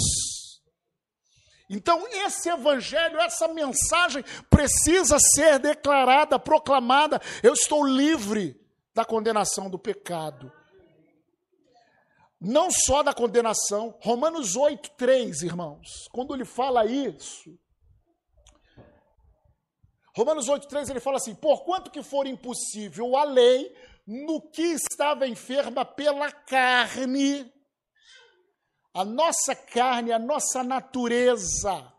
Então, 1.70 2.02
esse 2.26 2.48
evangelho, 2.48 3.20
essa 3.20 3.50
mensagem 3.50 4.24
precisa 4.50 5.18
ser 5.20 5.60
declarada, 5.60 6.39
proclamada. 6.39 7.22
Eu 7.41 7.52
estou 7.52 7.86
livre 7.86 8.56
da 8.96 9.04
condenação 9.04 9.70
do 9.70 9.78
pecado 9.78 10.50
não 12.44 12.70
só 12.70 13.02
da 13.02 13.14
condenação. 13.14 13.98
Romanos 14.02 14.58
8, 14.58 14.91
3, 14.98 15.44
irmãos, 15.44 16.10
quando 16.12 16.36
ele 16.36 16.44
fala 16.44 16.86
isso, 16.86 17.58
Romanos 20.16 20.50
8, 20.50 20.68
3, 20.68 20.89
ele 20.89 21.00
fala 21.00 21.18
assim: 21.18 21.34
Porquanto 21.34 21.89
que 21.89 22.04
for 22.04 22.28
impossível 22.28 23.16
a 23.16 23.24
lei, 23.24 23.74
no 24.06 24.41
que 24.41 24.62
estava 24.62 25.28
enferma 25.28 25.86
pela 25.86 26.32
carne, 26.32 27.52
a 28.94 29.06
nossa 29.06 29.56
carne, 29.56 30.12
a 30.12 30.20
nossa 30.20 30.64
natureza, 30.64 31.93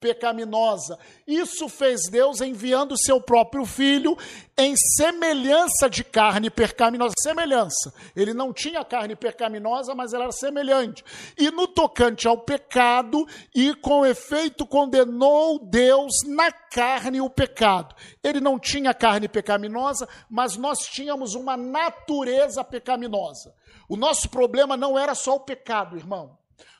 pecaminosa. 0.00 0.98
Isso 1.26 1.68
fez 1.68 2.08
Deus 2.10 2.40
enviando 2.40 2.96
seu 2.96 3.20
próprio 3.20 3.64
filho 3.64 4.16
em 4.56 4.74
semelhança 4.96 5.88
de 5.88 6.02
carne 6.02 6.50
pecaminosa. 6.50 7.14
Semelhança. 7.22 7.92
Ele 8.16 8.32
não 8.32 8.52
tinha 8.52 8.84
carne 8.84 9.14
pecaminosa, 9.14 9.94
mas 9.94 10.12
ela 10.12 10.24
era 10.24 10.32
semelhante. 10.32 11.04
E 11.36 11.50
no 11.50 11.68
tocante 11.68 12.26
ao 12.26 12.38
pecado, 12.38 13.26
e 13.54 13.74
com 13.74 14.04
efeito 14.06 14.66
condenou 14.66 15.58
Deus 15.58 16.12
na 16.26 16.50
carne 16.50 17.20
o 17.20 17.28
pecado. 17.28 17.94
Ele 18.24 18.40
não 18.40 18.58
tinha 18.58 18.94
carne 18.94 19.28
pecaminosa, 19.28 20.08
mas 20.28 20.56
nós 20.56 20.78
tínhamos 20.80 21.34
uma 21.34 21.56
natureza 21.56 22.64
pecaminosa. 22.64 23.54
O 23.88 23.96
nosso 23.96 24.28
problema 24.30 24.76
não 24.76 24.98
era 24.98 25.14
só 25.14 25.34
o 25.34 25.40
pecado, 25.40 25.96
irmão. 25.96 26.38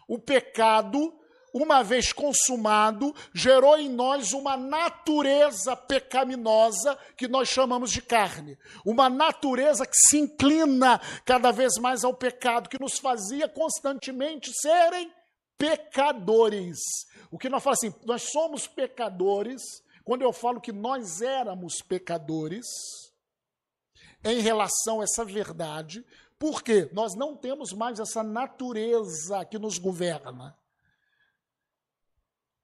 O 0.09 0.19
pecado 0.19 1.20
uma 1.53 1.83
vez 1.83 2.13
consumado, 2.13 3.15
gerou 3.35 3.79
em 3.79 3.89
nós 3.89 4.33
uma 4.33 4.57
natureza 4.57 5.75
pecaminosa 5.77 6.97
que 7.17 7.29
nós 7.29 7.49
chamamos 7.49 7.91
de 7.91 8.03
carne. 8.03 8.59
Uma 8.85 9.09
natureza 9.09 9.87
que 9.87 9.97
se 9.97 10.19
inclina 10.19 11.01
cada 11.25 11.51
vez 11.51 11.77
mais 11.79 12.05
ao 12.05 12.15
pecado, 12.15 12.69
que 12.69 12.81
nos 12.81 12.99
fazia 12.99 13.49
constantemente 13.49 14.53
serem 14.53 15.13
pecadores. 15.59 16.79
O 17.31 17.39
que 17.39 17.49
nós 17.49 17.63
falamos 17.63 17.85
assim, 17.85 17.95
nós 18.07 18.23
somos 18.23 18.67
pecadores, 18.67 19.63
quando 20.05 20.23
eu 20.23 20.33
falo 20.33 20.61
que 20.61 20.73
nós 20.73 21.21
éramos 21.21 21.83
pecadores, 21.83 22.67
em 24.25 24.41
relação 24.41 25.01
a 25.01 25.05
essa 25.05 25.25
verdade, 25.25 26.05
porque 26.39 26.89
nós 26.93 27.15
não 27.15 27.37
temos 27.37 27.73
mais 27.73 27.99
essa 28.01 28.23
natureza 28.23 29.45
que 29.45 29.59
nos 29.59 29.79
governa. 29.79 30.57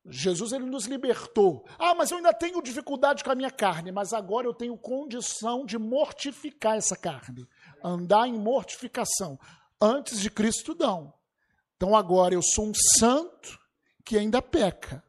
Jesus 0.08 0.52
ele 0.52 0.66
nos 0.66 0.86
libertou. 0.86 1.64
Ah, 1.78 1.94
mas 1.94 2.10
eu 2.10 2.16
ainda 2.16 2.32
tenho 2.32 2.62
dificuldade 2.62 3.24
com 3.24 3.30
a 3.30 3.34
minha 3.34 3.50
carne, 3.50 3.90
mas 3.90 4.12
agora 4.12 4.46
eu 4.46 4.54
tenho 4.54 4.76
condição 4.76 5.64
de 5.64 5.78
mortificar 5.78 6.76
essa 6.76 6.96
carne, 6.96 7.46
andar 7.82 8.28
em 8.28 8.38
mortificação. 8.38 9.38
Antes 9.80 10.20
de 10.20 10.30
Cristo 10.30 10.76
não. 10.78 11.12
Então 11.76 11.94
agora 11.94 12.34
eu 12.34 12.42
sou 12.42 12.66
um 12.66 12.74
santo 12.98 13.58
que 14.04 14.16
ainda 14.16 14.40
peca, 14.40 15.02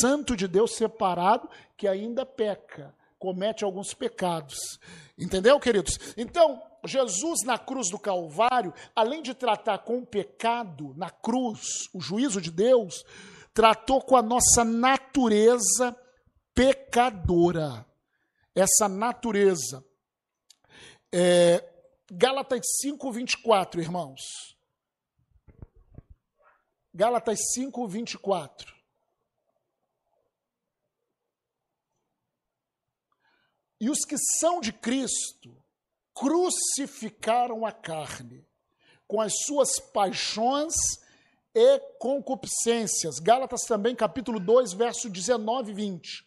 santo 0.00 0.36
de 0.36 0.46
Deus 0.48 0.74
separado 0.74 1.48
que 1.76 1.86
ainda 1.86 2.24
peca, 2.24 2.94
comete 3.18 3.64
alguns 3.64 3.92
pecados. 3.92 4.78
Entendeu, 5.18 5.58
queridos? 5.58 5.98
Então, 6.16 6.62
Jesus 6.84 7.42
na 7.44 7.58
cruz 7.58 7.90
do 7.90 7.98
Calvário, 7.98 8.72
além 8.94 9.22
de 9.22 9.34
tratar 9.34 9.78
com 9.78 9.98
o 9.98 10.06
pecado 10.06 10.94
na 10.96 11.10
cruz, 11.10 11.88
o 11.92 12.00
juízo 12.00 12.40
de 12.40 12.50
Deus, 12.50 13.04
tratou 13.56 14.02
com 14.02 14.14
a 14.14 14.20
nossa 14.20 14.62
natureza 14.62 15.98
pecadora. 16.54 17.86
Essa 18.54 18.86
natureza. 18.86 19.82
É, 21.10 21.66
Gálatas 22.12 22.60
5, 22.82 23.10
24, 23.10 23.80
irmãos. 23.80 24.20
Gálatas 26.92 27.38
5, 27.54 27.88
24. 27.88 28.76
E 33.80 33.88
os 33.88 34.00
que 34.00 34.16
são 34.38 34.60
de 34.60 34.72
Cristo 34.72 35.56
crucificaram 36.12 37.64
a 37.64 37.72
carne 37.72 38.46
com 39.06 39.18
as 39.18 39.32
suas 39.46 39.78
paixões 39.78 40.74
e 40.74 41.05
concupiscências. 41.98 43.18
Gálatas 43.18 43.62
também, 43.62 43.94
capítulo 43.94 44.38
2, 44.38 44.72
verso 44.72 45.08
19 45.08 45.70
e 45.70 45.74
20. 45.74 46.26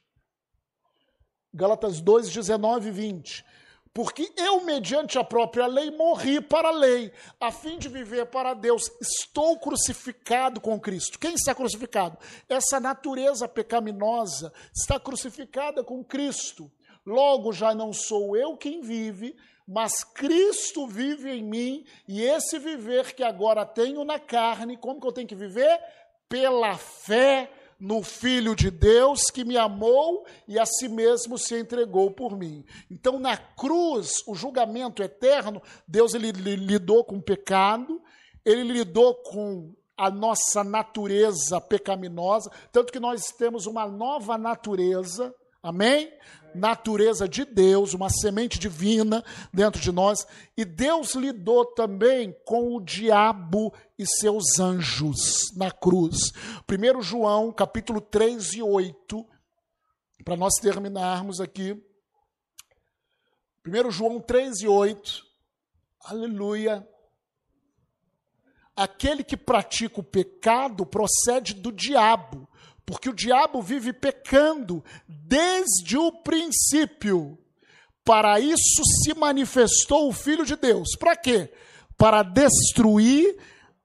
Gálatas 1.54 2.02
2, 2.02 2.30
19 2.30 2.90
e 2.90 2.92
20. 2.92 3.46
Porque 3.94 4.32
eu, 4.38 4.62
mediante 4.62 5.18
a 5.18 5.24
própria 5.24 5.66
lei, 5.66 5.90
morri 5.92 6.40
para 6.40 6.70
a 6.70 6.72
lei, 6.72 7.12
a 7.40 7.52
fim 7.52 7.78
de 7.78 7.90
viver 7.90 8.28
para 8.28 8.54
Deus. 8.54 8.84
Estou 9.02 9.60
crucificado 9.60 10.62
com 10.62 10.80
Cristo. 10.80 11.18
Quem 11.18 11.34
está 11.34 11.56
crucificado? 11.56 12.18
Essa 12.48 12.80
natureza 12.80 13.48
pecaminosa 13.48 14.54
está 14.76 15.00
crucificada 15.00 15.84
com 15.84 16.04
Cristo. 16.04 16.72
Logo, 17.06 17.52
já 17.52 17.74
não 17.74 17.92
sou 17.92 18.38
eu 18.38 18.56
quem 18.56 18.82
vive, 18.82 19.36
mas 19.72 20.04
Cristo 20.04 20.88
vive 20.88 21.30
em 21.30 21.44
mim, 21.44 21.86
e 22.08 22.24
esse 22.24 22.58
viver 22.58 23.14
que 23.14 23.22
agora 23.22 23.64
tenho 23.64 24.04
na 24.04 24.18
carne, 24.18 24.76
como 24.76 25.00
que 25.00 25.06
eu 25.06 25.12
tenho 25.12 25.28
que 25.28 25.36
viver? 25.36 25.80
Pela 26.28 26.76
fé 26.76 27.52
no 27.80 28.02
Filho 28.02 28.56
de 28.56 28.72
Deus 28.72 29.26
que 29.32 29.46
me 29.46 29.58
amou 29.58 30.26
e 30.48 30.58
a 30.58 30.66
si 30.66 30.90
mesmo 30.90 31.38
se 31.38 31.56
entregou 31.56 32.10
por 32.10 32.36
mim. 32.36 32.66
Então, 32.90 33.20
na 33.20 33.38
cruz, 33.38 34.24
o 34.26 34.34
julgamento 34.34 35.04
eterno, 35.04 35.62
Deus 35.88 36.16
ele, 36.16 36.30
ele 36.30 36.56
lidou 36.56 37.04
com 37.04 37.18
o 37.18 37.22
pecado, 37.22 38.02
ele 38.44 38.64
lidou 38.64 39.14
com 39.22 39.72
a 39.96 40.10
nossa 40.10 40.64
natureza 40.64 41.62
pecaminosa, 41.62 42.50
tanto 42.72 42.92
que 42.92 43.00
nós 43.00 43.32
temos 43.34 43.68
uma 43.68 43.86
nova 43.88 44.36
natureza, 44.36 45.32
amém? 45.62 46.12
natureza 46.54 47.28
de 47.28 47.46
Deus, 47.46 47.94
uma 47.94 48.10
semente 48.10 48.60
divina 48.60 49.24
dentro 49.54 49.82
de 49.82 49.92
nós, 49.92 50.26
e 50.58 50.66
Deus 50.66 51.16
lidou 51.16 51.66
também 51.66 52.36
com 52.46 52.76
o 52.76 52.82
diabo 52.82 53.74
e 53.98 54.06
seus 54.06 54.60
anjos 54.60 55.52
na 55.56 55.72
cruz. 55.72 56.32
1 56.70 57.02
João, 57.02 57.52
capítulo 57.52 58.02
3 58.02 58.54
e 58.54 58.64
8, 58.64 59.26
para 60.24 60.36
nós 60.36 60.54
terminarmos 60.62 61.40
aqui. 61.40 61.82
1 63.66 63.92
João 63.92 64.20
3 64.20 64.62
e 64.62 64.68
8, 64.68 65.26
aleluia. 66.04 66.88
Aquele 68.76 69.24
que 69.26 69.36
pratica 69.36 70.00
o 70.00 70.04
pecado 70.04 70.86
procede 70.86 71.54
do 71.54 71.72
diabo 71.72 72.49
porque 72.90 73.08
o 73.08 73.14
diabo 73.14 73.62
vive 73.62 73.94
pecando 73.94 74.84
desde 75.08 75.96
o 75.96 76.12
princípio. 76.12 77.38
Para 78.04 78.40
isso 78.40 78.82
se 79.04 79.14
manifestou 79.14 80.10
o 80.10 80.12
Filho 80.12 80.44
de 80.44 80.56
Deus. 80.56 80.96
Para 80.98 81.16
quê? 81.16 81.54
Para 81.96 82.24
destruir 82.24 83.38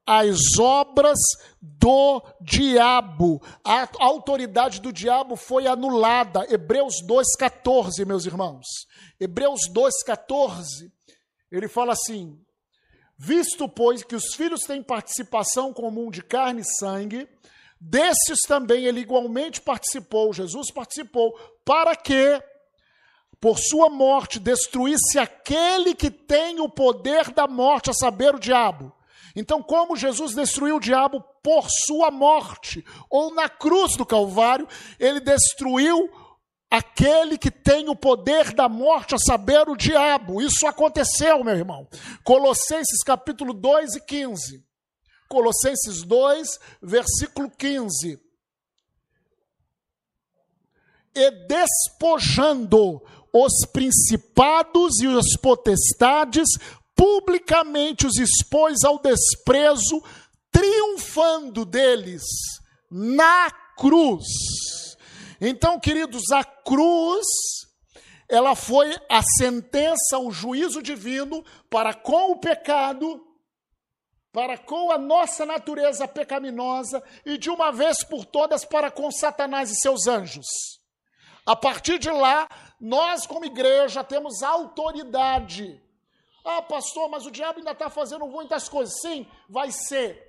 as 0.07 0.39
obras 0.59 1.19
do 1.61 2.23
diabo. 2.41 3.43
A 3.63 3.87
autoridade 3.99 4.81
do 4.81 4.91
diabo 4.91 5.37
foi 5.37 5.67
anulada. 5.67 6.47
Hebreus 6.51 6.95
2,14, 7.07 8.07
meus 8.07 8.25
irmãos. 8.25 8.65
Hebreus 9.21 9.61
2,14, 9.71 10.91
ele 11.53 11.69
fala 11.69 11.93
assim: 11.93 12.41
Visto, 13.19 13.69
pois, 13.69 14.03
que 14.03 14.17
os 14.17 14.35
filhos 14.35 14.63
têm 14.63 14.83
participação 14.83 15.75
comum 15.75 16.11
de 16.11 16.23
carne 16.23 16.63
e 16.63 16.79
sangue, 16.79 17.29
Desses 17.87 18.41
também 18.49 18.87
ele 18.87 19.01
igualmente 19.01 19.61
participou, 19.61 20.33
Jesus 20.33 20.71
participou, 20.71 21.39
para 21.67 21.95
que, 21.95 22.43
por 23.39 23.59
sua 23.59 23.91
morte, 23.91 24.41
destruísse 24.41 25.19
aquele 25.19 25.95
que 25.95 26.11
tem 26.11 26.61
o 26.61 26.69
poder 26.69 27.31
da 27.31 27.47
morte, 27.47 27.91
a 27.91 27.93
saber, 27.93 28.35
o 28.35 28.41
diabo. 28.41 28.91
Então, 29.37 29.63
como 29.63 29.97
Jesus 29.97 30.35
destruiu 30.35 30.77
o 30.77 30.81
diabo 30.81 31.23
por 31.43 31.67
sua 31.69 32.11
morte, 32.11 32.83
ou 33.11 33.35
na 33.35 33.51
cruz 33.51 33.97
do 33.97 34.07
Calvário, 34.07 34.67
ele 34.99 35.21
destruiu 35.21 36.11
aquele 36.71 37.37
que 37.37 37.51
tem 37.51 37.91
o 37.91 37.95
poder 37.95 38.55
da 38.55 38.67
morte, 38.67 39.15
a 39.15 39.19
saber, 39.19 39.69
o 39.69 39.77
diabo. 39.77 40.41
Isso 40.41 40.67
aconteceu, 40.67 41.45
meu 41.45 41.55
irmão. 41.55 41.87
Colossenses 42.25 43.05
capítulo 43.05 43.53
2 43.53 43.97
e 43.97 44.01
15. 44.01 44.65
Colossenses 45.29 46.03
2, 46.03 46.59
versículo 46.83 47.51
15. 47.51 48.21
E 51.15 51.31
despojando 51.47 53.03
os 53.33 53.67
principados 53.73 55.01
e 55.01 55.07
os 55.07 55.37
potestades, 55.41 56.49
publicamente 56.95 58.07
os 58.07 58.17
expôs 58.17 58.85
ao 58.85 58.99
desprezo, 59.01 60.03
triunfando 60.51 61.65
deles 61.65 62.23
na 62.91 63.51
cruz. 63.77 64.25
Então, 65.41 65.81
queridos, 65.81 66.31
a 66.31 66.45
cruz 66.45 67.27
ela 68.29 68.55
foi 68.55 68.95
a 69.09 69.23
sentença, 69.37 70.19
o 70.19 70.31
juízo 70.31 70.83
divino 70.83 71.45
para 71.69 71.93
com 71.93 72.33
o 72.33 72.37
pecado 72.37 73.24
para 74.35 74.59
com 74.59 74.91
a 74.91 74.99
nossa 74.99 75.47
natureza 75.47 76.09
pecaminosa 76.09 77.01
e 77.25 77.39
de 77.39 77.49
uma 77.49 77.71
vez 77.71 78.03
por 78.03 78.25
todas 78.25 78.65
para 78.65 78.91
com 78.91 79.09
Satanás 79.13 79.71
e 79.71 79.77
seus 79.77 80.09
anjos. 80.09 80.49
A 81.47 81.55
partir 81.55 82.01
de 82.01 82.11
lá, 82.11 82.49
nós, 82.81 83.29
como 83.29 83.45
igreja, 83.45 84.03
temos 84.03 84.43
autoridade. 84.43 85.81
Ah, 86.45 86.61
pastor, 86.61 87.09
mas 87.09 87.25
o 87.25 87.31
diabo 87.31 87.61
ainda 87.61 87.71
está 87.71 87.89
fazendo 87.89 88.27
muitas 88.27 88.69
coisas. 88.69 89.01
Sim, 89.01 89.25
vai 89.49 89.71
ser 89.71 90.21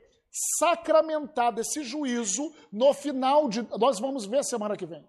sacramentado 0.59 1.59
esse 1.59 1.83
juízo 1.83 2.53
no 2.71 2.93
final 2.93 3.49
de. 3.49 3.63
Nós 3.75 3.99
vamos 3.99 4.27
ver 4.27 4.43
semana 4.43 4.77
que 4.77 4.85
vem. 4.85 5.03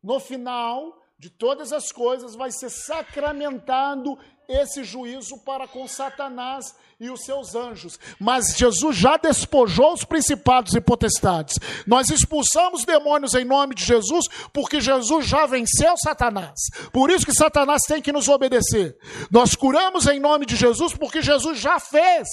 No 0.00 0.20
final 0.20 0.96
de 1.18 1.28
todas 1.28 1.72
as 1.72 1.90
coisas, 1.90 2.36
vai 2.36 2.52
ser 2.52 2.70
sacramentado 2.70 4.16
esse 4.48 4.84
juízo 4.84 5.38
para 5.38 5.66
com 5.66 5.86
Satanás 5.86 6.74
e 7.00 7.10
os 7.10 7.24
seus 7.24 7.54
anjos. 7.54 7.98
Mas 8.18 8.56
Jesus 8.56 8.96
já 8.96 9.16
despojou 9.16 9.92
os 9.92 10.04
principados 10.04 10.74
e 10.74 10.80
potestades. 10.80 11.58
Nós 11.86 12.10
expulsamos 12.10 12.84
demônios 12.84 13.34
em 13.34 13.44
nome 13.44 13.74
de 13.74 13.84
Jesus, 13.84 14.26
porque 14.52 14.80
Jesus 14.80 15.26
já 15.26 15.46
venceu 15.46 15.94
Satanás. 15.96 16.60
Por 16.92 17.10
isso 17.10 17.26
que 17.26 17.34
Satanás 17.34 17.82
tem 17.86 18.00
que 18.00 18.12
nos 18.12 18.28
obedecer. 18.28 18.96
Nós 19.30 19.54
curamos 19.54 20.06
em 20.06 20.20
nome 20.20 20.46
de 20.46 20.56
Jesus, 20.56 20.94
porque 20.94 21.22
Jesus 21.22 21.58
já 21.58 21.80
fez. 21.80 22.28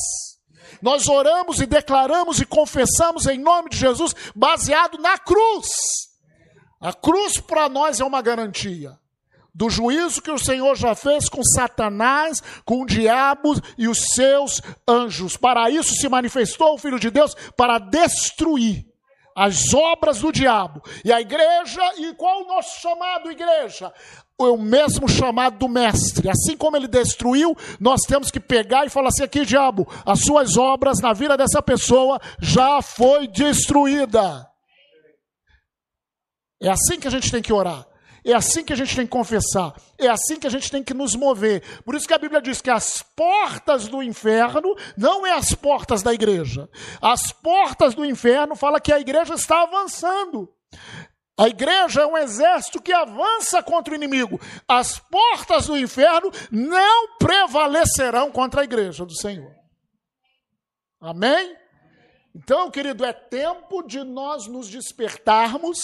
Nós 0.82 1.08
oramos 1.08 1.60
e 1.60 1.66
declaramos 1.66 2.40
e 2.40 2.46
confessamos 2.46 3.26
em 3.26 3.40
nome 3.40 3.70
de 3.70 3.78
Jesus, 3.78 4.16
baseado 4.36 4.98
na 5.00 5.18
cruz. 5.18 5.68
A 6.80 6.94
cruz 6.94 7.40
para 7.40 7.68
nós 7.68 8.00
é 8.00 8.06
uma 8.06 8.22
garantia 8.22 8.98
do 9.60 9.70
juízo 9.70 10.22
que 10.22 10.32
o 10.32 10.40
Senhor 10.40 10.74
já 10.78 10.96
fez 10.96 11.28
com 11.28 11.44
Satanás, 11.44 12.42
com 12.64 12.82
o 12.82 12.86
diabo 12.86 13.54
e 13.78 13.90
os 13.90 14.14
seus 14.14 14.62
anjos. 14.88 15.36
Para 15.36 15.70
isso 15.70 15.94
se 15.96 16.08
manifestou 16.08 16.76
o 16.76 16.78
Filho 16.78 16.98
de 16.98 17.10
Deus 17.10 17.36
para 17.58 17.78
destruir 17.78 18.86
as 19.36 19.74
obras 19.74 20.20
do 20.22 20.32
diabo. 20.32 20.82
E 21.04 21.12
a 21.12 21.20
igreja, 21.20 21.82
e 21.98 22.14
qual 22.14 22.44
o 22.44 22.48
nosso 22.48 22.80
chamado, 22.80 23.30
igreja? 23.30 23.92
O 24.38 24.56
mesmo 24.56 25.10
chamado 25.10 25.58
do 25.58 25.68
mestre. 25.68 26.30
Assim 26.30 26.56
como 26.56 26.78
ele 26.78 26.88
destruiu, 26.88 27.54
nós 27.82 28.00
temos 28.08 28.32
que 28.32 28.40
pegar 28.40 28.86
e 28.86 28.90
falar 28.90 29.10
assim: 29.10 29.24
aqui, 29.24 29.46
diabo, 29.46 29.86
as 30.06 30.22
suas 30.22 30.56
obras 30.56 31.02
na 31.02 31.12
vida 31.12 31.36
dessa 31.36 31.62
pessoa 31.62 32.18
já 32.42 32.82
foi 32.82 33.28
destruída. 33.28 34.48
É 36.62 36.70
assim 36.70 36.98
que 36.98 37.10
a 37.10 37.12
gente 37.12 37.30
tem 37.30 37.42
que 37.42 37.52
orar. 37.52 37.89
É 38.24 38.34
assim 38.34 38.64
que 38.64 38.74
a 38.74 38.76
gente 38.76 38.96
tem 38.96 39.06
que 39.06 39.12
confessar. 39.12 39.74
É 39.98 40.08
assim 40.08 40.38
que 40.38 40.48
a 40.48 40.50
gente 40.50 40.70
tem 40.70 40.84
que 40.84 40.94
nos 40.94 41.16
mover. 41.16 41.62
Por 41.84 41.96
isso 41.96 42.08
que 42.08 42.14
a 42.14 42.18
Bíblia 42.18 42.42
diz 42.42 42.62
que 42.62 42.70
as 42.70 43.02
portas 43.02 43.88
do 43.88 44.02
inferno 44.04 44.76
não 44.98 45.26
é 45.26 45.32
as 45.32 45.54
portas 45.54 46.02
da 46.02 46.14
igreja. 46.14 46.70
As 47.02 47.32
portas 47.32 47.94
do 47.94 48.06
inferno 48.06 48.56
fala 48.56 48.80
que 48.80 48.94
a 48.94 49.00
igreja 49.00 49.34
está 49.34 49.64
avançando. 49.64 50.50
A 51.40 51.48
igreja 51.48 52.02
é 52.02 52.06
um 52.06 52.18
exército 52.18 52.82
que 52.82 52.92
avança 52.92 53.64
contra 53.64 53.94
o 53.94 53.96
inimigo. 53.96 54.40
As 54.68 55.00
portas 55.00 55.68
do 55.68 55.78
inferno 55.78 56.30
não 56.52 57.16
prevalecerão 57.18 58.30
contra 58.30 58.60
a 58.60 58.64
igreja 58.66 59.06
do 59.06 59.16
Senhor. 59.16 59.56
Amém? 61.00 61.56
Então, 62.36 62.70
querido, 62.70 63.06
é 63.06 63.14
tempo 63.14 63.82
de 63.84 64.04
nós 64.04 64.48
nos 64.48 64.68
despertarmos, 64.68 65.80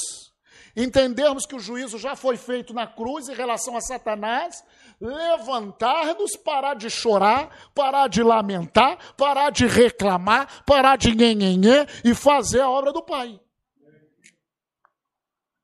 entendermos 0.76 1.46
que 1.46 1.56
o 1.56 1.60
juízo 1.60 1.98
já 1.98 2.16
foi 2.16 2.38
feito 2.38 2.74
na 2.74 2.86
cruz 2.86 3.30
em 3.30 3.34
relação 3.34 3.78
a 3.78 3.82
Satanás, 3.82 4.64
levantar-nos, 5.00 6.36
parar 6.36 6.76
de 6.76 6.90
chorar, 6.90 7.72
parar 7.74 8.08
de 8.08 8.22
lamentar, 8.22 9.16
parar 9.16 9.50
de 9.52 9.66
reclamar, 9.66 10.64
parar 10.66 10.98
de 10.98 11.16
nhenhenhê 11.16 11.86
e 12.04 12.14
fazer 12.14 12.62
a 12.62 12.70
obra 12.70 12.92
do 12.92 13.02
Pai. 13.02 13.40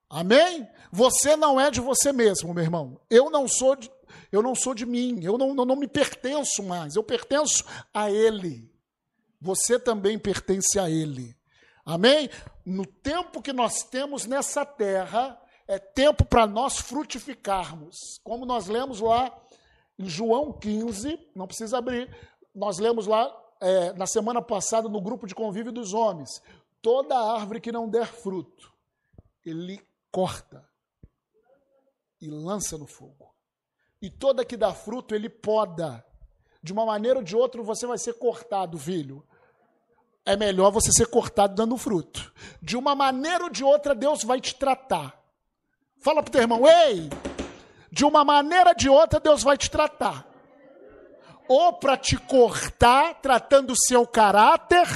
Amém? 0.09 0.67
Você 0.91 1.37
não 1.37 1.59
é 1.59 1.71
de 1.71 1.79
você 1.79 2.11
mesmo, 2.11 2.53
meu 2.53 2.63
irmão. 2.63 2.99
Eu 3.09 3.29
não 3.29 3.47
sou 3.47 3.75
de, 3.75 3.89
eu 4.31 4.41
não 4.41 4.53
sou 4.53 4.73
de 4.73 4.85
mim, 4.85 5.19
eu 5.23 5.37
não, 5.37 5.53
não, 5.53 5.65
não 5.65 5.75
me 5.75 5.87
pertenço 5.87 6.61
mais, 6.63 6.95
eu 6.95 7.03
pertenço 7.03 7.63
a 7.93 8.11
Ele. 8.11 8.69
Você 9.39 9.79
também 9.79 10.19
pertence 10.19 10.77
a 10.77 10.89
Ele. 10.89 11.35
Amém? 11.85 12.29
No 12.65 12.85
tempo 12.85 13.41
que 13.41 13.51
nós 13.51 13.83
temos 13.83 14.25
nessa 14.25 14.65
terra, 14.65 15.39
é 15.67 15.79
tempo 15.79 16.25
para 16.25 16.45
nós 16.45 16.77
frutificarmos. 16.77 18.19
Como 18.23 18.45
nós 18.45 18.67
lemos 18.67 18.99
lá 18.99 19.35
em 19.97 20.07
João 20.07 20.53
15, 20.53 21.31
não 21.35 21.47
precisa 21.47 21.77
abrir, 21.77 22.09
nós 22.53 22.77
lemos 22.77 23.07
lá 23.07 23.31
é, 23.59 23.93
na 23.93 24.05
semana 24.05 24.41
passada 24.41 24.89
no 24.89 25.01
grupo 25.01 25.25
de 25.25 25.35
convívio 25.35 25.71
dos 25.71 25.93
homens: 25.93 26.41
toda 26.81 27.17
árvore 27.17 27.61
que 27.61 27.71
não 27.71 27.89
der 27.89 28.07
fruto, 28.07 28.73
ele 29.45 29.81
corta 30.11 30.67
e 32.19 32.29
lança 32.29 32.77
no 32.77 32.87
fogo. 32.87 33.33
E 34.01 34.09
toda 34.09 34.45
que 34.45 34.57
dá 34.57 34.73
fruto, 34.73 35.15
ele 35.15 35.29
poda. 35.29 36.05
De 36.61 36.73
uma 36.73 36.85
maneira 36.85 37.19
ou 37.19 37.23
de 37.23 37.35
outra, 37.35 37.61
você 37.63 37.87
vai 37.87 37.97
ser 37.97 38.13
cortado, 38.13 38.77
filho. 38.77 39.25
É 40.25 40.37
melhor 40.37 40.71
você 40.71 40.91
ser 40.91 41.07
cortado 41.07 41.55
dando 41.55 41.77
fruto. 41.77 42.31
De 42.61 42.77
uma 42.77 42.95
maneira 42.95 43.45
ou 43.45 43.49
de 43.49 43.63
outra, 43.63 43.95
Deus 43.95 44.23
vai 44.23 44.39
te 44.39 44.55
tratar. 44.55 45.19
Fala 45.99 46.21
para 46.21 46.29
o 46.29 46.31
teu 46.31 46.41
irmão, 46.41 46.67
ei! 46.67 47.09
De 47.91 48.05
uma 48.05 48.23
maneira 48.23 48.69
ou 48.69 48.75
de 48.75 48.89
outra, 48.89 49.19
Deus 49.19 49.43
vai 49.43 49.57
te 49.57 49.69
tratar. 49.69 50.25
Ou 51.47 51.73
para 51.73 51.97
te 51.97 52.17
cortar, 52.17 53.15
tratando 53.15 53.71
o 53.71 53.77
seu 53.87 54.07
caráter, 54.07 54.87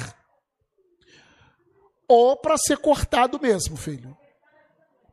ou 2.07 2.37
para 2.37 2.57
ser 2.57 2.77
cortado 2.77 3.39
mesmo, 3.41 3.75
filho 3.75 4.15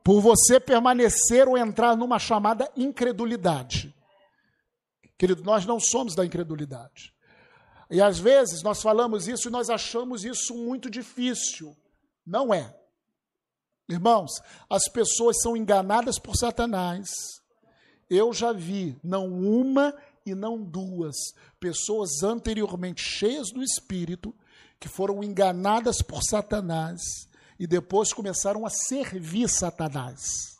por 0.02 0.20
você 0.20 0.58
permanecer 0.58 1.48
ou 1.48 1.56
entrar 1.56 1.96
numa 1.96 2.18
chamada 2.18 2.70
incredulidade. 2.76 3.94
Querido, 5.16 5.44
nós 5.44 5.64
não 5.64 5.78
somos 5.78 6.14
da 6.14 6.26
incredulidade. 6.26 7.14
E 7.92 8.00
às 8.00 8.18
vezes 8.18 8.62
nós 8.62 8.80
falamos 8.80 9.28
isso 9.28 9.48
e 9.48 9.50
nós 9.50 9.68
achamos 9.68 10.24
isso 10.24 10.54
muito 10.56 10.88
difícil. 10.88 11.76
Não 12.24 12.52
é. 12.52 12.74
Irmãos, 13.86 14.30
as 14.70 14.88
pessoas 14.88 15.36
são 15.42 15.54
enganadas 15.54 16.18
por 16.18 16.34
Satanás. 16.34 17.10
Eu 18.08 18.32
já 18.32 18.50
vi, 18.50 18.98
não 19.04 19.26
uma 19.26 19.94
e 20.24 20.34
não 20.34 20.62
duas, 20.62 21.14
pessoas 21.60 22.22
anteriormente 22.22 23.02
cheias 23.02 23.50
do 23.50 23.62
Espírito, 23.62 24.34
que 24.80 24.88
foram 24.88 25.22
enganadas 25.22 26.00
por 26.00 26.22
Satanás 26.22 27.02
e 27.58 27.66
depois 27.66 28.10
começaram 28.14 28.64
a 28.64 28.70
servir 28.70 29.50
Satanás. 29.50 30.56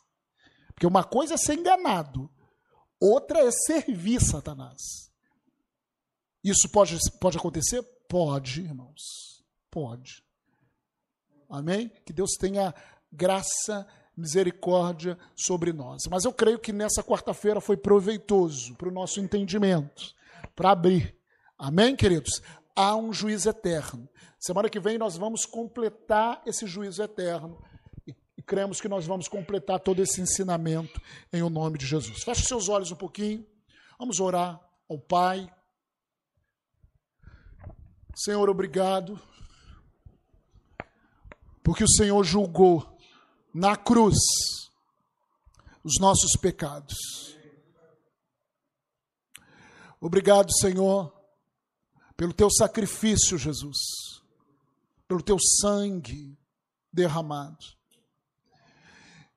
Porque 0.67 0.85
uma 0.85 1.03
coisa 1.03 1.33
é 1.33 1.37
ser 1.37 1.57
enganado, 1.57 2.29
outra 2.99 3.39
é 3.39 3.49
servir 3.49 4.21
Satanás. 4.21 5.11
Isso 6.43 6.69
pode, 6.69 6.97
pode 7.19 7.37
acontecer? 7.37 7.81
Pode, 8.07 8.61
irmãos. 8.61 9.43
Pode. 9.71 10.23
Amém? 11.49 11.91
Que 12.05 12.11
Deus 12.11 12.31
tenha 12.31 12.73
graça, 13.11 13.87
misericórdia 14.15 15.17
sobre 15.35 15.71
nós. 15.71 16.03
Mas 16.09 16.25
eu 16.25 16.33
creio 16.33 16.59
que 16.59 16.73
nessa 16.73 17.03
quarta-feira 17.03 17.61
foi 17.61 17.77
proveitoso 17.77 18.75
para 18.75 18.89
o 18.89 18.91
nosso 18.91 19.19
entendimento, 19.19 20.13
para 20.55 20.71
abrir. 20.71 21.15
Amém, 21.57 21.95
queridos? 21.95 22.41
Há 22.75 22.95
um 22.95 23.13
juiz 23.13 23.45
eterno. 23.45 24.09
Semana 24.39 24.69
que 24.69 24.79
vem 24.79 24.97
nós 24.97 25.15
vamos 25.15 25.45
completar 25.45 26.41
esse 26.45 26.67
juízo 26.67 27.01
eterno 27.01 27.63
e 28.05 28.41
cremos 28.41 28.81
que 28.81 28.89
nós 28.89 29.05
vamos 29.05 29.27
completar 29.27 29.79
todo 29.79 30.01
esse 30.01 30.19
ensinamento 30.19 31.01
em 31.31 31.41
o 31.41 31.49
nome 31.49 31.77
de 31.77 31.85
Jesus. 31.85 32.23
Feche 32.23 32.45
seus 32.45 32.67
olhos 32.67 32.91
um 32.91 32.95
pouquinho. 32.95 33.45
Vamos 33.97 34.19
orar 34.19 34.59
ao 34.89 34.99
Pai. 34.99 35.49
Senhor, 38.15 38.49
obrigado. 38.49 39.19
Porque 41.63 41.83
o 41.83 41.89
Senhor 41.89 42.23
julgou 42.23 42.97
na 43.53 43.75
cruz 43.75 44.17
os 45.83 45.99
nossos 45.99 46.31
pecados. 46.39 46.97
Obrigado, 49.99 50.51
Senhor, 50.59 51.13
pelo 52.17 52.33
teu 52.33 52.49
sacrifício, 52.51 53.37
Jesus 53.37 54.13
pelo 55.13 55.21
teu 55.21 55.37
sangue 55.61 56.35
derramado. 56.91 57.57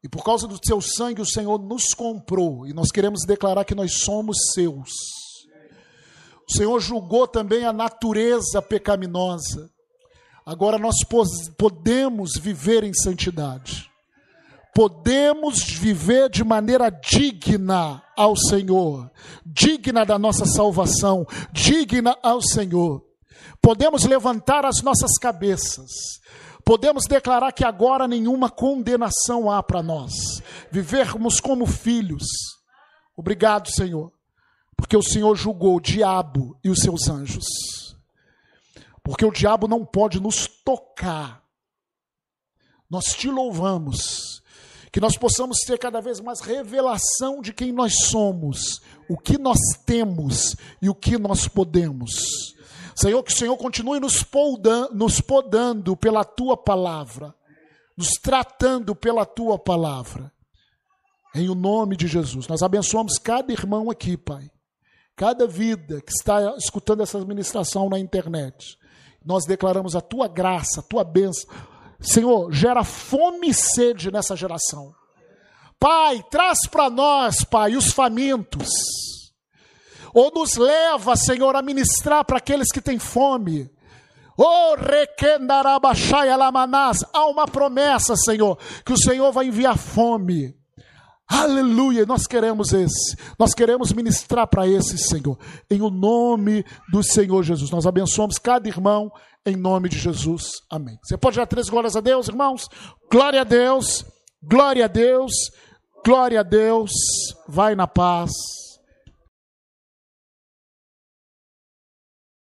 E 0.02 0.08
por 0.08 0.24
causa 0.24 0.46
do 0.46 0.58
teu 0.58 0.80
sangue, 0.80 1.20
o 1.20 1.26
Senhor 1.26 1.58
nos 1.58 1.88
comprou, 1.88 2.66
e 2.66 2.72
nós 2.72 2.90
queremos 2.90 3.22
declarar 3.26 3.64
que 3.64 3.74
nós 3.74 3.98
somos 3.98 4.36
seus. 4.54 4.90
O 6.48 6.52
Senhor 6.52 6.80
julgou 6.80 7.26
também 7.26 7.64
a 7.64 7.72
natureza 7.72 8.62
pecaminosa. 8.62 9.70
Agora 10.44 10.78
nós 10.78 10.96
podemos 11.58 12.36
viver 12.36 12.84
em 12.84 12.94
santidade. 12.94 13.90
Podemos 14.74 15.62
viver 15.62 16.28
de 16.28 16.44
maneira 16.44 16.90
digna 16.90 18.02
ao 18.16 18.36
Senhor, 18.36 19.10
digna 19.44 20.04
da 20.04 20.18
nossa 20.18 20.44
salvação, 20.44 21.26
digna 21.52 22.16
ao 22.22 22.42
Senhor 22.42 23.06
podemos 23.66 24.04
levantar 24.04 24.64
as 24.64 24.80
nossas 24.80 25.18
cabeças, 25.20 25.90
podemos 26.64 27.04
declarar 27.06 27.50
que 27.50 27.64
agora 27.64 28.06
nenhuma 28.06 28.48
condenação 28.48 29.50
há 29.50 29.60
para 29.60 29.82
nós, 29.82 30.12
vivermos 30.70 31.40
como 31.40 31.66
filhos. 31.66 32.22
Obrigado, 33.16 33.68
Senhor, 33.70 34.12
porque 34.76 34.96
o 34.96 35.02
Senhor 35.02 35.34
julgou 35.34 35.76
o 35.76 35.80
diabo 35.80 36.58
e 36.62 36.68
os 36.68 36.80
seus 36.80 37.08
anjos, 37.08 37.46
porque 39.02 39.24
o 39.24 39.32
diabo 39.32 39.66
não 39.66 39.84
pode 39.84 40.20
nos 40.20 40.46
tocar. 40.46 41.42
Nós 42.88 43.06
te 43.06 43.28
louvamos, 43.28 44.42
que 44.92 45.00
nós 45.00 45.16
possamos 45.16 45.58
ter 45.66 45.78
cada 45.78 46.00
vez 46.00 46.20
mais 46.20 46.40
revelação 46.40 47.40
de 47.40 47.52
quem 47.52 47.72
nós 47.72 48.06
somos, 48.06 48.80
o 49.08 49.18
que 49.18 49.38
nós 49.38 49.58
temos 49.84 50.54
e 50.80 50.88
o 50.88 50.94
que 50.94 51.18
nós 51.18 51.48
podemos. 51.48 52.12
Senhor, 52.94 53.22
que 53.22 53.32
o 53.32 53.36
Senhor 53.36 53.56
continue 53.56 54.00
nos 54.00 54.22
podando, 54.22 54.94
nos 54.94 55.20
podando 55.20 55.96
pela 55.96 56.24
tua 56.24 56.56
palavra, 56.56 57.34
nos 57.96 58.12
tratando 58.12 58.94
pela 58.94 59.26
tua 59.26 59.58
palavra. 59.58 60.32
Em 61.34 61.50
o 61.50 61.54
nome 61.54 61.96
de 61.96 62.06
Jesus. 62.06 62.48
Nós 62.48 62.62
abençoamos 62.62 63.18
cada 63.18 63.52
irmão 63.52 63.90
aqui, 63.90 64.16
Pai. 64.16 64.50
Cada 65.16 65.46
vida 65.46 66.00
que 66.02 66.12
está 66.12 66.54
escutando 66.58 67.02
essa 67.02 67.18
administração 67.18 67.88
na 67.88 67.98
internet. 67.98 68.76
Nós 69.24 69.44
declaramos 69.46 69.96
a 69.96 70.00
tua 70.00 70.28
graça, 70.28 70.80
a 70.80 70.82
tua 70.82 71.02
bênção. 71.02 71.48
Senhor, 71.98 72.52
gera 72.52 72.84
fome 72.84 73.48
e 73.48 73.54
sede 73.54 74.12
nessa 74.12 74.36
geração. 74.36 74.94
Pai, 75.80 76.22
traz 76.30 76.58
para 76.70 76.90
nós, 76.90 77.42
Pai, 77.44 77.76
os 77.76 77.90
famintos 77.92 78.68
ou 80.16 80.32
nos 80.34 80.56
leva, 80.56 81.14
Senhor, 81.14 81.54
a 81.54 81.60
ministrar 81.60 82.24
para 82.24 82.38
aqueles 82.38 82.72
que 82.72 82.80
têm 82.80 82.98
fome. 82.98 83.70
Há 87.12 87.26
uma 87.26 87.46
promessa, 87.46 88.16
Senhor, 88.16 88.58
que 88.82 88.94
o 88.94 88.98
Senhor 88.98 89.30
vai 89.30 89.48
enviar 89.48 89.76
fome. 89.76 90.56
Aleluia, 91.28 92.06
nós 92.06 92.26
queremos 92.26 92.72
esse. 92.72 93.16
Nós 93.38 93.52
queremos 93.52 93.92
ministrar 93.92 94.46
para 94.46 94.66
esse, 94.66 94.96
Senhor. 94.96 95.36
Em 95.68 95.82
o 95.82 95.90
nome 95.90 96.64
do 96.90 97.02
Senhor 97.02 97.42
Jesus. 97.42 97.70
Nós 97.70 97.86
abençoamos 97.86 98.38
cada 98.38 98.68
irmão 98.68 99.10
em 99.44 99.56
nome 99.56 99.88
de 99.88 99.98
Jesus. 99.98 100.62
Amém. 100.70 100.98
Você 101.02 101.16
pode 101.16 101.36
dar 101.36 101.46
três 101.46 101.68
glórias 101.68 101.96
a 101.96 102.00
Deus, 102.00 102.28
irmãos? 102.28 102.68
Glória 103.10 103.40
a 103.40 103.44
Deus. 103.44 104.04
Glória 104.42 104.84
a 104.84 104.88
Deus. 104.88 105.32
Glória 106.04 106.40
a 106.40 106.42
Deus. 106.44 106.92
Vai 107.48 107.74
na 107.74 107.86
paz. 107.86 108.30